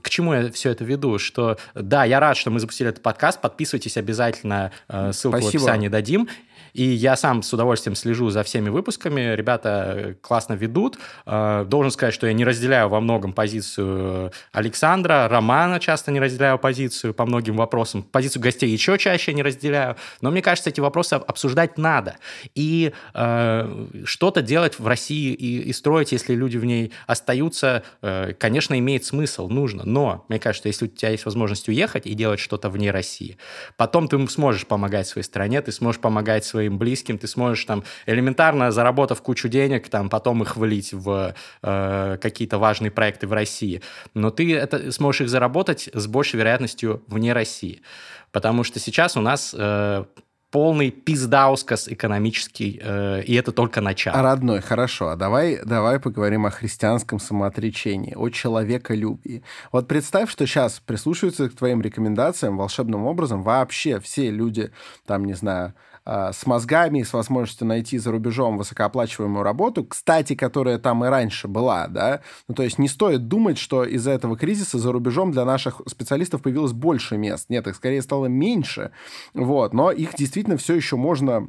к 0.00 0.08
чему 0.08 0.34
я 0.34 0.50
все 0.50 0.70
это 0.70 0.84
веду? 0.84 1.18
Что, 1.18 1.58
да, 1.74 2.04
я 2.04 2.20
рад, 2.20 2.36
что 2.36 2.50
мы 2.50 2.60
запустили 2.60 2.88
этот 2.88 3.02
подкаст. 3.02 3.40
Подписывайтесь 3.40 3.96
обязательно, 3.96 4.72
э, 4.88 5.12
ссылку 5.12 5.38
Спасибо. 5.38 5.60
в 5.60 5.64
описании 5.64 5.88
дадим. 5.88 6.28
И 6.72 6.84
я 6.84 7.16
сам 7.16 7.42
с 7.42 7.52
удовольствием 7.52 7.94
слежу 7.94 8.30
за 8.30 8.42
всеми 8.42 8.68
выпусками. 8.68 9.34
Ребята 9.34 10.16
классно 10.20 10.54
ведут. 10.54 10.98
Э, 11.26 11.64
должен 11.68 11.90
сказать, 11.90 12.14
что 12.14 12.26
я 12.26 12.32
не 12.32 12.44
разделяю 12.44 12.88
во 12.88 13.00
многом 13.00 13.32
позицию 13.32 14.32
Александра, 14.52 15.28
Романа 15.28 15.80
часто 15.80 16.10
не 16.10 16.20
разделяю 16.20 16.58
позицию 16.58 17.14
по 17.14 17.26
многим 17.26 17.56
вопросам. 17.56 18.02
Позицию 18.02 18.42
гостей 18.42 18.70
еще 18.70 18.98
чаще 18.98 19.32
не 19.34 19.42
разделяю. 19.42 19.96
Но 20.20 20.30
мне 20.30 20.42
кажется, 20.42 20.70
эти 20.70 20.80
вопросы 20.80 21.14
обсуждать 21.14 21.78
надо. 21.78 22.16
И 22.54 22.92
э, 23.14 23.86
что-то 24.04 24.42
делать 24.42 24.78
в 24.78 24.86
России 24.86 25.32
и, 25.32 25.60
и 25.62 25.72
строить, 25.72 26.12
если 26.12 26.34
люди 26.34 26.56
в 26.56 26.64
ней 26.64 26.92
остаются, 27.06 27.82
э, 28.00 28.32
конечно, 28.38 28.78
имеет 28.78 29.04
смысл, 29.04 29.48
нужно. 29.48 29.84
Но 29.84 30.24
мне 30.28 30.38
кажется, 30.38 30.68
если 30.68 30.86
у 30.86 30.88
тебя 30.88 31.10
есть 31.10 31.24
возможность 31.24 31.68
уехать 31.68 32.06
и 32.06 32.14
делать 32.14 32.40
что-то 32.40 32.70
вне 32.70 32.90
России, 32.90 33.36
потом 33.76 34.08
ты 34.08 34.26
сможешь 34.28 34.66
помогать 34.66 35.06
своей 35.06 35.24
стране, 35.24 35.60
ты 35.60 35.72
сможешь 35.72 36.00
помогать 36.00 36.44
своим 36.62 36.78
близким, 36.78 37.18
ты 37.18 37.26
сможешь 37.26 37.64
там 37.64 37.82
элементарно, 38.06 38.70
заработав 38.70 39.20
кучу 39.20 39.48
денег, 39.48 39.88
там 39.88 40.08
потом 40.08 40.42
их 40.42 40.56
влить 40.56 40.92
в 40.92 41.34
э, 41.62 42.18
какие-то 42.20 42.58
важные 42.58 42.90
проекты 42.90 43.26
в 43.26 43.32
России. 43.32 43.82
Но 44.14 44.30
ты 44.30 44.54
это 44.54 44.92
сможешь 44.92 45.22
их 45.22 45.28
заработать 45.28 45.90
с 45.92 46.06
большей 46.06 46.38
вероятностью 46.38 47.02
вне 47.08 47.32
России. 47.32 47.82
Потому 48.30 48.64
что 48.64 48.78
сейчас 48.78 49.16
у 49.16 49.20
нас 49.20 49.54
э, 49.58 50.04
полный 50.52 50.90
пиздаускас 50.90 51.88
экономический, 51.88 52.80
э, 52.80 53.22
и 53.22 53.34
это 53.34 53.50
только 53.50 53.80
начало. 53.80 54.22
Родной, 54.22 54.60
хорошо, 54.60 55.08
а 55.08 55.16
давай, 55.16 55.58
давай 55.64 55.98
поговорим 55.98 56.46
о 56.46 56.50
христианском 56.50 57.18
самоотречении, 57.18 58.14
о 58.14 58.28
человеколюбии. 58.28 59.42
Вот 59.72 59.88
представь, 59.88 60.30
что 60.30 60.46
сейчас 60.46 60.78
прислушиваются 60.78 61.48
к 61.48 61.56
твоим 61.56 61.82
рекомендациям 61.82 62.56
волшебным 62.56 63.06
образом 63.06 63.42
вообще 63.42 63.98
все 63.98 64.30
люди, 64.30 64.70
там, 65.06 65.24
не 65.24 65.34
знаю, 65.34 65.74
с 66.04 66.46
мозгами, 66.46 67.02
с 67.02 67.12
возможностью 67.12 67.66
найти 67.66 67.98
за 67.98 68.10
рубежом 68.10 68.58
высокооплачиваемую 68.58 69.42
работу, 69.42 69.84
кстати, 69.84 70.34
которая 70.34 70.78
там 70.78 71.04
и 71.04 71.08
раньше 71.08 71.46
была, 71.48 71.86
да, 71.86 72.22
ну, 72.48 72.54
то 72.54 72.62
есть 72.62 72.78
не 72.78 72.88
стоит 72.88 73.28
думать, 73.28 73.58
что 73.58 73.84
из-за 73.84 74.10
этого 74.10 74.36
кризиса 74.36 74.78
за 74.78 74.90
рубежом 74.90 75.30
для 75.30 75.44
наших 75.44 75.80
специалистов 75.86 76.42
появилось 76.42 76.72
больше 76.72 77.16
мест. 77.16 77.46
Нет, 77.50 77.66
их 77.66 77.76
скорее 77.76 78.02
стало 78.02 78.26
меньше, 78.26 78.90
вот, 79.32 79.74
но 79.74 79.92
их 79.92 80.14
действительно 80.16 80.56
все 80.56 80.74
еще 80.74 80.96
можно 80.96 81.48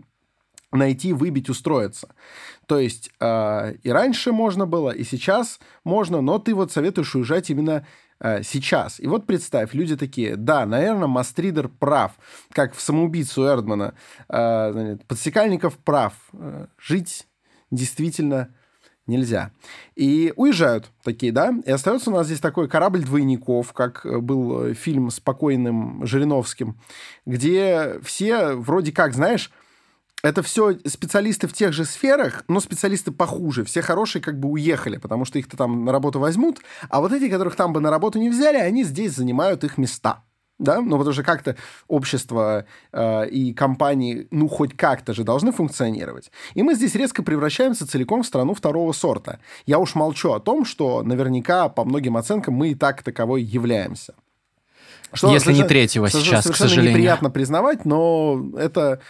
найти, 0.72 1.14
выбить, 1.14 1.50
устроиться. 1.50 2.10
То 2.66 2.80
есть 2.80 3.12
э, 3.20 3.76
и 3.84 3.90
раньше 3.90 4.32
можно 4.32 4.66
было, 4.66 4.90
и 4.90 5.04
сейчас 5.04 5.60
можно, 5.84 6.22
но 6.22 6.40
ты 6.40 6.54
вот 6.54 6.72
советуешь 6.72 7.16
уезжать 7.16 7.50
именно 7.50 7.86
Э, 8.24 8.42
сейчас. 8.42 9.02
И 9.02 9.08
вот 9.08 9.26
представь, 9.28 9.74
люди 9.74 9.98
такие, 9.98 10.38
да, 10.38 10.66
наверное, 10.66 11.08
Мастридер 11.08 11.68
прав, 11.68 12.14
как 12.52 12.74
в 12.74 12.82
самоубийцу 12.82 13.46
Эрдмана. 13.46 13.94
Э, 14.30 14.98
подсекальников 15.08 15.78
прав. 15.78 16.14
Э, 16.32 16.68
жить 16.80 17.28
действительно 17.70 18.56
нельзя. 19.06 19.52
И 19.96 20.32
уезжают 20.38 20.90
такие, 21.04 21.34
да, 21.34 21.54
и 21.66 21.70
остается 21.70 22.10
у 22.10 22.14
нас 22.14 22.28
здесь 22.28 22.40
такой 22.40 22.70
корабль 22.70 23.04
двойников, 23.04 23.74
как 23.74 24.08
был 24.24 24.74
фильм 24.74 25.12
с 25.12 25.20
покойным 25.20 26.06
Жириновским, 26.06 26.80
где 27.26 28.00
все 28.02 28.54
вроде 28.54 28.94
как, 28.94 29.14
знаешь, 29.14 29.52
это 30.24 30.42
все 30.42 30.78
специалисты 30.88 31.48
в 31.48 31.54
тех 31.54 31.74
же 31.74 31.84
сферах, 31.84 32.46
но 32.48 32.62
специалисты 32.62 33.12
похуже. 33.12 33.66
Все 33.66 33.82
хорошие 33.82 34.22
как 34.22 34.40
бы 34.40 34.50
уехали, 34.50 34.98
потому 34.98 35.26
что 35.26 35.38
их-то 35.38 35.58
там 35.58 35.84
на 35.86 35.92
работу 35.92 36.20
возьмут, 36.20 36.60
а 36.90 37.02
вот 37.02 37.12
эти, 37.12 37.30
которых 37.30 37.56
там 37.56 37.74
бы 37.74 37.82
на 37.82 37.92
работу 37.92 38.20
не 38.20 38.30
взяли, 38.30 38.58
они 38.58 38.84
здесь 38.84 39.14
занимают 39.14 39.64
их 39.64 39.78
места. 39.78 40.24
Да, 40.60 40.80
ну 40.80 40.98
потому 40.98 41.14
что 41.14 41.24
как-то 41.24 41.58
общество 41.88 42.66
э, 42.94 43.28
и 43.28 43.54
компании, 43.54 44.28
ну 44.32 44.48
хоть 44.48 44.78
как-то 44.78 45.14
же 45.14 45.24
должны 45.24 45.52
функционировать. 45.52 46.32
И 46.54 46.62
мы 46.64 46.76
здесь 46.76 46.96
резко 46.96 47.24
превращаемся 47.24 47.88
целиком 47.88 48.22
в 48.22 48.26
страну 48.26 48.54
второго 48.54 48.94
сорта. 48.94 49.40
Я 49.66 49.80
уж 49.80 49.96
молчу 49.96 50.32
о 50.32 50.40
том, 50.40 50.64
что 50.64 51.02
наверняка 51.02 51.68
по 51.70 51.84
многим 51.84 52.16
оценкам 52.18 52.54
мы 52.54 52.70
и 52.70 52.76
так 52.76 53.02
таковой 53.02 53.42
являемся. 53.42 54.14
Что 55.12 55.32
Если 55.32 55.54
не 55.54 55.64
третьего 55.64 56.10
сейчас, 56.10 56.46
к 56.46 56.56
сожалению. 56.56 56.94
неприятно 56.94 57.30
признавать, 57.30 57.84
но 57.84 58.52
это 58.58 59.02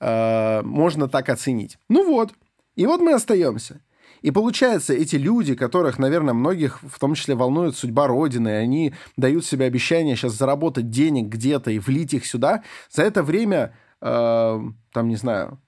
э, 0.00 0.62
можно 0.62 1.08
так 1.08 1.28
оценить. 1.28 1.78
Ну 1.88 2.06
вот. 2.06 2.32
И 2.74 2.86
вот 2.86 3.00
мы 3.00 3.14
остаемся. 3.14 3.80
И 4.22 4.30
получается, 4.30 4.92
эти 4.92 5.16
люди, 5.16 5.54
которых, 5.54 5.98
наверное, 5.98 6.34
многих 6.34 6.80
в 6.82 6.98
том 6.98 7.14
числе 7.14 7.34
волнует 7.34 7.76
судьба 7.76 8.06
Родины, 8.06 8.48
они 8.48 8.94
дают 9.16 9.44
себе 9.44 9.66
обещание 9.66 10.16
сейчас 10.16 10.32
заработать 10.32 10.90
денег 10.90 11.26
где-то 11.26 11.70
и 11.70 11.78
влить 11.78 12.14
их 12.14 12.26
сюда, 12.26 12.62
за 12.90 13.02
это 13.02 13.22
время, 13.22 13.74
э, 14.00 14.60
там, 14.92 15.08
не 15.08 15.16
знаю, 15.16 15.60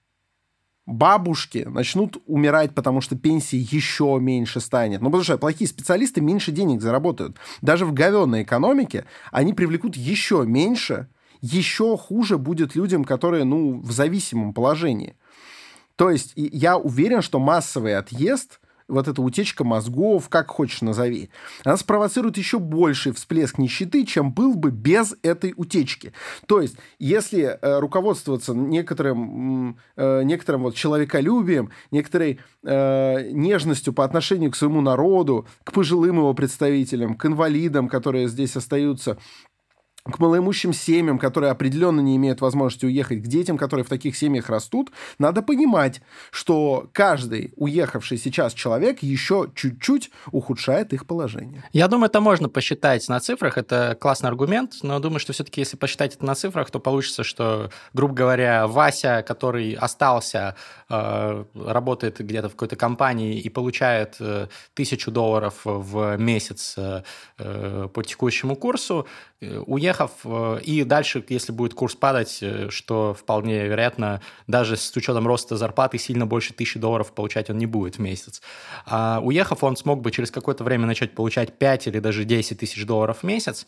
бабушки 0.89 1.67
начнут 1.69 2.17
умирать, 2.25 2.73
потому 2.73 2.99
что 3.01 3.15
пенсии 3.15 3.67
еще 3.71 4.17
меньше 4.19 4.59
станет. 4.59 5.01
Ну, 5.01 5.07
потому 5.07 5.23
что 5.23 5.37
плохие 5.37 5.67
специалисты 5.67 6.19
меньше 6.19 6.51
денег 6.51 6.81
заработают. 6.81 7.37
Даже 7.61 7.85
в 7.85 7.93
говенной 7.93 8.43
экономике 8.43 9.05
они 9.31 9.53
привлекут 9.53 9.95
еще 9.95 10.43
меньше 10.45 11.07
еще 11.41 11.97
хуже 11.97 12.37
будет 12.37 12.75
людям, 12.75 13.03
которые, 13.03 13.43
ну, 13.43 13.79
в 13.79 13.91
зависимом 13.91 14.53
положении. 14.53 15.15
То 15.95 16.09
есть 16.09 16.33
я 16.35 16.77
уверен, 16.77 17.21
что 17.21 17.39
массовый 17.39 17.97
отъезд, 17.97 18.59
вот 18.89 19.07
эта 19.07 19.21
утечка 19.21 19.63
мозгов, 19.63 20.29
как 20.29 20.49
хочешь 20.49 20.81
назови, 20.81 21.29
она 21.63 21.77
спровоцирует 21.77 22.37
еще 22.37 22.59
больший 22.59 23.13
всплеск 23.13 23.57
нищеты, 23.57 24.05
чем 24.05 24.33
был 24.33 24.55
бы 24.55 24.71
без 24.71 25.15
этой 25.21 25.53
утечки. 25.55 26.11
То 26.47 26.59
есть, 26.59 26.75
если 26.97 27.43
э, 27.43 27.79
руководствоваться 27.79 28.53
некоторым, 28.53 29.77
э, 29.95 30.23
некоторым 30.23 30.63
вот 30.63 30.75
человеколюбием, 30.75 31.69
некоторой 31.91 32.39
э, 32.63 33.29
нежностью 33.31 33.93
по 33.93 34.03
отношению 34.03 34.51
к 34.51 34.55
своему 34.55 34.81
народу, 34.81 35.47
к 35.63 35.71
пожилым 35.71 36.17
его 36.17 36.33
представителям, 36.33 37.15
к 37.15 37.25
инвалидам, 37.25 37.87
которые 37.87 38.27
здесь 38.27 38.55
остаются, 38.55 39.17
к 40.11 40.19
малоимущим 40.19 40.73
семьям, 40.73 41.19
которые 41.19 41.51
определенно 41.51 42.01
не 42.01 42.15
имеют 42.15 42.41
возможности 42.41 42.85
уехать, 42.85 43.23
к 43.23 43.27
детям, 43.27 43.57
которые 43.57 43.85
в 43.85 43.89
таких 43.89 44.15
семьях 44.15 44.49
растут, 44.49 44.91
надо 45.17 45.41
понимать, 45.41 46.01
что 46.31 46.89
каждый 46.93 47.53
уехавший 47.55 48.17
сейчас 48.17 48.53
человек 48.53 49.01
еще 49.01 49.49
чуть-чуть 49.55 50.11
ухудшает 50.31 50.93
их 50.93 51.05
положение. 51.05 51.63
Я 51.73 51.87
думаю, 51.87 52.09
это 52.09 52.21
можно 52.21 52.49
посчитать 52.49 53.07
на 53.09 53.19
цифрах, 53.19 53.57
это 53.57 53.97
классный 53.99 54.29
аргумент, 54.29 54.75
но 54.81 54.99
думаю, 54.99 55.19
что 55.19 55.33
все-таки 55.33 55.61
если 55.61 55.77
посчитать 55.77 56.15
это 56.15 56.25
на 56.25 56.35
цифрах, 56.35 56.71
то 56.71 56.79
получится, 56.79 57.23
что, 57.23 57.69
грубо 57.93 58.13
говоря, 58.13 58.67
Вася, 58.67 59.23
который 59.27 59.73
остался, 59.73 60.55
э, 60.89 61.43
работает 61.55 62.19
где-то 62.19 62.49
в 62.49 62.53
какой-то 62.53 62.75
компании 62.75 63.39
и 63.39 63.49
получает 63.49 64.15
э, 64.19 64.47
тысячу 64.73 65.11
долларов 65.11 65.61
в 65.63 66.17
месяц 66.17 66.75
э, 66.77 67.03
по 67.37 68.03
текущему 68.03 68.55
курсу, 68.55 69.07
уехав, 69.41 70.11
э, 70.25 70.59
и 70.63 70.83
дальше, 70.83 71.23
если 71.29 71.51
будет 71.51 71.73
курс 71.73 71.95
падать, 71.95 72.39
э, 72.41 72.69
что 72.69 73.13
вполне 73.13 73.67
вероятно, 73.67 74.21
даже 74.47 74.75
с 74.75 74.95
учетом 74.95 75.27
роста 75.27 75.55
зарплаты 75.55 75.97
сильно 75.97 76.25
больше 76.25 76.53
тысячи 76.53 76.79
долларов 76.79 77.13
получать 77.13 77.49
он 77.49 77.57
не 77.57 77.65
будет 77.65 77.95
в 77.95 77.99
месяц. 77.99 78.41
А 78.85 79.21
уехав, 79.23 79.63
он 79.63 79.77
смог 79.77 80.01
бы 80.01 80.11
через 80.11 80.31
какое-то 80.31 80.63
время 80.63 80.85
начать 80.85 81.15
получать 81.15 81.53
5 81.57 81.87
или 81.87 81.99
даже 81.99 82.25
10 82.25 82.59
тысяч 82.59 82.85
долларов 82.85 83.19
в 83.19 83.23
месяц, 83.23 83.65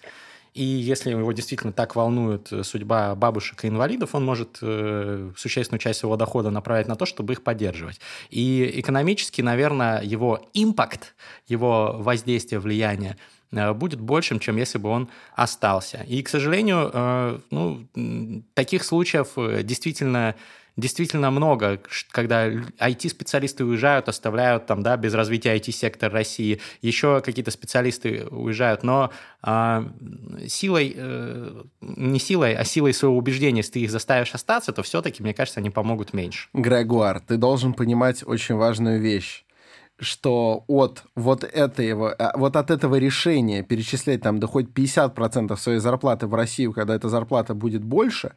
и 0.54 0.64
если 0.66 1.12
его 1.12 1.32
действительно 1.32 1.72
так 1.72 1.96
волнует 1.96 2.52
э, 2.52 2.64
судьба 2.64 3.16
бабушек 3.16 3.64
и 3.64 3.70
инвалидов, 3.70 4.14
он 4.14 4.26
может 4.26 4.58
э, 4.62 5.32
существенную 5.38 5.80
часть 5.80 6.00
своего 6.00 6.18
дохода 6.18 6.50
направить 6.50 6.88
на 6.88 6.98
то, 6.98 7.06
чтобы 7.06 7.34
их 7.34 7.44
поддерживать. 7.44 8.02
И 8.30 8.70
экономически, 8.76 9.42
наверное, 9.42 10.02
его 10.02 10.50
импакт, 10.54 11.16
его 11.48 11.96
воздействие, 11.98 12.60
влияние 12.60 13.16
Э, 13.16 13.22
будет 13.52 14.00
большим, 14.00 14.40
чем 14.40 14.58
если 14.58 14.78
бы 14.78 14.90
он 14.90 15.10
остался. 15.36 16.06
И, 16.08 16.22
к 16.24 16.30
сожалению, 16.30 16.90
э, 16.94 17.40
ну, 17.52 17.88
таких 18.54 18.84
случаев 18.84 19.30
э, 19.38 19.64
действительно 19.64 20.36
действительно 20.78 21.32
много, 21.32 21.80
когда 22.12 22.48
IT-специалисты 22.48 23.66
уезжают, 23.66 24.08
оставляют 24.10 24.66
там, 24.66 24.84
да, 24.84 24.98
без 24.98 25.14
развития 25.14 25.56
IT-сектор 25.58 26.12
России, 26.12 26.60
еще 26.82 27.22
какие-то 27.22 27.52
специалисты 27.52 28.26
уезжают, 28.30 28.84
но 28.84 29.12
э, 29.44 29.84
силой, 30.48 30.94
э, 30.96 31.64
не 31.82 32.20
силой, 32.20 32.56
а 32.56 32.64
силой 32.64 32.94
своего 32.94 33.18
убеждения, 33.18 33.58
если 33.58 33.74
ты 33.74 33.80
их 33.82 33.92
заставишь 33.92 34.34
остаться, 34.34 34.72
то 34.72 34.82
все-таки, 34.84 35.22
мне 35.22 35.34
кажется, 35.34 35.60
они 35.60 35.70
помогут 35.70 36.14
меньше. 36.14 36.48
Грегуар, 36.54 37.20
ты 37.20 37.38
должен 37.38 37.74
понимать 37.74 38.24
очень 38.26 38.56
важную 38.56 39.02
вещь 39.02 39.44
что 40.02 40.66
от 40.68 41.04
вот 41.16 41.44
этого, 41.44 42.12
а, 42.14 42.38
вот 42.38 42.56
от 42.56 42.72
этого 42.72 42.96
решения 42.96 43.64
перечислять 43.64 44.22
там 44.22 44.40
да 44.40 44.48
хоть 44.48 44.70
50% 44.70 45.56
своей 45.58 45.80
зарплаты 45.80 46.28
в 46.28 46.34
Россию, 46.34 46.74
когда 46.74 46.96
эта 46.96 47.08
зарплата 47.08 47.54
будет 47.54 47.84
больше, 47.84 48.34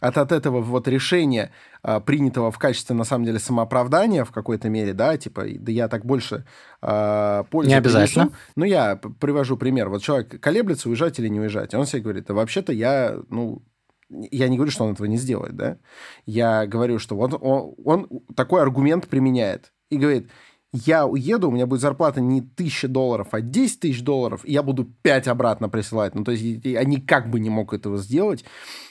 от, 0.00 0.18
от 0.18 0.32
этого 0.32 0.60
вот 0.60 0.88
решения, 0.88 1.52
а, 1.82 2.00
принятого 2.00 2.50
в 2.50 2.58
качестве, 2.58 2.96
на 2.96 3.04
самом 3.04 3.26
деле, 3.26 3.38
самооправдания 3.38 4.24
в 4.24 4.32
какой-то 4.32 4.68
мере, 4.68 4.94
да, 4.94 5.16
типа, 5.16 5.44
да 5.54 5.70
я 5.70 5.88
так 5.88 6.04
больше 6.04 6.44
э, 6.80 7.44
пользы 7.50 7.70
Не 7.70 7.76
обязательно. 7.76 8.26
Принесу. 8.26 8.42
Ну, 8.56 8.64
я 8.64 8.96
привожу 8.96 9.56
пример. 9.56 9.90
Вот 9.90 10.02
человек 10.02 10.40
колеблется, 10.40 10.88
уезжать 10.88 11.18
или 11.18 11.28
не 11.28 11.40
уезжать. 11.40 11.74
Он 11.74 11.86
себе 11.86 12.02
говорит, 12.02 12.24
да 12.26 12.34
вообще-то 12.34 12.72
я, 12.72 13.16
ну, 13.28 13.62
я 14.08 14.48
не 14.48 14.56
говорю, 14.56 14.72
что 14.72 14.84
он 14.84 14.92
этого 14.92 15.06
не 15.06 15.18
сделает, 15.18 15.56
да? 15.56 15.78
Я 16.26 16.66
говорю, 16.66 16.98
что 16.98 17.16
вот 17.16 17.34
он, 17.40 17.74
он 17.84 18.08
такой 18.34 18.62
аргумент 18.62 19.06
применяет 19.08 19.72
и 19.88 19.98
говорит, 19.98 20.28
я 20.72 21.06
уеду, 21.06 21.48
у 21.48 21.50
меня 21.50 21.66
будет 21.66 21.80
зарплата 21.80 22.20
не 22.20 22.40
тысяча 22.40 22.88
долларов, 22.88 23.28
а 23.32 23.40
10 23.40 23.80
тысяч 23.80 24.02
долларов, 24.02 24.40
и 24.44 24.52
я 24.52 24.62
буду 24.62 24.84
5 25.02 25.28
обратно 25.28 25.68
присылать. 25.68 26.14
Ну, 26.14 26.24
то 26.24 26.32
есть 26.32 26.64
я 26.64 26.82
никак 26.84 27.30
бы 27.30 27.40
не 27.40 27.50
мог 27.50 27.74
этого 27.74 27.98
сделать. 27.98 28.44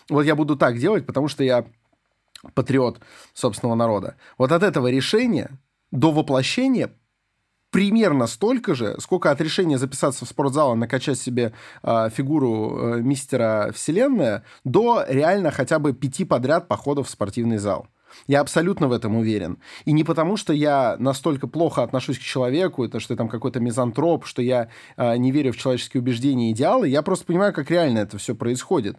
Вот 0.09 0.23
я 0.23 0.35
буду 0.35 0.55
так 0.55 0.77
делать, 0.77 1.05
потому 1.05 1.27
что 1.27 1.43
я 1.43 1.65
патриот 2.53 2.99
собственного 3.33 3.75
народа. 3.75 4.15
Вот 4.37 4.51
от 4.51 4.63
этого 4.63 4.87
решения 4.87 5.59
до 5.91 6.11
воплощения 6.11 6.91
примерно 7.71 8.27
столько 8.27 8.75
же, 8.75 8.95
сколько 8.99 9.31
от 9.31 9.41
решения 9.41 9.77
записаться 9.77 10.25
в 10.25 10.29
спортзал 10.29 10.73
и 10.73 10.77
накачать 10.77 11.17
себе 11.17 11.53
э, 11.81 12.09
фигуру 12.13 12.77
э, 12.77 13.01
мистера 13.01 13.71
Вселенная, 13.73 14.43
до 14.63 15.05
реально 15.07 15.51
хотя 15.51 15.79
бы 15.79 15.93
пяти 15.93 16.25
подряд 16.25 16.67
походов 16.67 17.07
в 17.07 17.09
спортивный 17.09 17.57
зал. 17.57 17.87
Я 18.27 18.41
абсолютно 18.41 18.87
в 18.87 18.91
этом 18.91 19.15
уверен. 19.15 19.57
И 19.85 19.91
не 19.91 20.03
потому, 20.03 20.37
что 20.37 20.53
я 20.53 20.95
настолько 20.99 21.47
плохо 21.47 21.83
отношусь 21.83 22.19
к 22.19 22.21
человеку, 22.21 22.83
это 22.83 22.99
что 22.99 23.13
я 23.13 23.17
там 23.17 23.29
какой-то 23.29 23.59
мизантроп, 23.59 24.25
что 24.25 24.41
я 24.41 24.69
э, 24.97 25.17
не 25.17 25.31
верю 25.31 25.53
в 25.53 25.57
человеческие 25.57 26.01
убеждения 26.01 26.49
и 26.49 26.53
идеалы, 26.53 26.87
я 26.87 27.01
просто 27.01 27.25
понимаю, 27.25 27.53
как 27.53 27.71
реально 27.71 27.99
это 27.99 28.17
все 28.17 28.35
происходит. 28.35 28.97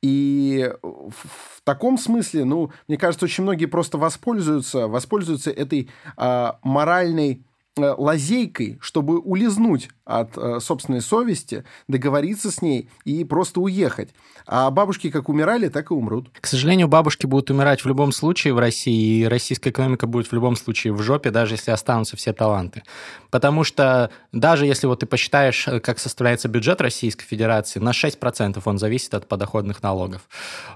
И 0.00 0.72
в, 0.82 1.12
в 1.12 1.62
таком 1.64 1.98
смысле, 1.98 2.44
ну, 2.44 2.70
мне 2.88 2.96
кажется, 2.96 3.24
очень 3.24 3.44
многие 3.44 3.66
просто 3.66 3.98
воспользуются, 3.98 4.88
воспользуются 4.88 5.50
этой 5.50 5.90
э, 6.16 6.52
моральной 6.62 7.44
лазейкой, 7.76 8.78
чтобы 8.80 9.18
улизнуть 9.18 9.88
от 10.04 10.36
э, 10.36 10.60
собственной 10.60 11.00
совести, 11.00 11.64
договориться 11.88 12.50
с 12.50 12.60
ней 12.60 12.90
и 13.04 13.24
просто 13.24 13.60
уехать. 13.60 14.10
А 14.46 14.70
бабушки 14.70 15.10
как 15.10 15.28
умирали, 15.28 15.68
так 15.68 15.90
и 15.90 15.94
умрут. 15.94 16.28
К 16.38 16.46
сожалению, 16.46 16.88
бабушки 16.88 17.26
будут 17.26 17.50
умирать 17.50 17.82
в 17.82 17.88
любом 17.88 18.12
случае 18.12 18.52
в 18.52 18.58
России, 18.58 19.22
и 19.22 19.24
российская 19.24 19.70
экономика 19.70 20.06
будет 20.06 20.26
в 20.26 20.32
любом 20.32 20.56
случае 20.56 20.92
в 20.92 21.00
жопе, 21.00 21.30
даже 21.30 21.54
если 21.54 21.70
останутся 21.70 22.16
все 22.16 22.32
таланты. 22.32 22.82
Потому 23.30 23.64
что 23.64 24.10
даже 24.32 24.66
если 24.66 24.86
вот 24.86 25.00
ты 25.00 25.06
посчитаешь, 25.06 25.66
э, 25.66 25.80
как 25.80 25.98
составляется 25.98 26.48
бюджет 26.48 26.80
Российской 26.80 27.24
Федерации, 27.24 27.80
на 27.80 27.92
6% 27.92 28.60
он 28.64 28.78
зависит 28.78 29.14
от 29.14 29.28
подоходных 29.28 29.82
налогов. 29.82 30.28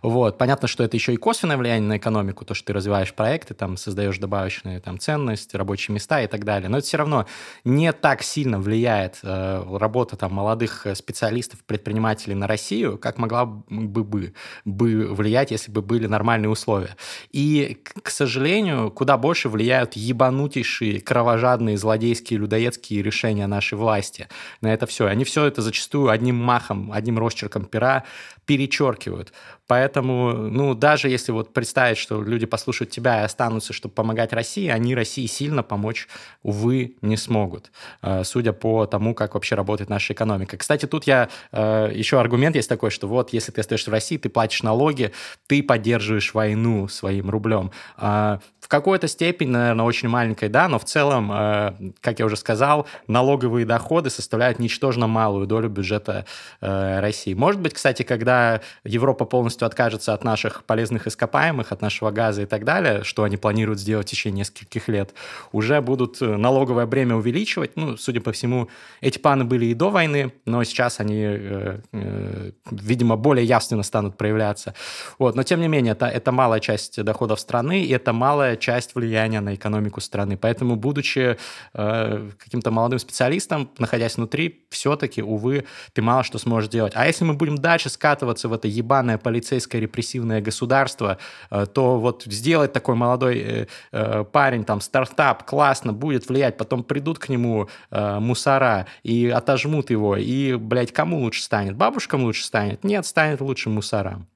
Вот. 0.03 0.38
Понятно, 0.38 0.66
что 0.68 0.82
это 0.82 0.97
еще 0.97 1.12
и 1.12 1.16
косвенное 1.16 1.59
влияние 1.59 1.88
на 1.88 1.97
экономику, 1.99 2.44
то, 2.44 2.55
что 2.55 2.68
ты 2.68 2.72
развиваешь 2.72 3.12
проекты, 3.12 3.53
там, 3.53 3.76
создаешь 3.76 4.18
добавочные 4.18 4.80
там, 4.80 4.99
ценности, 4.99 5.57
рабочие 5.57 5.94
места 5.94 6.22
и 6.22 6.26
так 6.26 6.44
далее. 6.44 6.70
Но 6.70 6.80
все 6.87 6.99
равно 6.99 7.26
не 7.64 7.93
так 7.93 8.22
сильно 8.22 8.59
влияет 8.59 9.18
э, 9.22 9.64
работа 9.78 10.16
там, 10.16 10.32
молодых 10.32 10.87
специалистов, 10.95 11.64
предпринимателей 11.64 12.34
на 12.34 12.47
Россию, 12.47 12.99
как 12.99 13.18
могла 13.18 13.45
бы, 13.47 14.05
бы, 14.05 14.32
бы 14.64 15.14
влиять, 15.14 15.51
если 15.51 15.70
бы 15.70 15.82
были 15.82 16.07
нормальные 16.07 16.51
условия. 16.51 16.97
И, 17.32 17.78
к 18.03 18.11
сожалению, 18.11 18.91
куда 18.91 19.16
больше 19.16 19.49
влияют 19.49 19.95
ебанутейшие, 19.95 21.01
кровожадные, 21.01 21.76
злодейские, 21.76 22.39
людоедские 22.39 23.03
решения 23.03 23.47
нашей 23.47 23.76
власти 23.76 24.28
на 24.61 24.72
это 24.72 24.87
все. 24.87 25.07
Они 25.07 25.24
все 25.24 25.45
это 25.45 25.62
зачастую 25.62 26.11
одним 26.11 26.37
махом, 26.37 26.93
одним 26.93 27.18
росчерком 27.18 27.64
пера 27.64 28.05
перечеркивают. 28.47 29.32
Поэтому, 29.67 30.33
ну, 30.33 30.75
даже 30.75 31.09
если 31.09 31.33
вот 31.33 31.53
представить, 31.53 31.99
что 31.99 32.23
люди 32.23 32.47
послушают 32.47 32.91
тебя 32.91 33.23
и 33.23 33.25
останутся, 33.25 33.73
чтобы 33.73 33.95
помогать 33.95 34.33
России, 34.33 34.69
они 34.69 34.95
России 34.95 35.27
сильно 35.27 35.62
помочь, 35.64 36.07
увы, 36.43 36.97
не 37.03 37.17
смогут, 37.17 37.73
э, 38.03 38.23
судя 38.23 38.53
по 38.53 38.87
тому, 38.87 39.14
как 39.14 39.35
вообще 39.35 39.57
работает 39.57 39.91
наша 39.91 40.12
экономика. 40.12 40.57
Кстати, 40.57 40.87
тут 40.87 41.05
я 41.05 41.29
э, 41.51 41.91
еще 41.93 42.21
аргумент 42.21 42.55
есть 42.55 42.69
такой, 42.69 42.91
что 42.91 43.09
вот 43.09 43.33
если 43.33 43.51
ты 43.51 43.61
остаешься 43.61 43.91
в 43.91 43.93
России, 43.93 44.17
ты 44.19 44.29
платишь 44.29 44.62
налоги, 44.62 45.12
ты 45.49 45.62
поддерживаешь 45.62 46.33
войну 46.33 46.87
своим 46.87 47.29
рублем. 47.29 47.73
А, 47.97 48.39
в 48.61 48.69
какой-то 48.69 49.09
степени, 49.09 49.51
наверное, 49.51 49.85
очень 49.85 50.09
маленькой, 50.09 50.49
да, 50.49 50.69
но 50.69 50.79
в 50.79 50.85
целом, 50.85 51.33
э, 51.33 51.73
как 52.01 52.21
я 52.21 52.27
уже 52.27 52.37
сказал, 52.37 52.87
налоговые 53.09 53.67
доходы 53.67 54.11
составляют 54.11 54.61
ничтожно 54.61 55.09
малую 55.09 55.47
долю 55.47 55.69
бюджета 55.69 56.25
России. 56.61 57.35
Может 57.35 57.61
быть, 57.61 57.75
кстати, 57.75 58.03
когда 58.03 58.61
Европа 58.85 59.25
полностью 59.25 59.55
откажется 59.64 60.12
от 60.12 60.24
наших 60.24 60.64
полезных 60.64 61.07
ископаемых, 61.07 61.72
от 61.72 61.80
нашего 61.80 62.11
газа 62.11 62.42
и 62.42 62.46
так 62.46 62.64
далее, 62.64 63.04
что 63.04 63.22
они 63.22 63.36
планируют 63.38 63.80
сделать 63.80 64.09
в 64.09 64.11
течение 64.11 64.40
нескольких 64.40 64.88
лет, 64.88 65.14
уже 65.52 65.80
будут 65.80 66.20
э, 66.20 66.36
налоговое 66.36 66.84
бремя 66.86 67.16
увеличивать. 67.16 67.76
Ну, 67.76 67.96
судя 67.96 68.20
по 68.20 68.32
всему, 68.32 68.68
эти 69.00 69.18
планы 69.18 69.44
были 69.44 69.66
и 69.66 69.74
до 69.74 69.90
войны, 69.90 70.32
но 70.44 70.62
сейчас 70.64 71.00
они, 71.00 71.22
э, 71.22 71.80
э, 71.92 72.50
видимо, 72.70 73.16
более 73.16 73.46
явственно 73.46 73.82
станут 73.82 74.16
проявляться. 74.16 74.74
Вот. 75.18 75.34
Но, 75.34 75.42
тем 75.42 75.61
не 75.61 75.68
менее, 75.68 75.92
это, 75.92 76.07
это 76.07 76.32
малая 76.32 76.61
часть 76.61 77.02
доходов 77.02 77.40
страны, 77.40 77.82
и 77.82 77.90
это 77.92 78.12
малая 78.12 78.57
часть 78.57 78.94
влияния 78.94 79.40
на 79.40 79.54
экономику 79.54 80.00
страны. 80.00 80.36
Поэтому, 80.36 80.76
будучи 80.76 81.36
э, 81.74 82.30
каким-то 82.38 82.70
молодым 82.70 82.98
специалистом, 82.98 83.70
находясь 83.78 84.16
внутри, 84.16 84.66
все-таки, 84.70 85.22
увы, 85.22 85.64
ты 85.92 86.02
мало 86.02 86.22
что 86.22 86.38
сможешь 86.38 86.70
делать. 86.70 86.92
А 86.96 87.07
если 87.07 87.24
мы 87.24 87.34
будем 87.34 87.57
дальше 87.57 87.88
скатываться 87.88 88.48
в 88.48 88.52
это 88.52 88.68
ебаное 88.68 89.18
полицейское 89.47 89.80
репрессивное 89.80 90.40
государство, 90.40 91.18
э, 91.51 91.66
то 91.66 91.99
вот 91.99 92.24
сделать 92.26 92.72
такой 92.72 92.97
молодой 92.97 93.38
э, 93.38 93.66
э, 93.92 94.24
парень, 94.24 94.64
там, 94.64 94.80
стартап, 94.80 95.44
классно, 95.44 95.92
будет 95.92 96.28
влиять, 96.28 96.57
потом 96.57 96.82
придут 96.82 97.18
к 97.18 97.28
нему 97.28 97.68
мусора 97.90 98.86
и 99.03 99.28
отожмут 99.28 99.90
его, 99.90 100.16
и, 100.16 100.55
блядь, 100.55 100.92
кому 100.92 101.20
лучше 101.20 101.42
станет? 101.42 101.76
Бабушкам 101.76 102.24
лучше 102.24 102.44
станет? 102.44 102.84
Нет, 102.84 103.07
станет 103.07 103.40
лучше 103.40 103.70
мусорам. 103.70 104.26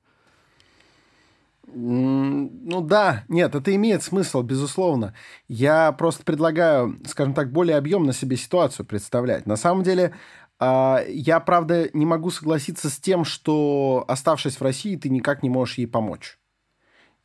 Ну 1.73 2.81
да, 2.81 3.25
нет, 3.29 3.55
это 3.55 3.75
имеет 3.75 4.03
смысл, 4.03 4.43
безусловно. 4.43 5.15
Я 5.49 5.93
просто 5.93 6.25
предлагаю, 6.25 6.99
скажем 7.07 7.33
так, 7.33 7.53
более 7.53 7.77
объемно 7.77 8.13
себе 8.13 8.37
ситуацию 8.37 8.87
представлять. 8.87 9.47
На 9.47 9.57
самом 9.57 9.85
деле, 9.85 10.13
я, 10.61 11.41
правда, 11.41 11.89
не 11.95 12.05
могу 12.05 12.31
согласиться 12.31 12.91
с 12.91 12.99
тем, 12.99 13.25
что, 13.25 14.05
оставшись 14.09 14.57
в 14.57 14.63
России, 14.63 14.97
ты 14.97 15.09
никак 15.09 15.43
не 15.43 15.49
можешь 15.49 15.79
ей 15.79 15.87
помочь. 15.87 16.39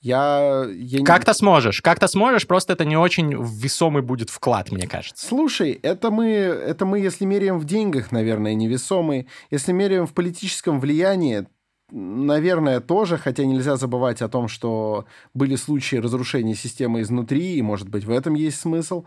Я, 0.05 0.65
я 0.69 1.03
Как-то 1.03 1.33
сможешь, 1.33 1.81
как-то 1.81 2.07
сможешь, 2.07 2.45
просто 2.45 2.73
это 2.73 2.85
не 2.85 2.95
очень 2.95 3.33
весомый 3.33 4.03
будет 4.03 4.29
вклад, 4.29 4.71
мне 4.71 4.87
кажется. 4.87 5.25
Слушай, 5.25 5.71
это 5.71 6.11
мы, 6.11 6.27
это 6.27 6.85
мы, 6.85 6.99
если 6.99 7.25
меряем 7.25 7.57
в 7.57 7.65
деньгах, 7.65 8.11
наверное, 8.11 8.53
невесомый. 8.53 9.27
Если 9.49 9.71
меряем 9.71 10.05
в 10.05 10.13
политическом 10.13 10.79
влиянии, 10.79 11.47
наверное, 11.89 12.81
тоже, 12.81 13.17
хотя 13.17 13.45
нельзя 13.45 13.77
забывать 13.77 14.21
о 14.21 14.29
том, 14.29 14.47
что 14.47 15.05
были 15.33 15.55
случаи 15.55 15.95
разрушения 15.95 16.53
системы 16.53 17.01
изнутри, 17.01 17.55
и, 17.55 17.61
может 17.63 17.89
быть, 17.89 18.05
в 18.05 18.11
этом 18.11 18.35
есть 18.35 18.59
смысл. 18.59 19.05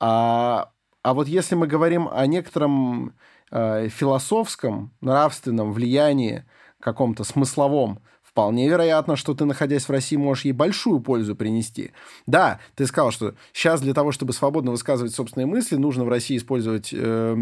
А, 0.00 0.72
а 1.02 1.14
вот 1.14 1.28
если 1.28 1.54
мы 1.54 1.68
говорим 1.68 2.08
о 2.10 2.26
некотором 2.26 3.14
э, 3.54 3.88
философском, 3.88 4.92
нравственном 5.00 5.72
влиянии, 5.72 6.44
каком-то 6.80 7.24
смысловом, 7.24 8.00
вполне 8.22 8.68
вероятно, 8.68 9.16
что 9.16 9.32
ты, 9.32 9.44
находясь 9.44 9.88
в 9.88 9.90
России, 9.90 10.16
можешь 10.16 10.44
ей 10.44 10.52
большую 10.52 11.00
пользу 11.00 11.34
принести. 11.34 11.92
Да, 12.26 12.60
ты 12.74 12.86
сказал, 12.86 13.12
что 13.12 13.34
сейчас 13.52 13.80
для 13.80 13.94
того, 13.94 14.12
чтобы 14.12 14.32
свободно 14.32 14.72
высказывать 14.72 15.14
собственные 15.14 15.46
мысли, 15.46 15.76
нужно 15.76 16.04
в 16.04 16.08
России 16.08 16.36
использовать... 16.36 16.90
Э, 16.92 17.36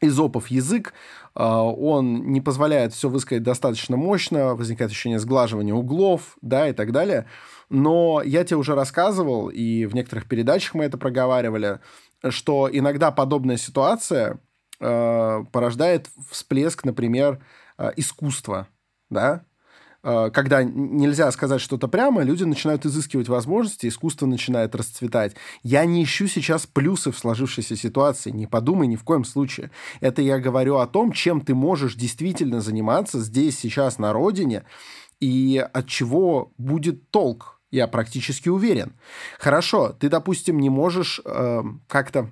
изопов 0.00 0.48
язык, 0.48 0.92
а, 1.34 1.62
он 1.62 2.32
не 2.32 2.40
позволяет 2.40 2.92
все 2.92 3.08
высказать 3.08 3.42
достаточно 3.42 3.96
мощно, 3.96 4.54
возникает 4.54 4.90
ощущение 4.90 5.18
сглаживания 5.18 5.72
углов, 5.72 6.36
да, 6.42 6.68
и 6.68 6.72
так 6.72 6.92
далее. 6.92 7.26
Но 7.70 8.20
я 8.22 8.44
тебе 8.44 8.56
уже 8.56 8.74
рассказывал, 8.74 9.48
и 9.48 9.86
в 9.86 9.94
некоторых 9.94 10.28
передачах 10.28 10.74
мы 10.74 10.84
это 10.84 10.98
проговаривали, 10.98 11.80
что 12.28 12.68
иногда 12.70 13.10
подобная 13.10 13.56
ситуация 13.56 14.32
э, 14.34 14.36
порождает 14.78 16.10
всплеск, 16.30 16.84
например, 16.84 17.44
э, 17.78 17.92
искусства, 17.96 18.68
да, 19.10 19.44
Э, 20.04 20.30
когда 20.30 20.62
нельзя 20.62 21.32
сказать 21.32 21.62
что-то 21.62 21.88
прямо, 21.88 22.22
люди 22.22 22.44
начинают 22.44 22.84
изыскивать 22.84 23.28
возможности, 23.28 23.88
искусство 23.88 24.26
начинает 24.26 24.74
расцветать. 24.74 25.34
Я 25.62 25.84
не 25.86 26.04
ищу 26.04 26.28
сейчас 26.28 26.66
плюсы 26.66 27.10
в 27.10 27.18
сложившейся 27.18 27.74
ситуации, 27.74 28.30
не 28.30 28.46
подумай 28.46 28.86
ни 28.86 28.96
в 28.96 29.02
коем 29.02 29.24
случае. 29.24 29.70
Это 30.00 30.20
я 30.20 30.38
говорю 30.38 30.76
о 30.76 30.86
том, 30.86 31.10
чем 31.10 31.40
ты 31.40 31.54
можешь 31.54 31.94
действительно 31.94 32.60
заниматься 32.60 33.18
здесь, 33.18 33.58
сейчас, 33.58 33.98
на 33.98 34.12
родине, 34.12 34.64
и 35.20 35.66
от 35.72 35.88
чего 35.88 36.52
будет 36.58 37.10
толк, 37.10 37.60
я 37.70 37.88
практически 37.88 38.50
уверен. 38.50 38.92
Хорошо, 39.38 39.96
ты, 39.98 40.10
допустим, 40.10 40.60
не 40.60 40.68
можешь 40.68 41.20
э, 41.24 41.62
как-то 41.88 42.30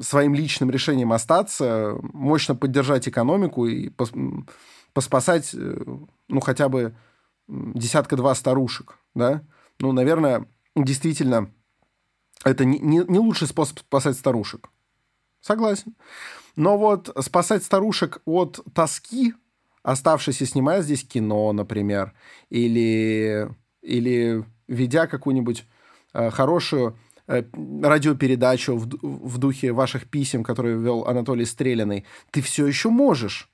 своим 0.00 0.34
личным 0.34 0.70
решением 0.70 1.12
остаться, 1.12 1.96
мощно 2.02 2.54
поддержать 2.54 3.08
экономику 3.08 3.66
и 3.66 3.90
поспасать, 4.92 5.54
э, 5.54 5.84
ну, 6.28 6.40
хотя 6.40 6.68
бы 6.68 6.94
десятка-два 7.48 8.34
старушек, 8.34 8.98
да? 9.14 9.42
Ну, 9.78 9.92
наверное, 9.92 10.46
действительно, 10.74 11.50
это 12.44 12.64
не, 12.64 12.78
не, 12.78 12.98
не 13.06 13.18
лучший 13.18 13.48
способ 13.48 13.78
спасать 13.78 14.16
старушек. 14.16 14.70
Согласен. 15.40 15.94
Но 16.56 16.78
вот 16.78 17.10
спасать 17.20 17.64
старушек 17.64 18.20
от 18.24 18.60
тоски, 18.74 19.34
оставшись 19.82 20.42
и 20.42 20.46
снимая 20.46 20.82
здесь 20.82 21.04
кино, 21.04 21.52
например, 21.52 22.12
или, 22.50 23.48
или 23.80 24.44
ведя 24.68 25.06
какую-нибудь 25.06 25.64
э, 26.14 26.30
хорошую 26.30 26.96
радиопередачу 27.82 28.76
в, 28.76 28.88
в 29.02 29.38
духе 29.38 29.72
ваших 29.72 30.08
писем, 30.08 30.44
которые 30.44 30.78
вел 30.78 31.06
Анатолий 31.06 31.44
Стреляный, 31.44 32.04
ты 32.30 32.42
все 32.42 32.66
еще 32.66 32.90
можешь. 32.90 33.48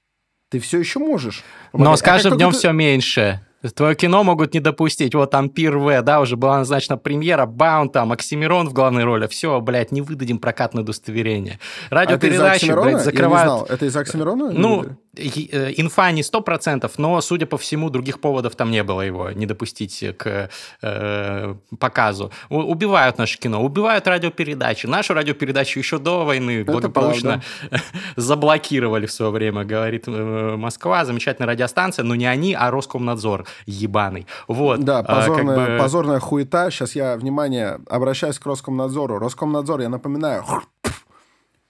Ты 0.51 0.61
все 0.61 0.79
еще 0.79 0.99
можешь. 0.99 1.45
Но 1.73 1.95
с 1.95 2.03
каждым 2.03 2.35
а 2.35 2.37
днем 2.37 2.53
ты... 2.53 2.59
все 2.59 2.73
меньше. 2.73 3.41
Твое 3.75 3.95
кино 3.97 4.23
могут 4.23 4.55
не 4.55 4.61
допустить. 4.61 5.15
Вот 5.15 5.31
там 5.31 5.49
Пир 5.51 5.79
В, 5.79 6.03
да, 6.03 6.21
уже 6.21 6.37
была 6.37 6.59
назначена 6.59 6.97
премьера, 6.97 7.45
Баун 7.47 7.91
там, 7.91 8.13
Оксимирон 8.13 8.69
в 8.69 8.73
главной 8.73 9.05
роли. 9.05 9.27
Все, 9.27 9.61
блядь, 9.61 9.91
не 9.91 10.01
выдадим 10.01 10.39
прокатное 10.39 10.83
удостоверение. 10.83 11.59
Радиопередачи, 11.91 12.71
а 12.71 12.81
блядь, 12.81 13.03
закрывают... 13.03 13.71
Это 13.71 13.87
из-за 13.87 14.01
Оксимирона? 14.01 14.53
Ну, 14.53 14.87
Э, 15.19 15.73
инфа 15.77 16.11
не 16.13 16.23
100%, 16.23 16.91
но, 16.99 17.21
судя 17.21 17.47
по 17.47 17.59
всему, 17.59 17.91
других 17.91 18.21
поводов 18.21 18.55
там 18.55 18.71
не 18.71 18.83
было 18.83 19.03
его 19.03 19.31
не 19.31 19.47
допустить 19.47 20.05
к 20.17 20.51
э, 20.83 21.55
показу. 21.79 22.31
Убивают 22.49 23.19
наше 23.19 23.39
кино, 23.39 23.63
убивают 23.63 24.07
радиопередачи. 24.07 24.87
Нашу 24.87 25.15
радиопередачу 25.15 25.79
еще 25.79 25.99
до 25.99 26.25
войны 26.25 26.63
Это 26.63 26.73
благополучно 26.73 27.43
правда. 27.69 27.87
заблокировали 28.17 29.07
в 29.07 29.13
свое 29.13 29.33
время, 29.33 29.65
говорит 29.65 30.05
э, 30.07 30.57
Москва. 30.57 31.05
Замечательная 31.05 31.49
радиостанция, 31.49 32.05
но 32.05 32.15
не 32.15 32.27
они, 32.27 32.55
а 32.55 32.71
Роскомнадзор 32.71 33.47
ебаный. 33.67 34.27
Вот. 34.47 34.81
Да, 34.81 35.03
позорная, 35.03 35.55
а, 35.55 35.59
как 35.59 35.73
бы... 35.75 35.79
позорная 35.79 36.21
хуета. 36.21 36.71
Сейчас 36.71 36.95
я, 36.95 37.17
внимание, 37.17 37.81
обращаюсь 37.89 38.39
к 38.39 38.47
Роскомнадзору. 38.47 39.19
Роскомнадзор, 39.19 39.81
я 39.81 39.89
напоминаю, 39.89 40.45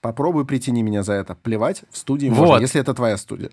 Попробуй 0.00 0.44
притяни 0.44 0.82
меня 0.82 1.02
за 1.02 1.14
это. 1.14 1.34
Плевать 1.34 1.82
в 1.90 1.98
студии 1.98 2.28
вот. 2.28 2.38
можно, 2.38 2.62
если 2.62 2.80
это 2.80 2.94
твоя 2.94 3.16
студия. 3.16 3.50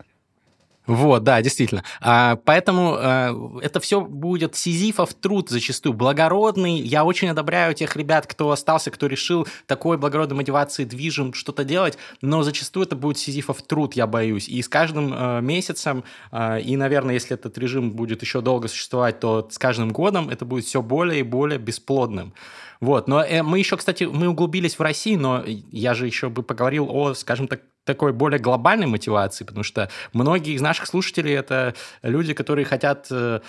Вот, 0.88 1.24
да, 1.24 1.42
действительно. 1.42 1.84
А, 2.00 2.36
поэтому 2.36 2.96
а, 2.98 3.60
это 3.62 3.80
все 3.80 4.02
будет 4.02 4.56
сизифов 4.56 5.14
труд 5.14 5.50
зачастую, 5.50 5.94
благородный. 5.94 6.80
Я 6.80 7.04
очень 7.04 7.30
одобряю 7.30 7.74
тех 7.74 7.96
ребят, 7.96 8.28
кто 8.28 8.52
остался, 8.52 8.92
кто 8.92 9.08
решил 9.08 9.48
такой 9.66 9.98
благородной 9.98 10.38
мотивацией 10.38 10.88
движем 10.88 11.34
что-то 11.34 11.64
делать, 11.64 11.98
но 12.22 12.44
зачастую 12.44 12.86
это 12.86 12.96
будет 12.96 13.18
сизифов 13.18 13.62
труд, 13.64 13.96
я 13.96 14.06
боюсь. 14.06 14.48
И 14.48 14.62
с 14.62 14.70
каждым 14.70 15.12
а, 15.14 15.40
месяцем, 15.40 16.04
а, 16.32 16.60
и, 16.60 16.76
наверное, 16.78 17.16
если 17.16 17.34
этот 17.34 17.58
режим 17.58 17.92
будет 17.92 18.22
еще 18.22 18.42
долго 18.42 18.68
существовать, 18.68 19.20
то 19.20 19.48
с 19.50 19.58
каждым 19.58 19.90
годом 19.90 20.30
это 20.30 20.46
будет 20.46 20.66
все 20.66 20.82
более 20.82 21.22
и 21.22 21.24
более 21.24 21.58
бесплодным. 21.58 22.34
Вот, 22.82 23.08
но 23.08 23.24
мы 23.44 23.58
еще, 23.58 23.78
кстати, 23.78 24.04
мы 24.04 24.28
углубились 24.28 24.78
в 24.78 24.82
Россию, 24.82 25.22
но 25.22 25.44
я 25.46 25.94
же 25.94 26.06
еще 26.06 26.30
бы 26.30 26.44
поговорил 26.44 26.90
о, 26.92 27.14
скажем 27.14 27.48
так, 27.48 27.62
такой 27.86 28.12
более 28.12 28.40
глобальной 28.40 28.88
мотивации, 28.88 29.46
потому 29.46 29.64
что 29.64 29.90
многие 30.12 30.56
из 30.56 30.62
наших 30.62 30.88
слушателей 30.88 31.34
это 31.34 31.76
люди, 32.02 32.34
которые 32.34 32.66
хотят 32.66 33.08
э, 33.12 33.40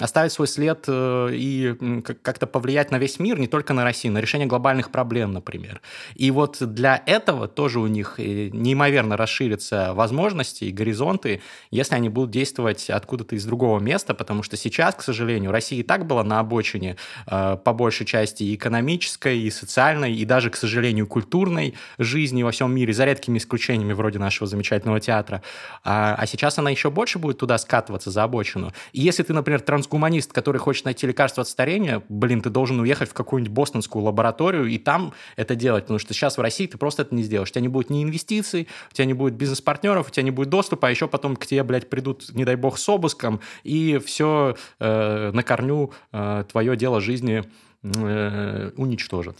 оставить 0.00 0.32
свой 0.32 0.46
след 0.46 0.84
э, 0.86 1.30
и 1.32 1.74
как-то 2.22 2.46
повлиять 2.46 2.90
на 2.92 2.98
весь 2.98 3.18
мир, 3.18 3.38
не 3.38 3.48
только 3.48 3.74
на 3.74 3.84
Россию, 3.84 4.14
на 4.14 4.18
решение 4.18 4.46
глобальных 4.46 4.90
проблем, 4.90 5.32
например. 5.32 5.82
И 6.14 6.30
вот 6.30 6.58
для 6.60 7.02
этого 7.04 7.48
тоже 7.48 7.80
у 7.80 7.88
них 7.88 8.14
э, 8.18 8.48
неимоверно 8.52 9.16
расширятся 9.16 9.92
возможности 9.92 10.64
и 10.64 10.70
горизонты, 10.70 11.42
если 11.70 11.96
они 11.96 12.08
будут 12.08 12.30
действовать 12.30 12.88
откуда-то 12.88 13.34
из 13.34 13.44
другого 13.44 13.80
места, 13.80 14.14
потому 14.14 14.44
что 14.44 14.56
сейчас, 14.56 14.94
к 14.94 15.02
сожалению, 15.02 15.50
Россия 15.50 15.80
и 15.80 15.82
так 15.82 16.06
была 16.06 16.22
на 16.22 16.38
обочине 16.38 16.96
по 17.26 17.72
большей 17.72 18.06
части 18.06 18.44
и 18.44 18.54
экономической, 18.54 19.40
и 19.40 19.50
социальной, 19.50 20.14
и 20.14 20.24
даже, 20.24 20.50
к 20.50 20.56
сожалению, 20.56 21.06
культурной 21.06 21.74
жизни 21.98 22.42
во 22.42 22.52
всем 22.52 22.72
мире, 22.72 22.92
за 22.92 23.04
редкими 23.04 23.38
исключениями 23.38 23.63
исключениями 23.64 23.92
вроде 23.92 24.18
нашего 24.18 24.46
замечательного 24.46 25.00
театра. 25.00 25.42
А, 25.82 26.14
а 26.18 26.26
сейчас 26.26 26.58
она 26.58 26.70
еще 26.70 26.90
больше 26.90 27.18
будет 27.18 27.38
туда 27.38 27.58
скатываться, 27.58 28.10
за 28.10 28.22
обочину. 28.22 28.72
И 28.92 29.00
если 29.00 29.22
ты, 29.22 29.32
например, 29.32 29.60
трансгуманист, 29.60 30.32
который 30.32 30.58
хочет 30.58 30.84
найти 30.84 31.06
лекарство 31.06 31.42
от 31.42 31.48
старения, 31.48 32.02
блин, 32.08 32.42
ты 32.42 32.50
должен 32.50 32.78
уехать 32.80 33.10
в 33.10 33.14
какую-нибудь 33.14 33.52
бостонскую 33.52 34.04
лабораторию 34.04 34.66
и 34.66 34.78
там 34.78 35.12
это 35.36 35.54
делать, 35.54 35.84
потому 35.84 35.98
что 35.98 36.12
сейчас 36.12 36.36
в 36.36 36.40
России 36.40 36.66
ты 36.66 36.78
просто 36.78 37.02
это 37.02 37.14
не 37.14 37.22
сделаешь. 37.22 37.50
У 37.50 37.52
тебя 37.52 37.62
не 37.62 37.68
будет 37.68 37.90
ни 37.90 38.02
инвестиций, 38.02 38.68
у 38.90 38.94
тебя 38.94 39.06
не 39.06 39.14
будет 39.14 39.34
бизнес-партнеров, 39.34 40.08
у 40.08 40.10
тебя 40.10 40.22
не 40.22 40.30
будет 40.30 40.50
доступа, 40.50 40.88
а 40.88 40.90
еще 40.90 41.08
потом 41.08 41.36
к 41.36 41.46
тебе, 41.46 41.62
блядь, 41.62 41.88
придут, 41.88 42.34
не 42.34 42.44
дай 42.44 42.56
бог, 42.56 42.78
с 42.78 42.88
обыском, 42.88 43.40
и 43.62 43.98
все 44.04 44.56
э, 44.80 45.30
на 45.32 45.42
корню 45.42 45.92
э, 46.12 46.44
твое 46.50 46.76
дело 46.76 47.00
жизни 47.00 47.44
э, 47.82 48.70
уничтожат. 48.76 49.36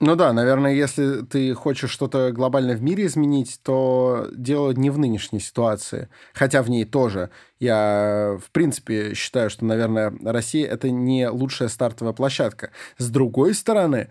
Ну 0.00 0.16
да, 0.16 0.32
наверное, 0.32 0.74
если 0.74 1.22
ты 1.22 1.54
хочешь 1.54 1.90
что-то 1.90 2.32
глобально 2.32 2.74
в 2.74 2.82
мире 2.82 3.06
изменить, 3.06 3.60
то 3.62 4.28
дело 4.32 4.72
не 4.72 4.90
в 4.90 4.98
нынешней 4.98 5.40
ситуации. 5.40 6.08
Хотя 6.32 6.62
в 6.62 6.70
ней 6.70 6.84
тоже. 6.84 7.30
Я, 7.60 8.38
в 8.44 8.50
принципе, 8.50 9.14
считаю, 9.14 9.50
что, 9.50 9.64
наверное, 9.64 10.12
Россия— 10.24 10.66
это 10.70 10.90
не 10.90 11.28
лучшая 11.28 11.68
стартовая 11.68 12.12
площадка. 12.12 12.70
С 12.98 13.08
другой 13.08 13.54
стороны, 13.54 14.10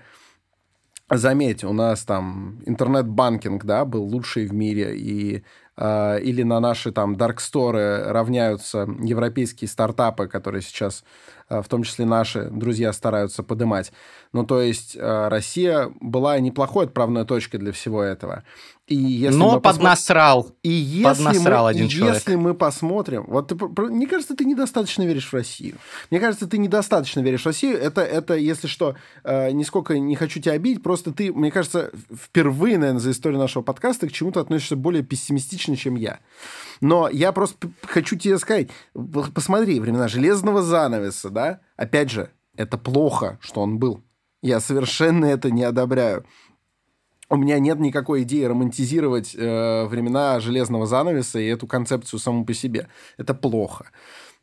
заметь, 1.10 1.64
у 1.64 1.74
нас 1.74 2.04
там 2.06 2.62
интернет-банкинг, 2.66 3.66
да, 3.66 3.84
был 3.84 4.04
лучший 4.04 4.48
в 4.48 4.54
мире, 4.54 4.98
и 4.98 5.44
э, 5.78 6.20
или 6.22 6.44
на 6.44 6.60
наши 6.60 6.92
там 6.92 7.16
дарксторы 7.16 8.04
равняются 8.06 8.88
европейские 9.02 9.68
стартапы, 9.68 10.28
которые 10.28 10.62
сейчас, 10.62 11.04
э, 11.50 11.62
в 11.62 11.68
том 11.68 11.84
числе 11.84 12.06
наши 12.06 12.50
друзья, 12.50 12.94
стараются 12.94 13.44
подымать. 13.44 13.92
Ну, 14.34 14.46
то 14.46 14.62
есть 14.62 14.96
э, 14.96 15.28
Россия 15.28 15.92
была 16.02 16.40
неплохой 16.40 16.86
отправной 16.86 17.26
точкой 17.26 17.58
для 17.58 17.72
всего 17.72 18.02
этого. 18.02 18.44
И 18.88 18.96
если 18.96 19.38
Но 19.38 19.62
поднасрал. 19.62 20.52
И 20.62 20.70
если 20.70 21.24
поднасрал 21.24 21.66
мы, 21.66 21.70
один 21.70 21.88
человек. 21.88 22.16
Если 22.16 22.36
мы 22.36 22.54
посмотрим... 22.54 23.24
Вот 23.28 23.48
ты, 23.48 23.56
мне 23.56 24.08
кажется, 24.08 24.36
ты 24.36 24.44
недостаточно 24.44 25.04
веришь 25.04 25.30
в 25.30 25.34
Россию. 25.34 25.78
Мне 26.12 26.20
кажется, 26.20 26.48
ты 26.48 26.58
недостаточно 26.58 27.22
веришь 27.22 27.44
в 27.44 27.46
Россию. 27.46 27.78
Это, 27.78 28.02
это 28.02 28.36
если 28.36 28.68
что, 28.68 28.96
э, 29.24 29.52
нисколько 29.52 29.98
не 29.98 30.16
хочу 30.18 30.42
тебя 30.42 30.54
обидеть, 30.54 30.84
просто 30.84 31.14
ты, 31.14 31.32
мне 31.32 31.50
кажется, 31.50 31.92
впервые, 32.14 32.78
наверное, 32.78 33.00
за 33.00 33.12
историю 33.12 33.40
нашего 33.40 33.64
подкаста 33.64 34.08
к 34.08 34.12
чему-то 34.12 34.42
относишься 34.42 34.76
более 34.76 35.02
пессимистично, 35.04 35.78
чем 35.78 35.96
я. 35.96 36.20
Но 36.82 37.08
я 37.08 37.32
просто 37.32 37.70
хочу 37.84 38.18
тебе 38.18 38.38
сказать, 38.38 38.68
посмотри, 39.34 39.80
времена 39.80 40.10
железного 40.10 40.62
занавеса, 40.62 41.30
да, 41.30 41.62
опять 41.78 42.12
же, 42.12 42.32
это 42.58 42.78
плохо, 42.78 43.40
что 43.42 43.62
он 43.62 43.80
был. 43.80 44.04
Я 44.44 44.60
совершенно 44.60 45.24
это 45.24 45.50
не 45.52 45.64
одобряю. 45.64 46.26
У 47.30 47.36
меня 47.36 47.60
нет 47.60 47.80
никакой 47.80 48.24
идеи 48.24 48.44
романтизировать 48.44 49.34
э, 49.36 49.86
времена 49.86 50.40
железного 50.40 50.86
занавеса 50.86 51.40
и 51.40 51.48
эту 51.48 51.68
концепцию 51.68 52.20
саму 52.20 52.46
по 52.46 52.54
себе. 52.54 52.88
Это 53.18 53.34
плохо. 53.34 53.92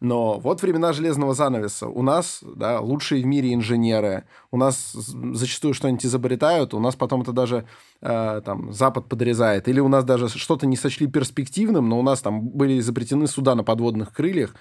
Но 0.01 0.39
вот 0.39 0.63
времена 0.63 0.95
железного 0.95 1.35
занавеса. 1.35 1.87
У 1.87 2.03
нас 2.03 2.41
да, 2.43 2.81
лучшие 2.81 3.23
в 3.23 3.27
мире 3.27 3.53
инженеры. 3.53 4.25
У 4.51 4.57
нас 4.57 4.93
зачастую 4.93 5.75
что-нибудь 5.75 6.07
изобретают, 6.07 6.73
у 6.73 6.81
нас 6.81 6.97
потом 6.97 7.21
это 7.21 7.33
даже 7.33 7.67
э, 8.01 8.41
там 8.45 8.73
Запад 8.73 9.09
подрезает. 9.09 9.69
Или 9.69 9.79
у 9.81 9.89
нас 9.89 10.05
даже 10.05 10.29
что-то 10.29 10.67
не 10.67 10.77
сочли 10.77 11.07
перспективным, 11.07 11.89
но 11.89 11.99
у 11.99 12.03
нас 12.03 12.23
там 12.23 12.49
были 12.49 12.79
изобретены 12.79 13.27
суда 13.27 13.55
на 13.55 13.63
подводных 13.63 14.13
крыльях. 14.13 14.55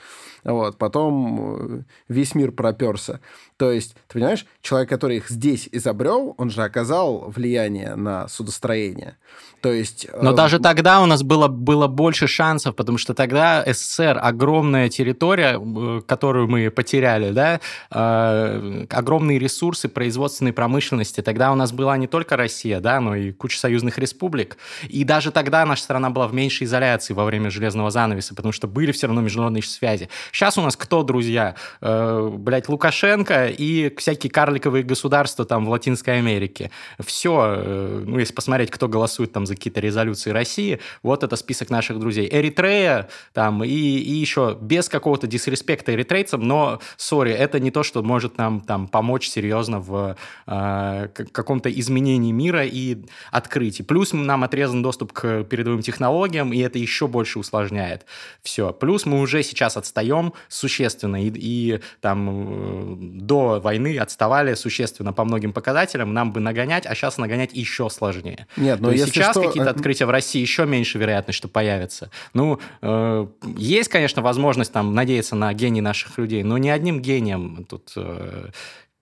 Вот, 0.44 0.78
потом 0.78 1.80
э, 1.80 1.84
весь 2.10 2.36
мир 2.36 2.52
проперся. 2.52 3.22
То 3.58 3.72
есть, 3.72 3.96
ты 4.08 4.14
понимаешь, 4.16 4.46
человек, 4.62 4.90
который 4.90 5.18
их 5.18 5.30
здесь 5.30 5.70
изобрел, 5.72 6.36
он 6.38 6.50
же 6.50 6.64
оказал 6.64 7.30
влияние 7.30 7.96
на 7.96 8.28
судостроение. 8.28 9.18
То 9.62 9.72
есть... 9.72 10.08
Но 10.22 10.32
э, 10.32 10.36
даже 10.36 10.60
тогда 10.60 11.02
у 11.02 11.06
нас 11.06 11.24
было, 11.24 11.48
было 11.48 11.88
больше 11.88 12.28
шансов, 12.28 12.76
потому 12.76 12.98
что 12.98 13.14
тогда 13.14 13.64
СССР, 13.66 14.20
огромная 14.22 14.90
территория, 14.90 15.29
э, 15.38 16.02
которую 16.06 16.48
мы 16.48 16.70
потеряли, 16.70 17.32
да, 17.32 17.60
э, 17.92 18.86
огромные 18.90 19.40
ресурсы 19.40 19.90
производственной 19.90 20.54
промышленности. 20.54 21.22
Тогда 21.22 21.52
у 21.52 21.56
нас 21.56 21.72
была 21.72 21.98
не 21.98 22.08
только 22.08 22.38
Россия, 22.38 22.80
да, 22.80 23.00
но 23.00 23.16
и 23.16 23.32
куча 23.32 23.60
союзных 23.60 23.98
республик. 23.98 24.58
И 24.88 25.04
даже 25.04 25.32
тогда 25.32 25.66
наша 25.66 25.84
страна 25.84 26.10
была 26.10 26.28
в 26.28 26.34
меньшей 26.34 26.66
изоляции 26.66 27.14
во 27.14 27.26
время 27.26 27.50
железного 27.50 27.92
занавеса, 27.92 28.36
потому 28.36 28.52
что 28.52 28.68
были 28.68 28.92
все 28.92 29.08
равно 29.08 29.22
международные 29.22 29.64
связи. 29.64 30.10
Сейчас 30.32 30.58
у 30.58 30.62
нас 30.62 30.76
кто, 30.76 31.04
друзья? 31.04 31.56
Э, 31.82 32.30
блядь, 32.32 32.70
Лукашенко 32.70 33.48
и 33.48 33.94
всякие 33.98 34.32
карликовые 34.32 34.84
государства 34.84 35.46
там 35.46 35.66
в 35.66 35.70
Латинской 35.70 36.18
Америке. 36.18 36.72
Все, 37.00 38.02
ну, 38.06 38.20
если 38.20 38.34
посмотреть, 38.34 38.72
кто 38.72 38.88
голосует 38.88 39.32
там 39.32 39.46
за 39.46 39.56
какие-то 39.56 39.80
резолюции 39.80 40.32
России, 40.32 40.80
вот 41.04 41.24
это 41.24 41.36
список 41.36 41.70
наших 41.70 42.00
друзей. 42.00 42.30
Эритрея 42.32 43.10
там 43.34 43.64
и, 43.64 43.70
и 43.70 44.14
еще 44.14 44.58
без 44.60 44.90
какого-то 44.90 45.19
какого-то 45.20 45.28
дисреспекта 45.28 45.94
эритрейцам, 45.94 46.42
но, 46.42 46.80
сори, 46.98 47.32
это 47.32 47.60
не 47.60 47.72
то, 47.72 47.84
что 47.84 48.02
может 48.04 48.38
нам 48.38 48.62
там 48.62 48.88
помочь 48.88 49.28
серьезно 49.28 49.80
в 49.80 50.16
э, 50.48 51.08
каком-то 51.32 51.70
изменении 51.70 52.32
мира 52.32 52.66
и 52.66 52.98
открытии. 53.32 53.84
Плюс 53.84 54.14
нам 54.14 54.44
отрезан 54.44 54.82
доступ 54.82 55.12
к 55.12 55.44
передовым 55.44 55.82
технологиям, 55.82 56.54
и 56.54 56.60
это 56.60 56.80
еще 56.80 57.08
больше 57.08 57.40
усложняет 57.40 58.06
все. 58.44 58.72
Плюс 58.72 59.06
мы 59.06 59.20
уже 59.20 59.44
сейчас 59.44 59.78
отстаем 59.78 60.34
существенно, 60.48 61.22
и, 61.22 61.32
и 61.36 61.80
там 62.02 62.30
э, 62.30 62.96
до 63.22 63.60
войны 63.60 63.98
отставали 63.98 64.56
существенно 64.56 65.14
по 65.14 65.26
многим 65.26 65.52
показателям, 65.52 66.14
нам 66.14 66.32
бы 66.32 66.40
нагонять, 66.40 66.86
а 66.86 66.96
сейчас 66.96 67.18
нагонять 67.18 67.54
еще 67.54 67.90
сложнее. 67.90 68.48
Нет, 68.58 68.80
но 68.80 68.92
если 68.92 69.12
сейчас 69.12 69.32
что... 69.32 69.42
какие-то 69.42 69.70
э, 69.70 69.74
открытия 69.74 70.06
в 70.06 70.12
России 70.12 70.42
еще 70.42 70.66
меньше 70.66 70.98
вероятность, 70.98 71.38
что 71.38 71.48
появится. 71.48 72.10
Ну, 72.34 72.60
э, 72.82 73.28
есть, 73.58 73.90
конечно, 73.90 74.22
возможность 74.22 74.72
там 74.72 74.94
надеяться 75.10 75.36
на 75.36 75.54
гений 75.54 75.82
наших 75.82 76.20
людей, 76.20 76.44
но 76.44 76.60
не 76.60 76.70
одним 76.70 77.02
гением 77.02 77.66
тут 77.66 77.94
э, 77.96 78.50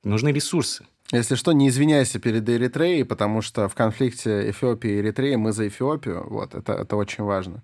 нужны 0.03 0.31
ресурсы. 0.31 0.85
Если 1.11 1.35
что, 1.35 1.51
не 1.51 1.67
извиняйся 1.67 2.19
перед 2.19 2.49
Эритреей, 2.49 3.03
потому 3.03 3.41
что 3.41 3.67
в 3.67 3.75
конфликте 3.75 4.49
Эфиопии 4.49 4.89
и 4.89 4.99
Эритреи 4.99 5.35
мы 5.35 5.51
за 5.51 5.67
Эфиопию. 5.67 6.25
Вот, 6.29 6.55
это, 6.55 6.73
это 6.73 6.95
очень 6.95 7.25
важно. 7.25 7.61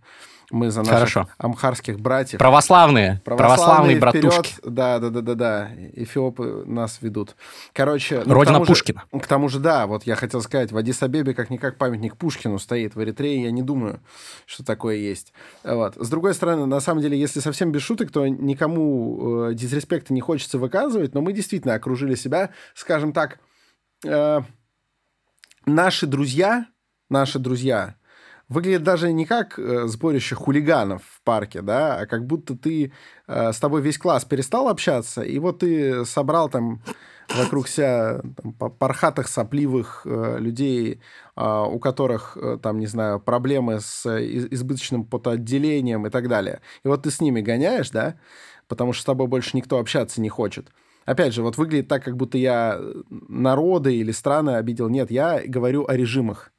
Мы 0.51 0.71
за 0.71 0.81
наших 0.81 0.93
Хорошо. 0.93 1.29
амхарских 1.37 1.99
братьев. 1.99 2.39
Православные. 2.39 3.21
Православные, 3.23 3.97
православные 3.97 3.99
братушки. 3.99 4.55
Да, 4.63 4.99
да, 4.99 5.09
да, 5.09 5.21
да, 5.21 5.33
да. 5.33 5.69
Эфиопы 5.93 6.63
нас 6.65 6.99
ведут. 7.01 7.35
Короче... 7.73 8.23
Ну, 8.25 8.33
Родина 8.33 8.59
к 8.59 8.67
Пушкина. 8.67 9.03
Же, 9.11 9.19
к 9.19 9.27
тому 9.27 9.49
же, 9.49 9.59
да, 9.59 9.87
вот 9.87 10.03
я 10.03 10.15
хотел 10.15 10.41
сказать, 10.41 10.71
в 10.71 10.77
Адис-Абебе 10.77 11.33
как-никак 11.33 11.77
памятник 11.77 12.17
Пушкину 12.17 12.59
стоит. 12.59 12.95
В 12.95 13.03
Эритрее 13.03 13.43
я 13.43 13.51
не 13.51 13.61
думаю, 13.61 13.99
что 14.45 14.63
такое 14.63 14.97
есть. 14.97 15.33
Вот. 15.63 15.95
С 15.95 16.09
другой 16.09 16.33
стороны, 16.33 16.65
на 16.65 16.79
самом 16.79 17.01
деле, 17.01 17.17
если 17.17 17.39
совсем 17.39 17.71
без 17.71 17.81
шуток, 17.81 18.11
то 18.11 18.27
никому 18.27 19.49
э, 19.49 19.53
дисреспекта 19.53 20.13
не 20.13 20.21
хочется 20.21 20.57
выказывать, 20.57 21.13
но 21.13 21.21
мы 21.21 21.33
действительно 21.33 21.73
окружили 21.73 22.15
себя, 22.15 22.49
скажем 22.75 23.13
так, 23.13 23.39
э, 24.05 24.41
наши 25.65 26.05
друзья, 26.07 26.65
наши 27.09 27.39
друзья 27.39 27.95
выглядит 28.49 28.83
даже 28.83 29.11
не 29.13 29.25
как 29.25 29.57
э, 29.57 29.87
сборище 29.87 30.35
хулиганов 30.35 31.01
в 31.03 31.21
парке, 31.23 31.61
да, 31.61 31.99
а 31.99 32.05
как 32.05 32.25
будто 32.25 32.57
ты 32.57 32.91
э, 33.27 33.51
с 33.53 33.59
тобой 33.59 33.81
весь 33.81 33.97
класс 33.97 34.25
перестал 34.25 34.67
общаться, 34.67 35.21
и 35.21 35.39
вот 35.39 35.59
ты 35.59 36.05
собрал 36.05 36.49
там 36.49 36.81
вокруг 37.29 37.67
себя 37.67 38.21
там, 38.41 38.53
пархатых, 38.53 39.27
сопливых 39.27 40.01
э, 40.05 40.37
людей, 40.39 40.99
э, 41.35 41.65
у 41.69 41.79
которых, 41.79 42.37
э, 42.37 42.57
там, 42.61 42.79
не 42.79 42.87
знаю, 42.87 43.19
проблемы 43.19 43.79
с 43.79 44.05
избыточным 44.05 45.05
потоотделением 45.05 46.05
и 46.07 46.09
так 46.09 46.27
далее. 46.27 46.61
И 46.83 46.87
вот 46.87 47.03
ты 47.03 47.11
с 47.11 47.21
ними 47.21 47.41
гоняешь, 47.41 47.89
да, 47.91 48.15
потому 48.67 48.93
что 48.93 49.01
с 49.01 49.05
тобой 49.05 49.27
больше 49.27 49.55
никто 49.57 49.79
общаться 49.79 50.21
не 50.21 50.29
хочет. 50.29 50.69
Опять 51.05 51.33
же, 51.33 51.41
вот 51.41 51.57
выглядит 51.57 51.89
так, 51.89 52.03
как 52.03 52.15
будто 52.15 52.37
я 52.37 52.79
народы 53.09 53.95
или 53.95 54.11
страны 54.11 54.51
обидел. 54.51 54.87
Нет, 54.89 55.11
я 55.11 55.41
говорю 55.45 55.85
о 55.87 55.95
режимах. 55.97 56.53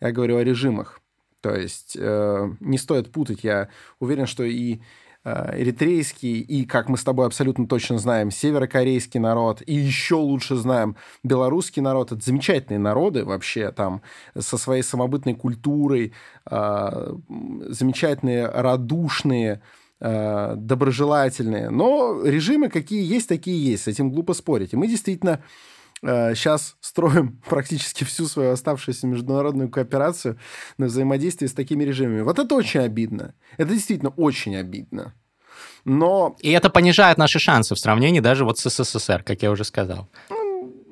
Я 0.00 0.12
говорю 0.12 0.36
о 0.36 0.44
режимах. 0.44 1.00
То 1.46 1.54
есть 1.54 1.96
э, 1.96 2.50
не 2.58 2.76
стоит 2.76 3.12
путать. 3.12 3.44
Я 3.44 3.68
уверен, 4.00 4.26
что 4.26 4.42
и 4.42 4.80
э, 5.24 5.60
эритрейский, 5.62 6.40
и, 6.40 6.64
как 6.64 6.88
мы 6.88 6.98
с 6.98 7.04
тобой 7.04 7.26
абсолютно 7.26 7.68
точно 7.68 7.98
знаем, 7.98 8.32
северокорейский 8.32 9.20
народ, 9.20 9.62
и 9.64 9.72
еще 9.72 10.16
лучше 10.16 10.56
знаем 10.56 10.96
белорусский 11.22 11.80
народ. 11.82 12.10
Это 12.10 12.20
замечательные 12.20 12.80
народы 12.80 13.24
вообще 13.24 13.70
там 13.70 14.02
со 14.36 14.58
своей 14.58 14.82
самобытной 14.82 15.34
культурой, 15.34 16.14
э, 16.50 17.14
замечательные, 17.68 18.48
радушные, 18.48 19.62
э, 20.00 20.54
доброжелательные. 20.56 21.70
Но 21.70 22.22
режимы 22.24 22.70
какие 22.70 23.04
есть, 23.04 23.28
такие 23.28 23.64
есть. 23.64 23.84
С 23.84 23.86
этим 23.86 24.10
глупо 24.10 24.34
спорить. 24.34 24.72
И 24.72 24.76
мы 24.76 24.88
действительно 24.88 25.44
сейчас 26.02 26.72
э, 26.72 26.76
строим 26.80 27.40
практически 27.48 28.04
всю 28.04 28.26
свою 28.26 28.50
оставшуюся 28.50 29.06
международную 29.06 29.68
кооперацию 29.70 30.38
на 30.78 30.86
взаимодействии 30.86 31.46
с 31.46 31.52
такими 31.52 31.84
режимами. 31.84 32.22
Вот 32.22 32.38
это 32.38 32.54
очень 32.54 32.80
обидно. 32.80 33.34
Это 33.56 33.72
действительно 33.72 34.10
очень 34.10 34.56
обидно. 34.56 35.14
Но... 35.84 36.36
И 36.40 36.50
это 36.50 36.68
понижает 36.68 37.16
наши 37.16 37.38
шансы 37.38 37.74
в 37.74 37.78
сравнении 37.78 38.20
даже 38.20 38.44
вот 38.44 38.58
с 38.58 38.68
СССР, 38.68 39.22
как 39.22 39.42
я 39.42 39.50
уже 39.50 39.64
сказал. 39.64 40.08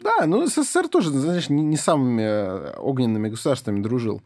Да, 0.04 0.26
ну 0.26 0.46
СССР 0.46 0.88
тоже, 0.88 1.10
знаешь, 1.10 1.48
не, 1.48 1.62
не 1.62 1.78
самыми 1.78 2.22
э, 2.22 2.74
огненными 2.76 3.30
государствами 3.30 3.80
дружил, 3.80 4.22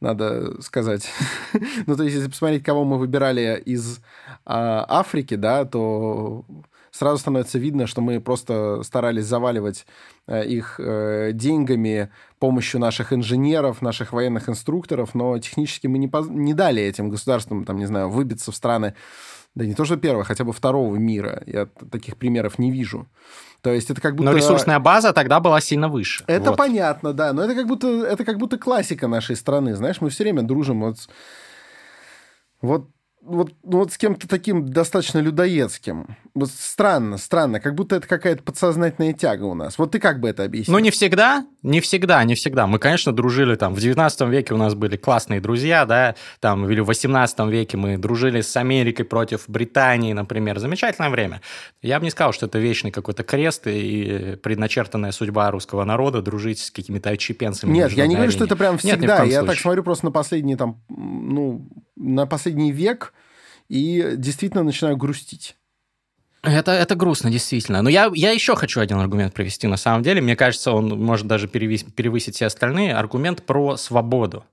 надо 0.00 0.62
сказать. 0.62 1.08
ну, 1.86 1.96
то 1.96 2.04
есть, 2.04 2.14
если 2.14 2.30
посмотреть, 2.30 2.62
кого 2.62 2.84
мы 2.84 2.96
выбирали 2.98 3.60
из 3.66 3.98
а, 4.44 4.86
Африки, 4.88 5.34
да, 5.34 5.64
то 5.64 6.44
сразу 6.96 7.18
становится 7.18 7.58
видно, 7.58 7.86
что 7.86 8.00
мы 8.00 8.20
просто 8.20 8.82
старались 8.82 9.24
заваливать 9.24 9.86
э, 10.26 10.46
их 10.46 10.80
э, 10.80 11.32
деньгами, 11.32 12.10
помощью 12.38 12.80
наших 12.80 13.12
инженеров, 13.12 13.82
наших 13.82 14.12
военных 14.12 14.48
инструкторов, 14.48 15.14
но 15.14 15.38
технически 15.38 15.86
мы 15.86 15.98
не, 15.98 16.08
поз- 16.08 16.28
не 16.28 16.54
дали 16.54 16.82
этим 16.82 17.10
государствам, 17.10 17.64
там, 17.64 17.76
не 17.76 17.86
знаю, 17.86 18.08
выбиться 18.08 18.50
в 18.52 18.56
страны, 18.56 18.94
да 19.54 19.64
не 19.64 19.74
то 19.74 19.84
что 19.84 19.96
первого, 19.96 20.24
хотя 20.24 20.44
бы 20.44 20.52
второго 20.52 20.96
мира. 20.96 21.42
Я 21.46 21.66
таких 21.90 22.16
примеров 22.16 22.58
не 22.58 22.70
вижу. 22.70 23.06
То 23.62 23.72
есть 23.72 23.90
это 23.90 24.00
как 24.00 24.14
будто... 24.14 24.30
Но 24.30 24.36
ресурсная 24.36 24.78
база 24.78 25.12
тогда 25.12 25.40
была 25.40 25.60
сильно 25.60 25.88
выше. 25.88 26.24
Это 26.26 26.50
вот. 26.50 26.58
понятно, 26.58 27.12
да. 27.12 27.32
Но 27.32 27.42
это 27.42 27.54
как 27.54 27.66
будто 27.66 27.88
это 28.04 28.24
как 28.24 28.38
будто 28.38 28.58
классика 28.58 29.08
нашей 29.08 29.34
страны. 29.34 29.74
Знаешь, 29.74 30.00
мы 30.00 30.10
все 30.10 30.24
время 30.24 30.42
дружим 30.42 30.80
вот 30.80 30.98
вот 32.60 32.90
вот, 33.26 33.52
ну, 33.64 33.78
вот 33.78 33.92
с 33.92 33.98
кем-то 33.98 34.28
таким 34.28 34.68
достаточно 34.68 35.18
людоедским. 35.18 36.16
Вот 36.36 36.50
странно, 36.50 37.16
странно, 37.16 37.60
как 37.60 37.74
будто 37.74 37.96
это 37.96 38.06
какая-то 38.06 38.42
подсознательная 38.42 39.14
тяга 39.14 39.44
у 39.44 39.54
нас. 39.54 39.78
Вот 39.78 39.92
ты 39.92 39.98
как 39.98 40.20
бы 40.20 40.28
это 40.28 40.44
объяснил? 40.44 40.76
Ну, 40.76 40.84
не 40.84 40.90
всегда, 40.90 41.46
не 41.62 41.80
всегда, 41.80 42.22
не 42.24 42.34
всегда. 42.34 42.66
Мы, 42.66 42.78
конечно, 42.78 43.10
дружили 43.10 43.54
там, 43.54 43.74
в 43.74 43.80
19 43.80 44.20
веке 44.28 44.52
у 44.52 44.58
нас 44.58 44.74
были 44.74 44.98
классные 44.98 45.40
друзья, 45.40 45.86
да, 45.86 46.14
там, 46.40 46.68
или 46.68 46.80
в 46.80 46.84
18 46.84 47.38
веке 47.48 47.78
мы 47.78 47.96
дружили 47.96 48.42
с 48.42 48.54
Америкой 48.54 49.06
против 49.06 49.48
Британии, 49.48 50.12
например. 50.12 50.58
Замечательное 50.58 51.08
время. 51.08 51.40
Я 51.80 51.98
бы 51.98 52.04
не 52.04 52.10
сказал, 52.10 52.34
что 52.34 52.44
это 52.44 52.58
вечный 52.58 52.90
какой-то 52.90 53.22
крест 53.22 53.66
и 53.66 54.36
предначертанная 54.42 55.12
судьба 55.12 55.50
русского 55.50 55.84
народа 55.84 56.20
дружить 56.20 56.58
с 56.58 56.70
какими-то 56.70 57.08
отчепенцами. 57.08 57.72
Нет, 57.72 57.92
я 57.92 58.06
не 58.06 58.14
говорю, 58.14 58.30
что 58.30 58.44
это 58.44 58.56
прям 58.56 58.76
всегда. 58.76 58.96
Нет, 58.96 59.08
я 59.08 59.16
случае. 59.38 59.46
так 59.46 59.58
смотрю 59.58 59.82
просто 59.82 60.04
на 60.04 60.12
последний 60.12 60.56
там, 60.56 60.82
ну, 60.90 61.66
на 61.96 62.26
последний 62.26 62.72
век 62.72 63.14
и 63.70 64.16
действительно 64.18 64.64
начинаю 64.64 64.98
грустить. 64.98 65.56
Это, 66.46 66.70
это 66.70 66.94
грустно, 66.94 67.30
действительно. 67.30 67.82
Но 67.82 67.90
я, 67.90 68.10
я 68.14 68.30
еще 68.30 68.54
хочу 68.54 68.80
один 68.80 68.98
аргумент 68.98 69.34
привести. 69.34 69.66
На 69.66 69.76
самом 69.76 70.02
деле, 70.02 70.20
мне 70.20 70.36
кажется, 70.36 70.70
он 70.70 70.88
может 70.88 71.26
даже 71.26 71.48
перевесить, 71.48 71.94
перевысить 71.94 72.36
все 72.36 72.46
остальные. 72.46 72.94
Аргумент 72.94 73.44
про 73.44 73.76
свободу. 73.76 74.44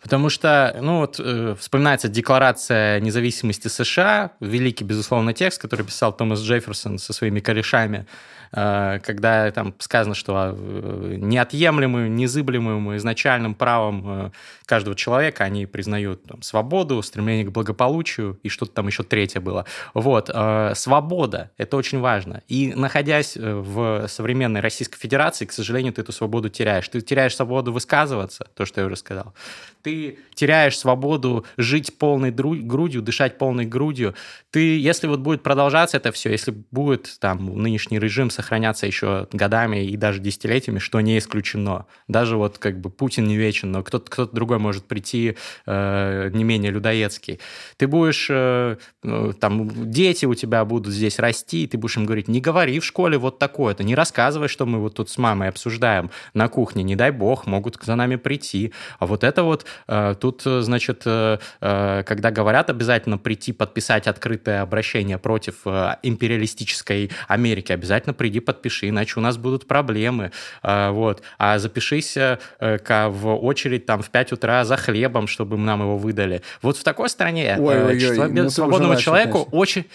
Потому 0.00 0.30
что, 0.30 0.76
ну 0.80 0.98
вот, 1.00 1.18
э, 1.18 1.56
вспоминается 1.58 2.08
Декларация 2.08 3.00
независимости 3.00 3.66
США, 3.66 4.30
великий, 4.38 4.84
безусловно, 4.84 5.32
текст, 5.32 5.60
который 5.60 5.84
писал 5.84 6.16
Томас 6.16 6.40
Джефферсон 6.40 6.98
со 6.98 7.12
своими 7.12 7.40
корешами 7.40 8.06
когда 8.50 9.50
там 9.52 9.74
сказано, 9.78 10.14
что 10.14 10.54
э, 10.56 11.16
неотъемлемым, 11.18 12.14
незыблемым 12.16 12.96
изначальным 12.96 13.54
правом 13.54 14.04
э, 14.06 14.30
каждого 14.64 14.96
человека 14.96 15.44
они 15.44 15.66
признают 15.66 16.24
там, 16.24 16.42
свободу, 16.42 17.02
стремление 17.02 17.46
к 17.46 17.50
благополучию 17.50 18.38
и 18.42 18.48
что-то 18.48 18.72
там 18.72 18.86
еще 18.86 19.02
третье 19.02 19.40
было. 19.40 19.64
Вот. 19.94 20.30
Свобода– 20.74 21.50
это 21.56 21.76
очень 21.76 22.00
важно. 22.00 22.42
И 22.48 22.72
находясь 22.74 23.36
в 23.36 24.06
современной 24.08 24.60
Российской 24.60 24.98
Федерации, 24.98 25.44
к 25.44 25.52
сожалению, 25.52 25.92
ты 25.92 26.02
эту 26.02 26.12
свободу 26.12 26.48
теряешь. 26.48 26.88
Ты 26.88 27.00
теряешь 27.00 27.36
свободу 27.36 27.72
высказываться, 27.72 28.46
то, 28.54 28.64
что 28.64 28.80
я 28.80 28.86
уже 28.86 28.96
сказал. 28.96 29.34
Ты 29.82 30.18
теряешь 30.34 30.78
свободу 30.78 31.44
жить 31.56 31.98
полной 31.98 32.30
грудью, 32.30 33.02
дышать 33.02 33.38
полной 33.38 33.66
грудью. 33.66 34.14
Ты, 34.50 34.78
если 34.78 35.06
вот 35.06 35.20
будет 35.20 35.42
продолжаться 35.42 35.96
это 35.96 36.12
все, 36.12 36.30
если 36.30 36.54
будет 36.70 37.16
там 37.20 37.46
нынешний 37.60 37.98
режим 37.98 38.30
сохраняться 38.30 38.86
еще 38.86 39.28
годами 39.32 39.84
и 39.84 39.96
даже 39.96 40.20
десятилетиями, 40.20 40.78
что 40.78 41.00
не 41.00 41.18
исключено. 41.18 41.86
Даже 42.08 42.36
вот 42.36 42.58
как 42.58 42.80
бы 42.80 42.90
Путин 42.90 43.24
не 43.26 43.36
вечен, 43.36 43.70
но 43.72 43.82
кто-то 43.82 44.10
кто 44.10 44.26
другой 44.26 44.58
может 44.58 44.84
прийти 44.86 45.36
э, 45.66 46.30
не 46.32 46.44
менее 46.44 46.70
людоедский. 46.70 47.40
Ты 47.76 47.86
будешь, 47.86 48.28
э, 48.30 48.76
э, 49.02 49.32
там, 49.40 49.90
дети 49.90 50.26
у 50.26 50.34
тебя 50.34 50.64
будут 50.64 50.92
здесь 50.92 51.18
расти, 51.18 51.64
и 51.64 51.66
ты 51.66 51.78
будешь 51.78 51.96
им 51.96 52.06
говорить, 52.06 52.28
не 52.28 52.40
говори 52.40 52.78
в 52.80 52.84
школе 52.84 53.18
вот 53.18 53.38
такое-то, 53.38 53.84
не 53.84 53.94
рассказывай, 53.94 54.48
что 54.48 54.66
мы 54.66 54.78
вот 54.78 54.94
тут 54.94 55.10
с 55.10 55.18
мамой 55.18 55.48
обсуждаем 55.48 56.10
на 56.34 56.48
кухне, 56.48 56.82
не 56.82 56.96
дай 56.96 57.10
бог, 57.10 57.46
могут 57.46 57.78
за 57.82 57.94
нами 57.94 58.16
прийти. 58.16 58.72
А 58.98 59.06
вот 59.06 59.24
это 59.24 59.42
вот 59.42 59.66
тут, 60.20 60.42
значит, 60.44 61.02
э, 61.06 61.38
э, 61.60 62.02
когда 62.06 62.30
говорят 62.30 62.70
обязательно 62.70 63.18
прийти 63.18 63.52
подписать 63.52 64.06
открытое 64.06 64.62
обращение 64.62 65.18
против 65.18 65.66
э, 65.66 65.96
империалистической 66.02 67.10
Америки, 67.26 67.72
обязательно 67.72 68.14
приди, 68.14 68.40
подпиши, 68.40 68.88
иначе 68.88 69.14
у 69.16 69.22
нас 69.22 69.36
будут 69.36 69.66
проблемы. 69.66 70.32
Вот. 70.62 71.22
А 71.38 71.58
запишись 71.58 72.16
э, 72.16 72.38
в 72.60 73.34
очередь 73.36 73.86
там 73.86 74.02
в 74.02 74.10
5 74.10 74.32
утра 74.32 74.64
за 74.64 74.76
хлебом, 74.76 75.26
чтобы 75.26 75.56
нам 75.56 75.80
его 75.80 75.96
выдали. 75.96 76.42
Вот 76.62 76.76
в 76.76 76.84
такой 76.84 77.08
стране 77.08 77.56
ой, 77.58 77.84
ой, 77.84 78.18
ой, 78.18 78.32
ну, 78.32 78.50
свободному 78.50 78.96
человеку 78.96 79.48
очень 79.50 79.86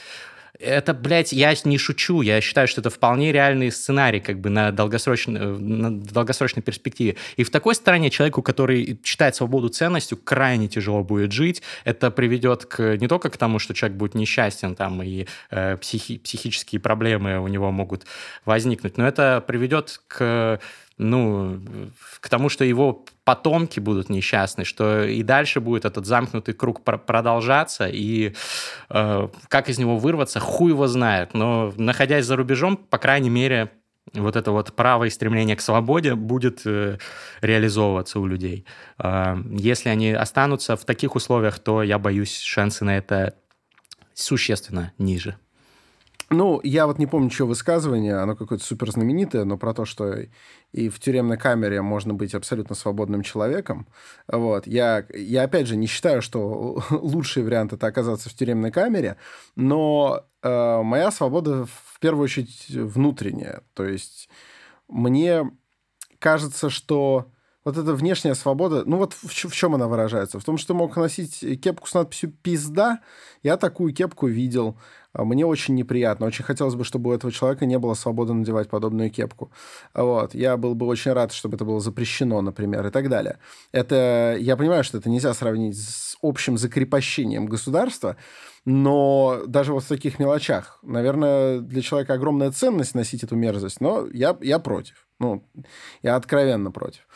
это, 0.60 0.94
блядь, 0.94 1.34
я 1.34 1.54
не 1.64 1.78
шучу, 1.78 2.22
я 2.22 2.40
считаю, 2.42 2.68
что 2.68 2.82
это 2.82 2.90
вполне 2.90 3.32
реальный 3.32 3.72
сценарий 3.72 4.20
как 4.20 4.40
бы 4.40 4.50
на 4.50 4.72
долгосрочной, 4.72 5.40
э, 5.40 5.44
на 5.44 6.00
долгосрочной 6.00 6.62
перспективе. 6.62 7.16
И 7.38 7.44
в 7.44 7.50
такой 7.50 7.76
стране 7.76 8.10
человеку, 8.10 8.42
который 8.42 9.00
считает 9.04 9.36
свободу 9.36 9.70
ценностью, 9.70 10.18
крайне 10.18 10.68
тяжело 10.68 11.04
будет 11.04 11.32
жить. 11.32 11.64
Это 11.86 12.12
приведет 12.12 12.66
к, 12.66 12.98
не 12.98 13.08
только 13.08 13.30
к 13.30 13.38
тому, 13.38 13.60
что 13.60 13.74
человек 13.74 13.98
будет 13.98 14.16
несчастен 14.16 14.76
там 14.76 15.02
и 15.02 15.26
э, 15.50 15.78
психи, 15.78 16.20
психические 16.20 16.80
проблемы 16.80 17.40
у 17.40 17.48
него 17.48 17.72
могут 17.72 18.06
возникнуть, 18.46 18.98
но 18.98 19.08
это 19.08 19.44
приведет 19.46 20.02
к 20.08 20.60
ну, 20.98 21.60
к 22.20 22.30
тому, 22.30 22.50
что 22.50 22.64
его 22.64 23.06
потомки 23.24 23.80
будут 23.80 24.10
несчастны, 24.10 24.66
что 24.66 25.04
и 25.04 25.24
дальше 25.24 25.60
будет 25.60 25.86
этот 25.86 26.06
замкнутый 26.06 26.54
круг 26.54 26.84
продолжаться, 26.84 27.88
и 27.88 28.34
э, 28.90 29.28
как 29.48 29.70
из 29.70 29.78
него 29.80 29.98
вырваться, 29.98 30.40
хуй 30.40 30.72
его 30.72 30.88
знает. 30.88 31.34
Но 31.34 31.74
находясь 31.78 32.26
за 32.26 32.36
рубежом, 32.36 32.78
по 32.78 32.98
крайней 32.98 33.30
мере, 33.30 33.72
вот 34.14 34.36
это 34.36 34.52
вот 34.52 34.74
право 34.74 35.06
и 35.06 35.10
стремление 35.10 35.56
к 35.56 35.62
свободе 35.62 36.16
будет 36.16 36.62
э, 36.66 36.98
реализовываться 37.42 38.20
у 38.20 38.26
людей. 38.26 38.66
Э, 39.00 39.38
если 39.52 39.90
они 39.90 40.12
останутся 40.12 40.76
в 40.76 40.86
таких 40.86 41.16
условиях, 41.16 41.60
то 41.60 41.82
я 41.82 41.98
боюсь, 41.98 42.38
шансы 42.38 42.86
на 42.86 42.98
это 42.98 43.36
существенно 44.14 44.94
ниже. 44.98 45.38
Ну, 46.30 46.60
я 46.64 46.88
вот 46.88 47.00
не 47.00 47.06
помню, 47.06 47.30
что 47.30 47.46
высказывание, 47.46 48.16
оно 48.16 48.36
какое-то 48.36 48.64
супер 48.64 48.92
знаменитое, 48.92 49.44
но 49.46 49.58
про 49.58 49.74
то, 49.74 49.86
что 49.86 50.16
и 50.72 50.90
в 50.90 51.00
тюремной 51.00 51.38
камере 51.38 51.82
можно 51.82 52.14
быть 52.14 52.34
абсолютно 52.34 52.76
свободным 52.76 53.22
человеком. 53.22 53.88
Вот. 54.28 54.66
Я, 54.66 55.06
я 55.14 55.44
опять 55.44 55.68
же, 55.68 55.76
не 55.76 55.88
считаю, 55.88 56.22
что 56.22 56.84
лучший 56.90 57.44
вариант 57.44 57.74
это 57.74 57.88
оказаться 57.88 58.30
в 58.30 58.34
тюремной 58.34 58.72
камере, 58.72 59.18
но 59.56 60.26
э, 60.42 60.82
моя 60.82 61.12
свобода 61.12 61.66
в 61.66 62.00
первую 62.00 62.24
очередь 62.24 62.68
внутренняя. 62.70 63.62
То 63.74 63.86
есть 63.86 64.30
мне 64.88 65.52
кажется, 66.20 66.70
что 66.70 67.28
вот 67.66 67.78
эта 67.78 67.94
внешняя 67.94 68.36
свобода, 68.36 68.84
ну 68.86 68.98
вот 68.98 69.14
в, 69.14 69.26
в 69.26 69.56
чем 69.56 69.76
она 69.76 69.88
выражается? 69.88 70.40
В 70.40 70.44
том, 70.44 70.58
что 70.58 70.74
мог 70.74 70.96
носить 70.98 71.40
кепку 71.62 71.88
с 71.88 71.94
надписью 71.94 72.32
«пизда». 72.32 73.00
Я 73.42 73.58
такую 73.58 73.94
кепку 73.94 74.28
видел. 74.28 74.78
А 75.14 75.24
мне 75.24 75.46
очень 75.46 75.76
неприятно. 75.76 76.26
Очень 76.26 76.44
хотелось 76.44 76.74
бы, 76.76 76.84
чтобы 76.84 77.12
у 77.12 77.14
этого 77.14 77.32
человека 77.32 77.66
не 77.66 77.78
было 77.78 77.94
свободы 77.94 78.34
надевать 78.34 78.70
подобную 78.70 79.12
кепку. 79.12 79.52
Вот. 79.94 80.34
Я 80.34 80.58
был 80.58 80.74
бы 80.74 80.88
очень 80.88 81.14
рад, 81.14 81.32
чтобы 81.32 81.56
это 81.56 81.66
было 81.66 81.80
запрещено, 81.80 82.42
например, 82.42 82.86
и 82.88 82.90
так 82.90 83.10
далее. 83.10 83.38
Это, 83.72 84.36
я 84.40 84.58
понимаю, 84.58 84.84
что 84.84 84.98
это 84.98 85.10
нельзя 85.10 85.34
сравнить 85.34 85.78
с 85.78 86.18
общим 86.24 86.58
закрепощением 86.58 87.46
государства, 87.46 88.18
но 88.66 89.44
даже 89.46 89.74
вот 89.74 89.84
в 89.84 89.88
таких 89.88 90.20
мелочах, 90.20 90.80
наверное, 90.82 91.60
для 91.60 91.82
человека 91.82 92.14
огромная 92.14 92.52
ценность 92.52 92.96
носить 92.96 93.24
эту 93.24 93.36
мерзость, 93.36 93.82
но 93.82 94.08
я, 94.12 94.36
я 94.42 94.58
против. 94.58 95.08
Ну, 95.20 95.46
я 96.02 96.16
откровенно 96.16 96.72
против. 96.72 97.08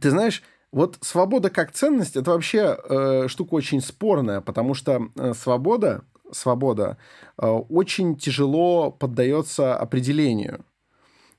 Ты 0.00 0.10
знаешь, 0.10 0.42
вот 0.70 0.98
свобода 1.00 1.50
как 1.50 1.72
ценность 1.72 2.16
это 2.16 2.30
вообще 2.30 2.78
э, 2.88 3.28
штука 3.28 3.54
очень 3.54 3.80
спорная, 3.80 4.40
потому 4.40 4.74
что 4.74 5.08
э, 5.16 5.34
свобода 5.34 6.04
свобода, 6.32 6.96
э, 7.38 7.46
очень 7.46 8.16
тяжело 8.16 8.90
поддается 8.90 9.76
определению. 9.76 10.64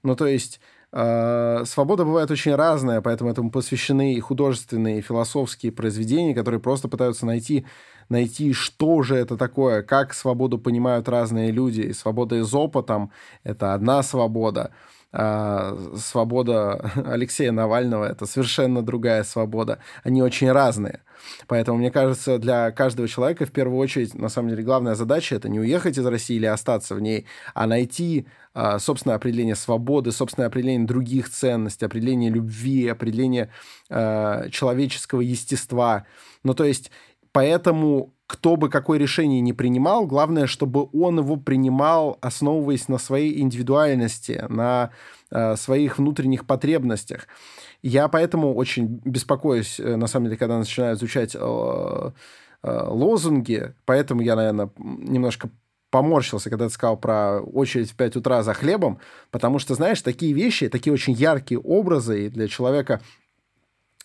Ну, 0.03 0.15
то 0.15 0.27
есть 0.27 0.59
э, 0.91 1.63
свобода 1.65 2.05
бывает 2.05 2.31
очень 2.31 2.55
разная, 2.55 3.01
поэтому 3.01 3.29
этому 3.29 3.51
посвящены 3.51 4.13
и 4.13 4.19
художественные, 4.19 4.99
и 4.99 5.01
философские 5.01 5.71
произведения, 5.71 6.33
которые 6.33 6.59
просто 6.59 6.87
пытаются 6.87 7.25
найти, 7.25 7.65
найти, 8.09 8.53
что 8.53 9.01
же 9.03 9.15
это 9.15 9.37
такое, 9.37 9.83
как 9.83 10.13
свободу 10.13 10.57
понимают 10.57 11.09
разные 11.09 11.51
люди. 11.51 11.81
И 11.81 11.93
свобода 11.93 12.35
из 12.35 12.53
опытом— 12.53 13.11
это 13.43 13.73
одна 13.73 14.03
свобода, 14.03 14.71
свобода 15.11 16.91
Алексея 17.05 17.51
Навального— 17.51 18.05
это 18.11 18.25
совершенно 18.25 18.83
другая 18.83 19.23
свобода. 19.23 19.79
Они 20.03 20.21
очень 20.21 20.51
разные. 20.51 21.01
Поэтому, 21.47 21.77
мне 21.77 21.91
кажется, 21.91 22.37
для 22.37 22.71
каждого 22.71 23.07
человека 23.07 23.45
в 23.45 23.51
первую 23.51 23.79
очередь, 23.79 24.13
на 24.13 24.29
самом 24.29 24.49
деле, 24.49 24.63
главная 24.63 24.95
задача— 24.95 25.35
это 25.37 25.49
не 25.49 25.59
уехать 25.59 25.97
из 25.97 26.05
России 26.05 26.35
или 26.35 26.45
остаться 26.45 26.95
в 26.95 27.01
ней, 27.01 27.25
а 27.53 27.67
найти 27.67 28.27
а, 28.53 28.79
собственное 28.79 29.15
определение 29.15 29.55
свободы, 29.55 30.11
собственное 30.11 30.47
определение 30.47 30.87
других 30.87 31.29
ценностей, 31.29 31.85
определение 31.85 32.29
любви, 32.29 32.87
определение 32.87 33.49
а, 33.89 34.49
человеческого 34.49 35.21
естества. 35.21 36.05
Ну, 36.43 36.53
то 36.53 36.63
есть, 36.63 36.91
поэтому 37.31 38.13
кто 38.29 38.57
бы 38.57 38.69
какое 38.69 38.99
решение 38.99 39.41
не 39.41 39.53
принимал, 39.53 40.05
главное, 40.05 40.45
чтобы 40.45 40.87
он 40.93 41.17
его 41.17 41.35
принимал, 41.35 42.19
основываясь 42.21 42.87
на 42.87 42.99
своей 42.99 43.41
индивидуальности, 43.41 44.45
на 44.49 44.91
э, 45.31 45.55
своих 45.55 45.97
внутренних 45.97 46.45
потребностях. 46.45 47.27
Я 47.81 48.07
поэтому 48.07 48.53
очень 48.53 49.01
беспокоюсь, 49.03 49.79
э, 49.79 49.95
на 49.95 50.05
самом 50.05 50.27
деле, 50.27 50.37
когда 50.37 50.59
начинаю 50.59 50.95
изучать 50.95 51.35
э, 51.35 51.39
э, 51.39 52.83
лозунги, 52.87 53.73
поэтому 53.85 54.21
я, 54.21 54.35
наверное, 54.35 54.69
немножко 54.77 55.49
поморщился, 55.89 56.51
когда 56.51 56.67
ты 56.67 56.73
сказал 56.75 56.97
про 56.97 57.39
очередь 57.39 57.89
в 57.89 57.95
5 57.95 58.17
утра 58.17 58.43
за 58.43 58.53
хлебом, 58.53 58.99
потому 59.31 59.57
что, 59.57 59.73
знаешь, 59.73 60.03
такие 60.03 60.33
вещи, 60.33 60.69
такие 60.69 60.93
очень 60.93 61.13
яркие 61.13 61.59
образы 61.59 62.27
и 62.27 62.29
для 62.29 62.47
человека 62.47 63.01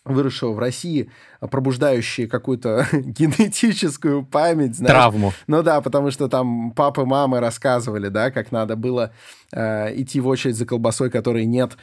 выросшего 0.05 0.53
в 0.53 0.59
России, 0.59 1.09
пробуждающие 1.39 2.27
какую-то 2.27 2.87
генетическую 2.93 4.25
память. 4.25 4.75
Знаешь. 4.75 4.93
Травму. 4.93 5.33
Ну 5.47 5.63
да, 5.63 5.81
потому 5.81 6.11
что 6.11 6.29
там 6.29 6.71
папы, 6.71 7.05
мамы 7.05 7.39
рассказывали, 7.39 8.09
да, 8.09 8.31
как 8.31 8.51
надо 8.51 8.75
было 8.75 9.11
э, 9.51 9.99
идти 9.99 10.19
в 10.21 10.27
очередь 10.27 10.55
за 10.55 10.65
колбасой, 10.65 11.09
которой 11.09 11.45
нет 11.45 11.75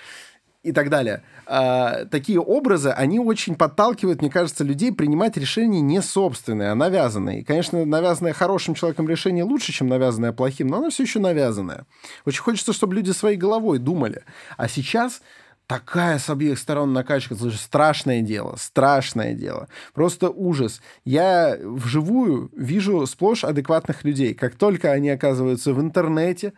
и 0.62 0.70
так 0.70 0.90
далее. 0.90 1.22
А, 1.46 2.04
такие 2.04 2.40
образы, 2.40 2.90
они 2.90 3.18
очень 3.18 3.56
подталкивают, 3.56 4.20
мне 4.20 4.30
кажется, 4.30 4.62
людей 4.62 4.92
принимать 4.92 5.36
решения 5.36 5.80
не 5.80 6.00
собственные, 6.00 6.70
а 6.70 6.74
навязанные. 6.74 7.40
И, 7.40 7.44
конечно, 7.44 7.84
навязанное 7.84 8.32
хорошим 8.32 8.74
человеком 8.74 9.08
решение 9.08 9.44
лучше, 9.44 9.72
чем 9.72 9.88
навязанное 9.88 10.32
плохим, 10.32 10.68
но 10.68 10.78
оно 10.78 10.90
все 10.90 11.02
еще 11.02 11.18
навязанное. 11.18 11.84
Очень 12.24 12.42
хочется, 12.42 12.72
чтобы 12.72 12.94
люди 12.94 13.10
своей 13.10 13.36
головой 13.36 13.78
думали. 13.78 14.22
А 14.56 14.68
сейчас 14.68 15.20
такая 15.66 16.18
с 16.18 16.28
обеих 16.30 16.58
сторон 16.58 16.92
накачка, 16.92 17.34
слушай, 17.34 17.56
страшное 17.56 18.20
дело, 18.20 18.56
страшное 18.58 19.34
дело. 19.34 19.68
Просто 19.94 20.30
ужас. 20.30 20.80
Я 21.04 21.56
вживую 21.62 22.50
вижу 22.56 23.06
сплошь 23.06 23.44
адекватных 23.44 24.04
людей. 24.04 24.34
Как 24.34 24.54
только 24.54 24.92
они 24.92 25.10
оказываются 25.10 25.72
в 25.72 25.80
интернете, 25.80 26.52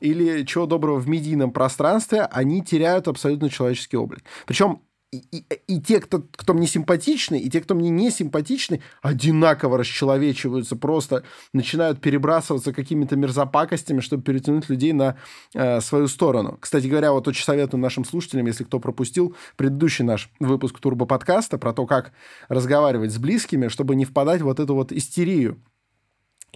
или 0.00 0.44
чего 0.44 0.66
доброго 0.66 0.98
в 0.98 1.08
медийном 1.08 1.52
пространстве, 1.52 2.22
они 2.22 2.62
теряют 2.62 3.08
абсолютно 3.08 3.48
человеческий 3.48 3.96
облик. 3.96 4.24
Причем 4.46 4.82
и, 5.18 5.36
и, 5.38 5.44
и 5.66 5.80
те, 5.80 6.00
кто, 6.00 6.22
кто 6.36 6.54
мне 6.54 6.66
симпатичны, 6.66 7.38
и 7.38 7.50
те, 7.50 7.60
кто 7.60 7.74
мне 7.74 7.90
не 7.90 8.10
симпатичны, 8.10 8.80
одинаково 9.02 9.78
расчеловечиваются, 9.78 10.76
просто 10.76 11.24
начинают 11.52 12.00
перебрасываться 12.00 12.72
какими-то 12.72 13.16
мерзопакостями, 13.16 14.00
чтобы 14.00 14.22
перетянуть 14.22 14.68
людей 14.68 14.92
на 14.92 15.16
э, 15.54 15.80
свою 15.80 16.08
сторону. 16.08 16.56
Кстати 16.60 16.86
говоря, 16.86 17.12
вот 17.12 17.28
очень 17.28 17.44
советую 17.44 17.80
нашим 17.80 18.04
слушателям, 18.04 18.46
если 18.46 18.64
кто 18.64 18.80
пропустил 18.80 19.36
предыдущий 19.56 20.04
наш 20.04 20.30
выпуск 20.40 20.78
Турбо-подкаста 20.80 21.58
про 21.58 21.72
то, 21.72 21.86
как 21.86 22.12
разговаривать 22.48 23.12
с 23.12 23.18
близкими, 23.18 23.68
чтобы 23.68 23.94
не 23.94 24.04
впадать 24.04 24.40
в 24.40 24.44
вот 24.44 24.60
эту 24.60 24.74
вот 24.74 24.92
истерию. 24.92 25.60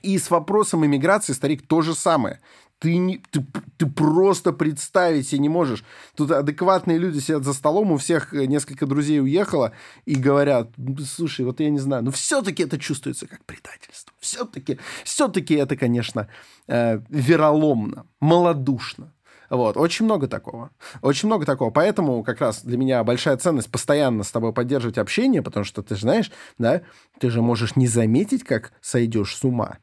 И 0.03 0.17
с 0.17 0.31
вопросом 0.31 0.87
иммиграции, 0.87 1.33
старик, 1.33 1.67
то 1.67 1.83
же 1.83 1.95
самое 1.95 2.41
ты, 2.79 2.97
не, 2.97 3.19
ты, 3.31 3.45
ты 3.77 3.87
просто 3.87 4.53
представить 4.53 5.29
себе 5.29 5.41
не 5.41 5.49
можешь. 5.49 5.85
Тут 6.15 6.31
адекватные 6.31 6.99
люди 6.99 7.19
сидят 7.19 7.45
за 7.45 7.53
столом, 7.53 7.93
у 7.93 7.97
всех 7.97 8.33
э, 8.33 8.47
несколько 8.47 8.87
друзей 8.87 9.21
уехало 9.21 9.73
и 10.05 10.15
говорят, 10.15 10.71
слушай, 11.07 11.45
вот 11.45 11.61
я 11.61 11.71
не 11.71 11.79
знаю, 11.79 12.05
но 12.05 12.11
все-таки 12.11 12.63
это 12.63 12.79
чувствуется 12.79 13.27
как 13.27 13.45
предательство. 13.45 14.13
Все-таки, 14.21 14.79
все-таки 15.05 15.55
это, 15.55 15.77
конечно, 15.77 16.29
э, 16.69 17.01
вероломно, 17.09 18.07
малодушно. 18.21 19.13
Вот, 19.51 19.79
очень 19.79 20.05
много 20.05 20.29
такого. 20.29 20.71
Очень 21.01 21.29
много 21.29 21.47
такого. 21.47 21.71
Поэтому 21.71 22.23
как 22.23 22.41
раз 22.41 22.63
для 22.63 22.77
меня 22.77 23.03
большая 23.03 23.39
ценность 23.39 23.71
постоянно 23.71 24.23
с 24.23 24.31
тобой 24.31 24.53
поддерживать 24.53 24.99
общение, 24.99 25.43
потому 25.43 25.65
что 25.65 25.83
ты 25.83 25.95
же 25.95 26.03
знаешь, 26.03 26.31
да, 26.59 26.83
ты 27.19 27.31
же 27.31 27.41
можешь 27.41 27.75
не 27.75 27.87
заметить, 27.87 28.45
как 28.45 28.73
сойдешь 28.83 29.35
с 29.35 29.45
ума. 29.45 29.79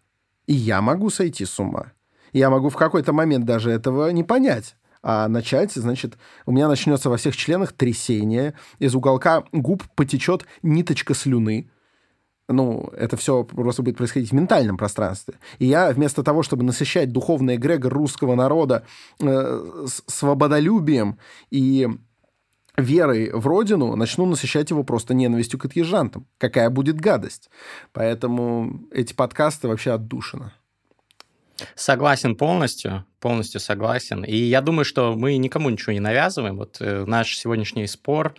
И 0.45 0.53
я 0.53 0.81
могу 0.81 1.09
сойти 1.09 1.45
с 1.45 1.59
ума 1.59 1.93
я 2.39 2.49
могу 2.49 2.69
в 2.69 2.75
какой-то 2.75 3.13
момент 3.13 3.45
даже 3.45 3.71
этого 3.71 4.09
не 4.09 4.23
понять 4.23 4.75
а 5.07 5.27
начать, 5.27 5.71
значит, 5.71 6.17
у 6.47 6.51
меня 6.51 6.67
начнется 6.67 7.11
во 7.11 7.17
всех 7.17 7.37
членах 7.37 7.73
трясение, 7.73 8.55
из 8.79 8.95
уголка 8.95 9.43
губ 9.51 9.83
потечет 9.93 10.47
ниточка 10.63 11.13
слюны, 11.13 11.69
ну, 12.47 12.89
это 12.95 13.17
все 13.17 13.43
просто 13.43 13.81
будет 13.81 13.97
происходить 13.97 14.31
в 14.31 14.33
ментальном 14.33 14.77
пространстве. 14.77 15.35
И 15.57 15.65
я 15.65 15.91
вместо 15.91 16.23
того, 16.23 16.43
чтобы 16.43 16.63
насыщать 16.63 17.11
духовный 17.11 17.55
эгрегор 17.55 17.93
русского 17.93 18.35
народа 18.35 18.85
э, 19.19 19.85
свободолюбием 20.07 21.17
и 21.49 21.87
верой 22.77 23.31
в 23.31 23.47
родину, 23.47 23.95
начну 23.95 24.25
насыщать 24.25 24.69
его 24.69 24.83
просто 24.83 25.13
ненавистью 25.13 25.59
к 25.59 25.65
отъезжантам. 25.65 26.27
Какая 26.37 26.69
будет 26.69 26.99
гадость. 26.99 27.49
Поэтому 27.93 28.87
эти 28.91 29.13
подкасты 29.13 29.67
вообще 29.67 29.91
отдушина. 29.91 30.53
Согласен 31.75 32.35
полностью, 32.35 33.05
полностью 33.19 33.59
согласен. 33.59 34.23
И 34.23 34.35
я 34.35 34.61
думаю, 34.61 34.85
что 34.85 35.15
мы 35.15 35.37
никому 35.37 35.69
ничего 35.69 35.93
не 35.93 35.99
навязываем. 35.99 36.57
Вот 36.57 36.77
э, 36.79 37.05
наш 37.05 37.37
сегодняшний 37.37 37.87
спор 37.87 38.35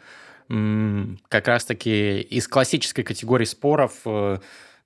как 0.49 1.49
раз-таки 1.49 2.21
из 2.21 2.47
классической 2.47 3.03
категории 3.03 3.47
споров 3.47 3.95
э, 4.05 4.39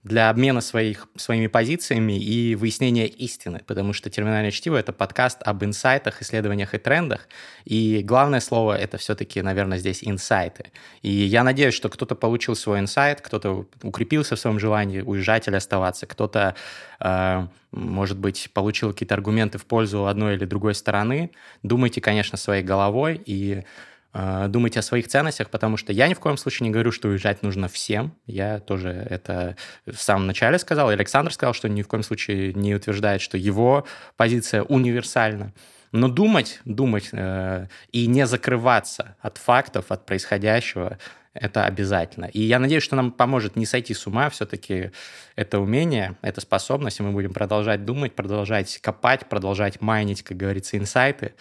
для 0.02 0.30
обмена 0.30 0.62
своих, 0.62 1.08
своими 1.16 1.46
позициями 1.46 2.18
и 2.18 2.54
выяснения 2.54 3.06
истины, 3.06 3.60
потому 3.66 3.92
что 3.92 4.08
«Терминальное 4.08 4.50
чтиво»— 4.50 4.76
это 4.78 4.92
подкаст 4.92 5.42
об 5.42 5.62
инсайтах, 5.62 6.22
исследованиях 6.22 6.74
и 6.74 6.78
трендах, 6.78 7.28
и 7.66 8.02
главное 8.02 8.40
слово— 8.40 8.78
это 8.78 8.96
все-таки, 8.96 9.42
наверное, 9.42 9.76
здесь 9.76 10.02
инсайты. 10.02 10.72
И 11.02 11.10
я 11.10 11.44
надеюсь, 11.44 11.74
что 11.74 11.90
кто-то 11.90 12.14
получил 12.14 12.56
свой 12.56 12.80
инсайт, 12.80 13.20
кто-то 13.20 13.66
укрепился 13.82 14.36
в 14.36 14.40
своем 14.40 14.58
желании 14.58 15.02
уезжать 15.02 15.48
или 15.48 15.56
оставаться, 15.56 16.06
кто-то, 16.06 16.54
э, 17.00 17.46
может 17.70 18.18
быть, 18.18 18.50
получил 18.54 18.92
какие-то 18.92 19.14
аргументы 19.14 19.58
в 19.58 19.66
пользу 19.66 20.06
одной 20.06 20.36
или 20.36 20.46
другой 20.46 20.74
стороны. 20.74 21.30
Думайте, 21.62 22.00
конечно, 22.00 22.38
своей 22.38 22.62
головой 22.62 23.20
и 23.26 23.64
думайте 24.12 24.80
о 24.80 24.82
своих 24.82 25.08
ценностях, 25.08 25.50
потому 25.50 25.76
что 25.76 25.92
я 25.92 26.08
ни 26.08 26.14
в 26.14 26.20
коем 26.20 26.36
случае 26.36 26.66
не 26.66 26.72
говорю, 26.72 26.90
что 26.90 27.08
уезжать 27.08 27.42
нужно 27.42 27.68
всем. 27.68 28.16
Я 28.26 28.58
тоже 28.58 28.88
это 28.88 29.56
в 29.86 29.96
самом 29.96 30.26
начале 30.26 30.58
сказал. 30.58 30.88
Александр 30.88 31.32
сказал, 31.32 31.54
что 31.54 31.68
ни 31.68 31.82
в 31.82 31.88
коем 31.88 32.02
случае 32.02 32.52
не 32.54 32.74
утверждает, 32.74 33.20
что 33.20 33.38
его 33.38 33.86
позиция 34.16 34.62
универсальна. 34.62 35.52
Но 35.92 36.08
думать, 36.08 36.60
думать 36.64 37.08
э, 37.12 37.66
и 37.90 38.06
не 38.06 38.26
закрываться 38.26 39.16
от 39.20 39.38
фактов, 39.38 39.86
от 39.88 40.06
происходящего, 40.06 40.98
это 41.32 41.64
обязательно. 41.64 42.24
И 42.24 42.40
я 42.40 42.58
надеюсь, 42.58 42.82
что 42.82 42.96
нам 42.96 43.12
поможет 43.12 43.54
не 43.54 43.64
сойти 43.64 43.94
с 43.94 44.06
ума 44.06 44.30
все-таки 44.30 44.90
это 45.36 45.60
умение, 45.60 46.16
эта 46.22 46.40
способность, 46.40 46.98
и 46.98 47.02
мы 47.02 47.12
будем 47.12 47.32
продолжать 47.32 47.84
думать, 47.84 48.14
продолжать 48.14 48.78
копать, 48.78 49.28
продолжать 49.28 49.80
майнить, 49.80 50.22
как 50.22 50.36
говорится, 50.36 50.76
инсайты 50.76 51.34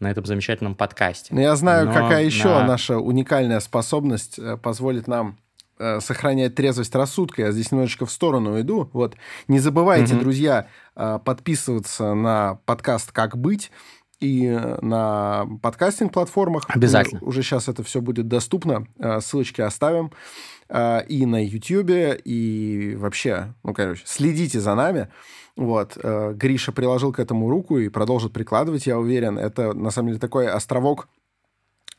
на 0.00 0.10
этом 0.10 0.24
замечательном 0.24 0.74
подкасте. 0.74 1.34
Ну, 1.34 1.40
я 1.40 1.54
знаю, 1.56 1.86
Но 1.86 1.92
какая 1.92 2.24
еще 2.24 2.48
на... 2.48 2.66
наша 2.66 2.98
уникальная 2.98 3.60
способность 3.60 4.38
э, 4.38 4.56
позволит 4.56 5.08
нам 5.08 5.38
э, 5.78 6.00
сохранять 6.00 6.54
трезвость 6.54 6.94
рассудка. 6.94 7.42
Я 7.42 7.52
здесь 7.52 7.70
немножечко 7.70 8.06
в 8.06 8.10
сторону 8.10 8.58
иду. 8.58 8.88
Вот. 8.94 9.14
Не 9.46 9.58
забывайте, 9.58 10.14
угу. 10.14 10.22
друзья, 10.22 10.68
э, 10.96 11.18
подписываться 11.22 12.14
на 12.14 12.60
подкаст 12.64 13.12
«Как 13.12 13.36
быть» 13.36 13.70
и 14.24 14.58
на 14.80 15.46
подкастинг-платформах. 15.60 16.64
Обязательно. 16.68 17.20
Уже 17.22 17.42
сейчас 17.42 17.68
это 17.68 17.82
все 17.82 18.00
будет 18.00 18.26
доступно. 18.26 18.86
Э, 18.98 19.20
ссылочки 19.20 19.60
оставим. 19.60 20.12
Э, 20.68 21.04
и 21.06 21.26
на 21.26 21.44
YouTube, 21.44 22.18
и 22.24 22.96
вообще, 22.98 23.54
ну, 23.62 23.74
короче, 23.74 24.02
следите 24.06 24.60
за 24.60 24.74
нами. 24.74 25.08
Вот. 25.56 25.98
Э, 26.02 26.32
Гриша 26.34 26.72
приложил 26.72 27.12
к 27.12 27.18
этому 27.18 27.50
руку 27.50 27.78
и 27.78 27.90
продолжит 27.90 28.32
прикладывать, 28.32 28.86
я 28.86 28.98
уверен. 28.98 29.38
Это, 29.38 29.74
на 29.74 29.90
самом 29.90 30.08
деле, 30.08 30.20
такой 30.20 30.48
островок 30.48 31.08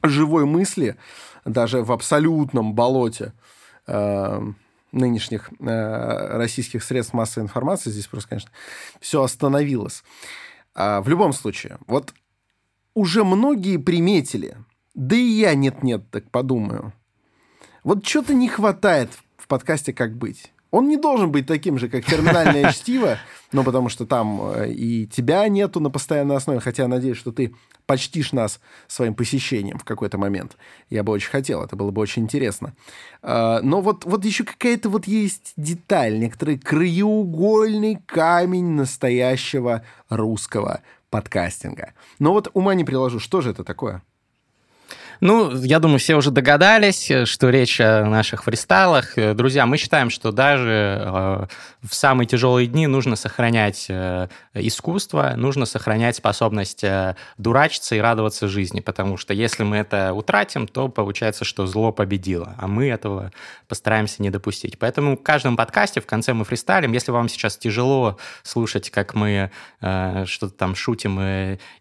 живой 0.03 0.45
мысли, 0.45 0.95
даже 1.45 1.83
в 1.83 1.91
абсолютном 1.91 2.73
болоте 2.73 3.33
нынешних 4.91 5.51
российских 5.59 6.83
средств 6.83 7.13
массовой 7.13 7.43
информации. 7.43 7.91
Здесь 7.91 8.07
просто, 8.07 8.29
конечно, 8.29 8.49
все 8.99 9.21
остановилось. 9.21 10.03
А, 10.75 11.01
в 11.01 11.07
любом 11.07 11.31
случае, 11.31 11.77
вот 11.87 12.13
уже 12.93 13.23
многие 13.23 13.77
приметили, 13.77 14.57
да 14.93 15.15
и 15.15 15.23
я 15.23 15.55
нет-нет, 15.55 16.11
так 16.11 16.29
подумаю. 16.29 16.93
Вот 17.83 18.05
что-то 18.05 18.33
не 18.33 18.49
хватает 18.49 19.11
в 19.37 19.47
подкасте 19.47 19.93
«Как 19.93 20.15
быть». 20.17 20.51
Он 20.75 20.89
не 20.89 20.97
должен 20.97 21.31
быть 21.31 21.47
таким 21.47 21.79
же, 21.79 21.87
как 21.87 22.03
терминальное 22.03 22.73
чтиво, 22.73 23.17
ну, 23.53 23.63
потому 23.63 23.87
что 23.87 24.05
там 24.05 24.41
э, 24.55 24.71
и 24.73 25.07
тебя 25.07 25.47
нету 25.47 25.79
на 25.79 25.89
постоянной 25.89 26.35
основе, 26.35 26.59
хотя 26.59 26.83
я 26.83 26.89
надеюсь, 26.89 27.15
что 27.15 27.31
ты 27.31 27.55
почтишь 27.85 28.33
нас 28.33 28.59
своим 28.85 29.15
посещением 29.15 29.77
в 29.77 29.85
какой-то 29.85 30.17
момент. 30.17 30.57
Я 30.89 31.03
бы 31.03 31.13
очень 31.13 31.29
хотел, 31.29 31.63
это 31.63 31.77
было 31.77 31.91
бы 31.91 32.01
очень 32.01 32.23
интересно. 32.23 32.75
А, 33.21 33.61
но 33.61 33.79
вот, 33.79 34.03
вот 34.03 34.25
еще 34.25 34.43
какая-то 34.43 34.89
вот 34.89 35.07
есть 35.07 35.53
деталь, 35.55 36.19
некоторый 36.19 36.57
краеугольный 36.57 37.97
камень 38.05 38.71
настоящего 38.71 39.81
русского 40.09 40.81
подкастинга. 41.09 41.93
Но 42.19 42.33
вот 42.33 42.49
ума 42.53 42.75
не 42.75 42.83
приложу, 42.83 43.19
что 43.19 43.39
же 43.39 43.51
это 43.51 43.63
такое? 43.63 44.03
Ну, 45.21 45.55
я 45.63 45.79
думаю, 45.79 45.99
все 45.99 46.15
уже 46.15 46.31
догадались, 46.31 47.11
что 47.25 47.49
речь 47.49 47.79
о 47.79 48.05
наших 48.05 48.43
фристайлах. 48.43 49.13
Друзья, 49.15 49.65
мы 49.65 49.77
считаем, 49.77 50.09
что 50.09 50.31
даже 50.31 51.01
э, 51.01 51.45
в 51.81 51.95
самые 51.95 52.27
тяжелые 52.27 52.67
дни 52.67 52.87
нужно 52.87 53.15
сохранять 53.15 53.85
э, 53.89 54.27
искусство, 54.53 55.33
нужно 55.37 55.65
сохранять 55.65 56.17
способность 56.17 56.83
э, 56.83 57.15
дурачиться 57.37 57.95
и 57.95 57.99
радоваться 57.99 58.47
жизни, 58.47 58.81
потому 58.81 59.17
что 59.17 59.33
если 59.33 59.63
мы 59.63 59.77
это 59.77 60.13
утратим, 60.13 60.67
то 60.67 60.89
получается, 60.89 61.45
что 61.45 61.65
зло 61.65 61.91
победило, 61.91 62.55
а 62.57 62.67
мы 62.67 62.87
этого 62.89 63.31
постараемся 63.67 64.21
не 64.21 64.29
допустить. 64.29 64.77
Поэтому 64.77 65.17
в 65.17 65.23
каждом 65.23 65.55
подкасте 65.55 66.01
в 66.01 66.05
конце 66.05 66.33
мы 66.33 66.43
фристайлим. 66.43 66.91
Если 66.91 67.11
вам 67.11 67.29
сейчас 67.29 67.57
тяжело 67.57 68.17
слушать, 68.43 68.89
как 68.89 69.15
мы 69.15 69.49
что-то 69.79 70.49
там 70.49 70.75
шутим 70.75 71.19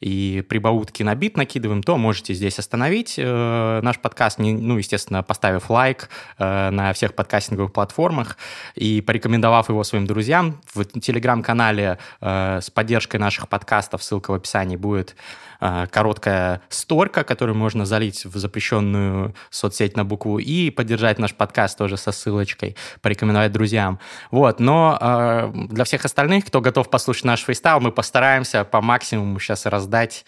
и 0.01 0.43
прибаутки 0.49 1.03
на 1.03 1.15
бит 1.15 1.37
накидываем, 1.37 1.83
то 1.83 1.97
можете 1.97 2.33
здесь 2.35 2.59
остановить 2.59 3.19
э, 3.25 3.81
наш 3.83 3.99
подкаст, 3.99 4.39
не, 4.39 4.53
ну, 4.53 4.79
естественно, 4.79 5.23
поставив 5.23 5.71
лайк 5.71 6.09
э, 6.39 6.71
на 6.71 6.93
всех 6.93 7.15
подкастинговых 7.15 7.73
платформах 7.73 8.37
и 8.75 9.01
порекомендовав 9.01 9.69
его 9.69 9.85
своим 9.85 10.07
друзьям. 10.07 10.61
В 10.73 10.85
телеграм-канале 10.85 11.99
э, 12.21 12.61
с 12.63 12.71
поддержкой 12.71 13.17
наших 13.17 13.49
подкастов, 13.49 14.03
ссылка 14.03 14.31
в 14.31 14.35
описании, 14.35 14.77
будет 14.77 15.17
э, 15.61 15.87
короткая 15.91 16.63
сторка, 16.69 17.25
которую 17.25 17.57
можно 17.57 17.87
залить 17.87 18.25
в 18.25 18.37
запрещенную 18.37 19.35
соцсеть 19.51 19.97
на 19.97 20.05
букву 20.05 20.39
«и», 20.39 20.71
поддержать 20.71 21.19
наш 21.19 21.35
подкаст 21.35 21.79
тоже 21.79 21.97
со 21.97 22.13
ссылочкой, 22.13 22.77
порекомендовать 23.01 23.53
друзьям. 23.53 23.99
Вот, 24.31 24.61
но 24.61 24.99
э, 25.01 25.51
для 25.55 25.85
всех 25.85 26.05
остальных, 26.05 26.47
кто 26.47 26.61
готов 26.61 26.91
послушать 26.91 27.25
наш 27.25 27.43
фристайл, 27.43 27.81
мы 27.81 27.93
постараемся 27.93 28.65
по 28.65 28.81
максимуму 28.81 29.39
сейчас 29.39 29.67
раздать 29.67 30.25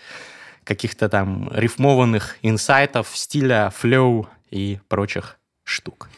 каких-то 0.66 1.08
там 1.08 1.48
рифмованных 1.52 2.36
инсайтов, 2.42 3.10
стиля, 3.14 3.70
flow 3.70 4.28
и 4.50 4.80
прочих 4.88 5.38
штук. 5.62 6.08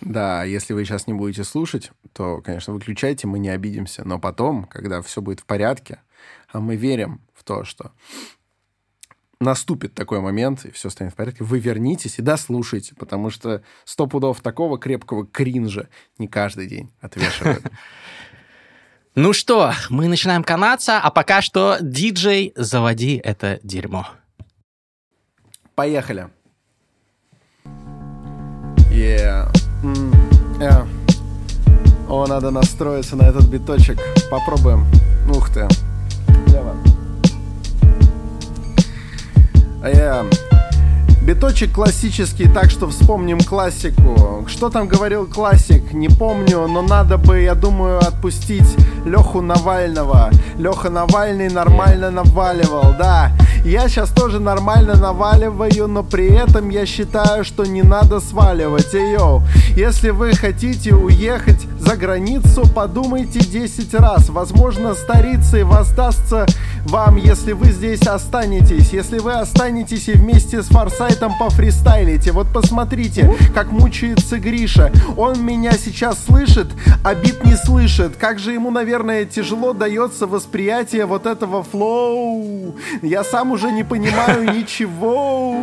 Да, 0.00 0.44
если 0.44 0.72
вы 0.72 0.84
сейчас 0.84 1.08
не 1.08 1.12
будете 1.12 1.42
слушать, 1.42 1.90
то, 2.12 2.40
конечно, 2.40 2.72
выключайте, 2.72 3.26
мы 3.26 3.40
не 3.40 3.48
обидимся. 3.48 4.06
Но 4.06 4.20
потом, 4.20 4.64
когда 4.64 5.02
все 5.02 5.20
будет 5.20 5.40
в 5.40 5.44
порядке, 5.44 6.00
а 6.52 6.60
мы 6.60 6.76
верим 6.76 7.20
в 7.34 7.42
то, 7.42 7.64
что 7.64 7.90
наступит 9.40 9.94
такой 9.94 10.20
момент, 10.20 10.64
и 10.64 10.70
все 10.70 10.90
станет 10.90 11.12
в 11.12 11.16
порядке, 11.16 11.42
вы 11.42 11.58
вернитесь 11.58 12.18
и 12.18 12.22
дослушайте, 12.22 12.94
потому 12.94 13.30
что 13.30 13.62
сто 13.84 14.06
пудов 14.06 14.40
такого 14.40 14.78
крепкого 14.78 15.26
кринжа 15.26 15.88
не 16.18 16.28
каждый 16.28 16.66
день 16.66 16.92
отвешивают. 17.00 17.64
Ну 19.20 19.32
что, 19.32 19.72
мы 19.90 20.06
начинаем 20.06 20.44
канаться, 20.44 21.00
а 21.00 21.10
пока 21.10 21.42
что, 21.42 21.78
диджей, 21.80 22.52
заводи 22.54 23.20
это 23.24 23.58
дерьмо. 23.64 24.06
Поехали. 25.74 26.28
Yeah. 28.92 29.52
Mm. 29.82 30.14
Yeah. 30.60 30.86
О, 32.08 32.28
надо 32.28 32.52
настроиться 32.52 33.16
на 33.16 33.22
этот 33.22 33.48
биточек. 33.48 33.98
Попробуем. 34.30 34.86
Ух 35.28 35.52
ты. 35.52 35.66
Лево. 36.46 36.76
Yeah. 39.82 40.32
Биточек 41.28 41.72
классический, 41.72 42.48
так 42.48 42.70
что 42.70 42.88
вспомним 42.88 43.40
классику. 43.40 44.46
Что 44.48 44.70
там 44.70 44.88
говорил 44.88 45.26
классик, 45.26 45.92
не 45.92 46.08
помню, 46.08 46.68
но 46.68 46.82
надо 46.82 47.18
бы, 47.18 47.40
я 47.40 47.54
думаю, 47.54 47.98
отпустить 47.98 48.76
Леху 49.04 49.40
Навального. 49.40 50.30
Леха 50.58 50.90
Навальный 50.90 51.48
нормально 51.48 52.10
наваливал, 52.10 52.94
да. 52.98 53.32
Я 53.64 53.88
сейчас 53.88 54.10
тоже 54.10 54.38
нормально 54.40 54.94
наваливаю, 54.94 55.88
но 55.88 56.02
при 56.02 56.32
этом 56.32 56.70
я 56.70 56.86
считаю, 56.86 57.44
что 57.44 57.64
не 57.64 57.82
надо 57.82 58.20
сваливать. 58.20 58.94
Эй, 58.94 59.16
если 59.76 60.10
вы 60.10 60.32
хотите 60.32 60.94
уехать 60.94 61.66
за 61.78 61.96
границу, 61.96 62.62
подумайте 62.74 63.40
10 63.40 63.94
раз. 63.94 64.28
Возможно, 64.28 64.94
старицей 64.94 65.64
воздастся 65.64 66.46
вам, 66.84 67.16
если 67.16 67.52
вы 67.52 67.70
здесь 67.72 68.02
останетесь. 68.02 68.90
Если 68.92 69.18
вы 69.18 69.34
останетесь 69.34 70.08
и 70.08 70.12
вместе 70.12 70.62
с 70.62 70.66
Форсайтом 70.66 71.32
пофристайлите. 71.38 72.32
Вот 72.32 72.52
посмотрите, 72.52 73.32
как 73.54 73.70
мучается 73.70 74.38
Гриша. 74.38 74.92
Он 75.16 75.44
меня 75.44 75.72
сейчас 75.72 76.24
слышит, 76.24 76.68
а 77.04 77.14
бит 77.14 77.44
не 77.44 77.56
слышит. 77.56 78.16
Как 78.16 78.38
же 78.38 78.52
ему, 78.52 78.70
наверное, 78.70 79.24
тяжело 79.24 79.72
дается 79.72 80.26
восприятие 80.26 81.06
вот 81.06 81.26
этого 81.26 81.62
flow. 81.62 82.74
Я 83.02 83.24
сам 83.24 83.52
уже 83.52 83.70
не 83.70 83.84
понимаю 83.84 84.52
ничего. 84.56 85.56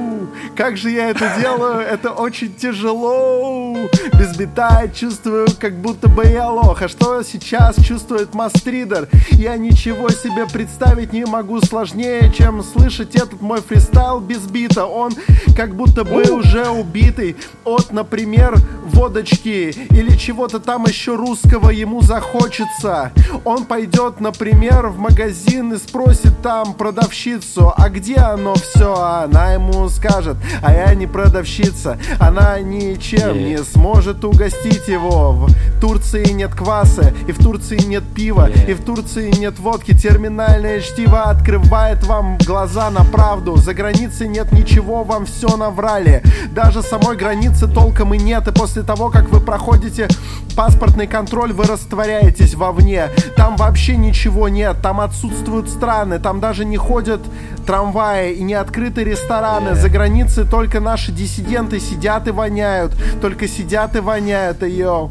Как 0.56 0.78
же 0.78 0.92
я 0.92 1.10
это 1.10 1.34
делаю? 1.40 1.80
Это 1.80 2.12
очень 2.12 2.54
тяжело. 2.54 3.76
без 4.14 4.36
бита 4.36 4.88
Чувствую, 4.94 5.48
как 5.60 5.76
будто 5.76 6.08
бы 6.08 6.26
я 6.26 6.50
лох 6.50 6.82
А 6.82 6.88
что 6.88 7.24
сейчас 7.24 7.76
чувствует 7.84 8.34
мастридер? 8.34 9.08
Я 9.32 9.58
ничего 9.58 10.10
себе 10.10 10.46
представить 10.46 11.05
не 11.14 11.26
могу 11.26 11.62
сложнее, 11.62 12.32
чем 12.36 12.64
слышать 12.64 13.16
этот 13.16 13.42
мой 13.42 13.62
фристайл 13.62 14.20
без 14.20 14.40
бита 14.40 14.86
Он 14.86 15.14
как 15.56 15.76
будто 15.76 16.04
бы 16.04 16.24
уже 16.24 16.68
убитый 16.70 17.36
от, 17.64 17.92
например, 17.92 18.56
водочки 18.86 19.74
Или 19.92 20.16
чего-то 20.18 20.60
там 20.60 20.86
еще 20.86 21.16
русского 21.16 21.70
ему 21.70 22.02
захочется 22.02 23.12
Он 23.44 23.66
пойдет, 23.66 24.20
например, 24.20 24.88
в 24.88 24.98
магазин 24.98 25.74
и 25.74 25.78
спросит 25.78 26.42
там 26.42 26.74
продавщицу 26.74 27.74
А 27.76 27.90
где 27.90 28.16
оно 28.16 28.56
все? 28.56 28.94
Она 28.96 29.54
ему 29.54 29.88
скажет, 29.90 30.38
а 30.62 30.74
я 30.74 30.94
не 30.96 31.08
продавщица 31.08 31.98
Она 32.20 32.60
ничем 32.60 33.36
yeah. 33.36 33.50
не 33.50 33.58
сможет 33.64 34.24
угостить 34.24 34.88
его 34.88 35.32
В 35.32 35.80
Турции 35.80 36.32
нет 36.32 36.54
кваса, 36.54 37.14
и 37.28 37.32
в 37.32 37.38
Турции 37.38 37.80
нет 37.86 38.04
пива 38.16 38.50
yeah. 38.50 38.72
И 38.72 38.74
в 38.74 38.84
Турции 38.84 39.32
нет 39.32 39.60
водки 39.60 39.96
Терминальное 39.96 40.82
чтиво 40.82 40.95
открывает 41.04 42.04
вам 42.06 42.38
глаза 42.46 42.90
на 42.90 43.04
правду 43.04 43.58
За 43.58 43.74
границей 43.74 44.28
нет 44.28 44.52
ничего, 44.52 45.04
вам 45.04 45.26
все 45.26 45.56
наврали 45.58 46.24
Даже 46.52 46.82
самой 46.82 47.18
границы 47.18 47.68
толком 47.68 48.14
и 48.14 48.18
нет 48.18 48.48
И 48.48 48.52
после 48.52 48.84
того, 48.84 49.10
как 49.10 49.30
вы 49.30 49.42
проходите 49.42 50.08
паспортный 50.56 51.08
контроль, 51.08 51.52
вы 51.52 51.66
растворяетесь 51.66 52.56
вовне 52.56 53.10
Там 53.36 53.58
вообще 53.58 53.98
ничего 53.98 54.48
нет, 54.48 54.78
там 54.82 55.02
отсутствуют 55.02 55.70
страны 55.70 56.20
Там 56.20 56.40
даже 56.40 56.66
не 56.66 56.78
ходят 56.78 57.22
трамваи 57.66 58.34
и 58.34 58.44
не 58.44 58.54
открыты 58.54 59.04
рестораны. 59.04 59.76
За 59.76 59.90
границей 59.90 60.46
только 60.46 60.80
наши 60.80 61.12
диссиденты 61.12 61.80
сидят 61.80 62.28
и 62.28 62.32
воняют. 62.32 62.94
Только 63.22 63.48
сидят 63.48 63.96
и 63.96 64.00
воняют, 64.00 64.62
ее. 64.62 65.10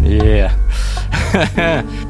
Yeah. 0.00 0.50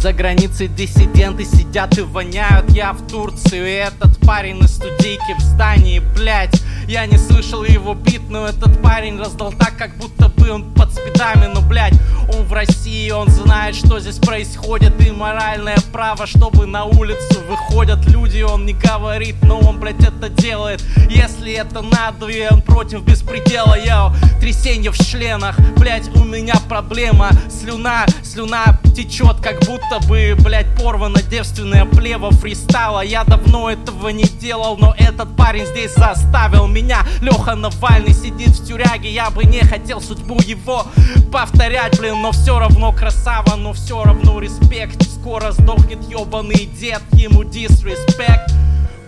За 0.00 0.14
границей 0.14 0.68
диссиденты 0.68 1.44
сидят 1.44 1.98
и 1.98 2.00
воняют. 2.00 2.70
Я 2.70 2.94
в 2.94 3.06
Турции, 3.06 3.58
и 3.58 3.74
этот 3.74 4.16
парень 4.26 4.56
на 4.56 4.66
студийке 4.66 5.34
в 5.36 5.40
здании, 5.42 5.98
блять 5.98 6.58
Я 6.88 7.04
не 7.04 7.18
слышал 7.18 7.64
его 7.64 7.92
бит, 7.92 8.22
но 8.30 8.46
этот 8.46 8.80
парень 8.80 9.18
раздал 9.18 9.52
так, 9.52 9.76
как 9.76 9.98
будто 9.98 10.30
бы 10.30 10.50
он 10.50 10.72
под 10.72 10.90
спидами. 10.94 11.50
Ну, 11.54 11.60
блять, 11.60 11.92
он 12.32 12.44
в 12.44 12.52
России, 12.54 13.10
он 13.10 13.28
знает, 13.28 13.74
что 13.74 14.00
здесь 14.00 14.16
происходит. 14.16 14.98
И 15.06 15.10
моральное 15.10 15.76
право, 15.92 16.26
чтобы 16.26 16.64
на 16.66 16.84
улицу 16.84 17.40
выходят 17.46 18.06
люди 18.06 18.40
Он 18.40 18.64
не 18.64 18.72
говорит, 18.72 19.36
но 19.42 19.58
он, 19.58 19.78
блять, 19.78 20.02
это 20.02 20.30
делает. 20.30 20.82
Если 21.10 21.52
это 21.52 21.82
надо, 21.82 22.26
и 22.28 22.46
он 22.50 22.62
против 22.62 23.02
беспредела 23.02 23.76
Я 23.78 24.14
трясенье 24.40 24.90
в 24.90 24.98
членах, 24.98 25.58
блять, 25.76 26.08
у 26.16 26.24
меня 26.24 26.54
проблема. 26.68 27.30
Слюна, 27.50 28.06
слюна 28.22 28.80
течет, 28.94 29.36
как 29.40 29.60
будто 29.60 29.89
будто 29.90 30.06
бы, 30.06 30.36
блять, 30.38 30.66
порвана 30.76 31.20
девственная 31.22 31.84
плева 31.84 32.30
фристайла. 32.30 33.00
Я 33.00 33.24
давно 33.24 33.70
этого 33.70 34.08
не 34.08 34.24
делал, 34.24 34.76
но 34.76 34.94
этот 34.96 35.34
парень 35.36 35.66
здесь 35.66 35.94
заставил 35.94 36.66
меня. 36.66 37.04
Леха 37.20 37.54
Навальный 37.54 38.14
сидит 38.14 38.50
в 38.50 38.66
тюряге, 38.66 39.10
я 39.10 39.30
бы 39.30 39.44
не 39.44 39.60
хотел 39.60 40.00
судьбу 40.00 40.38
его 40.42 40.86
повторять, 41.32 41.98
блин. 41.98 42.22
Но 42.22 42.32
все 42.32 42.58
равно 42.58 42.92
красава, 42.92 43.56
но 43.56 43.72
все 43.72 44.02
равно 44.02 44.38
респект. 44.38 45.02
Скоро 45.02 45.52
сдохнет 45.52 46.02
ебаный 46.08 46.66
дед, 46.66 47.02
ему 47.12 47.44
дисреспект. 47.44 48.52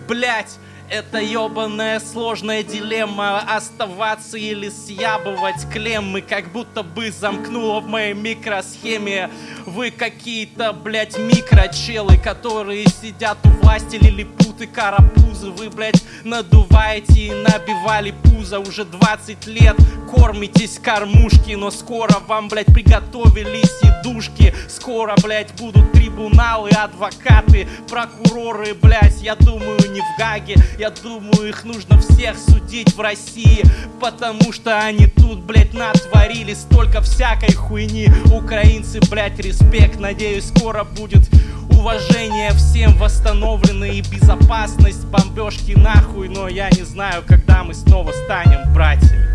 Блять, 0.07 0.57
это 0.93 1.17
ебаная 1.17 1.99
сложная 1.99 2.61
дилемма. 2.61 3.39
Оставаться 3.39 4.37
или 4.37 4.69
съябывать 4.69 5.67
клеммы 5.71 6.21
Как 6.21 6.51
будто 6.51 6.83
бы 6.83 7.11
замкнуло 7.11 7.79
в 7.79 7.87
моей 7.87 8.13
микросхеме. 8.13 9.31
Вы 9.65 9.89
какие-то, 9.89 10.71
блядь, 10.71 11.17
микрочелы 11.17 12.17
Которые 12.17 12.85
сидят 12.85 13.39
у 13.43 13.49
власти 13.63 13.95
лилипуты, 13.95 14.67
карапузы. 14.67 15.49
Вы, 15.49 15.71
блядь, 15.71 16.03
надуваете 16.23 17.21
и 17.21 17.31
набивали 17.31 18.13
пузо. 18.23 18.59
Уже 18.59 18.85
20 18.85 19.47
лет 19.47 19.75
кормитесь 20.13 20.79
кормушки 20.79 21.53
Но 21.53 21.71
скоро 21.71 22.19
вам, 22.27 22.49
блядь, 22.49 22.67
приготовили 22.67 23.63
сидушки 23.81 24.53
Скоро, 24.69 25.15
блядь, 25.23 25.53
будут 25.59 25.91
трибуналы, 25.91 26.69
адвокаты 26.69 27.67
Прокуроры, 27.89 28.73
блядь, 28.75 29.21
я 29.21 29.35
думаю, 29.35 29.79
не 29.91 30.01
в 30.01 30.19
Гаге 30.19 30.55
я 30.83 30.89
думаю, 30.89 31.47
их 31.47 31.63
нужно 31.63 31.97
всех 32.01 32.37
судить 32.37 32.93
в 32.93 32.99
России 32.99 33.63
Потому 34.01 34.51
что 34.51 34.79
они 34.79 35.07
тут, 35.07 35.39
блядь, 35.39 35.73
натворили 35.73 36.53
столько 36.53 36.99
всякой 36.99 37.53
хуйни 37.53 38.09
Украинцы, 38.25 38.99
блядь, 39.09 39.39
респект 39.39 39.97
Надеюсь, 39.97 40.49
скоро 40.49 40.83
будет 40.83 41.21
уважение 41.69 42.51
всем 42.51 42.97
восстановлено 42.97 43.85
и 43.85 44.01
безопасность 44.01 45.05
Бомбежки 45.05 45.71
нахуй, 45.71 46.27
но 46.27 46.49
я 46.49 46.69
не 46.69 46.83
знаю, 46.83 47.23
когда 47.25 47.63
мы 47.63 47.73
снова 47.73 48.11
станем 48.25 48.73
братьями 48.73 49.25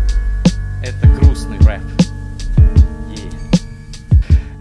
Это 0.83 1.07
грустный 1.19 1.57
рэп 1.65 1.81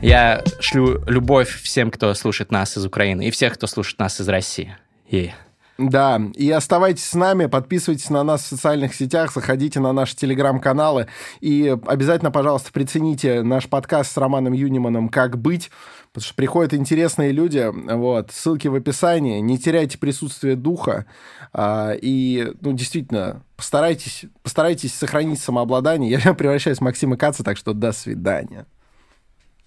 я 0.01 0.45
шлю 0.61 1.03
любовь 1.07 1.61
всем, 1.61 1.91
кто 1.91 2.15
слушает 2.15 2.53
нас 2.53 2.77
из 2.79 2.87
Украины, 2.87 3.27
и 3.27 3.33
всех, 3.33 3.55
кто 3.55 3.67
слушает 3.67 3.99
нас 3.99 4.21
из 4.21 4.29
России. 4.29 4.77
Yeah. 5.11 5.33
Да, 5.79 6.21
и 6.35 6.51
оставайтесь 6.51 7.05
с 7.05 7.15
нами, 7.15 7.47
подписывайтесь 7.47 8.11
на 8.11 8.25
нас 8.25 8.43
в 8.43 8.47
социальных 8.47 8.97
сетях, 8.97 9.33
заходите 9.33 9.79
на 9.79 9.93
наши 9.93 10.17
телеграм-каналы 10.17 11.07
и 11.41 11.77
обязательно, 11.87 12.33
пожалуйста, 12.33 12.73
прицените 12.73 13.45
наш 13.45 13.69
подкаст 13.69 14.13
с 14.13 14.17
Романом 14.17 14.55
Юниманом 14.55 15.09
«Как 15.09 15.39
быть», 15.39 15.71
потому 16.13 16.25
что 16.27 16.35
приходят 16.35 16.75
интересные 16.75 17.31
люди, 17.31 17.71
вот, 17.73 18.33
ссылки 18.33 18.67
в 18.67 18.75
описании, 18.75 19.39
не 19.39 19.57
теряйте 19.57 19.99
присутствие 19.99 20.57
духа, 20.57 21.07
а, 21.53 21.93
и, 21.93 22.55
ну, 22.61 22.73
действительно, 22.73 23.45
постарайтесь, 23.57 24.25
постарайтесь 24.43 24.93
сохранить 24.93 25.41
самообладание. 25.41 26.21
Я 26.25 26.35
превращаюсь 26.35 26.79
в 26.79 26.83
Максима 26.83 27.17
Каца, 27.17 27.45
так 27.45 27.57
что 27.57 27.73
до 27.73 27.93
свидания. 27.93 28.67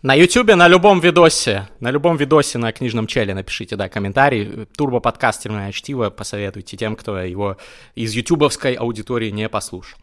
На 0.03 0.15
Ютубе, 0.15 0.55
на 0.55 0.67
любом 0.67 0.99
видосе, 0.99 1.69
на 1.79 1.91
любом 1.91 2.17
видосе 2.17 2.57
на 2.57 2.71
книжном 2.71 3.05
челе 3.05 3.35
напишите, 3.35 3.75
да, 3.75 3.87
комментарий. 3.87 4.65
Турбо 4.75 4.99
подкастерное 4.99 5.71
чтиво 5.71 6.09
посоветуйте 6.09 6.75
тем, 6.75 6.95
кто 6.95 7.19
его 7.19 7.57
из 7.93 8.11
ютубовской 8.13 8.73
аудитории 8.73 9.29
не 9.29 9.47
послушал. 9.47 9.99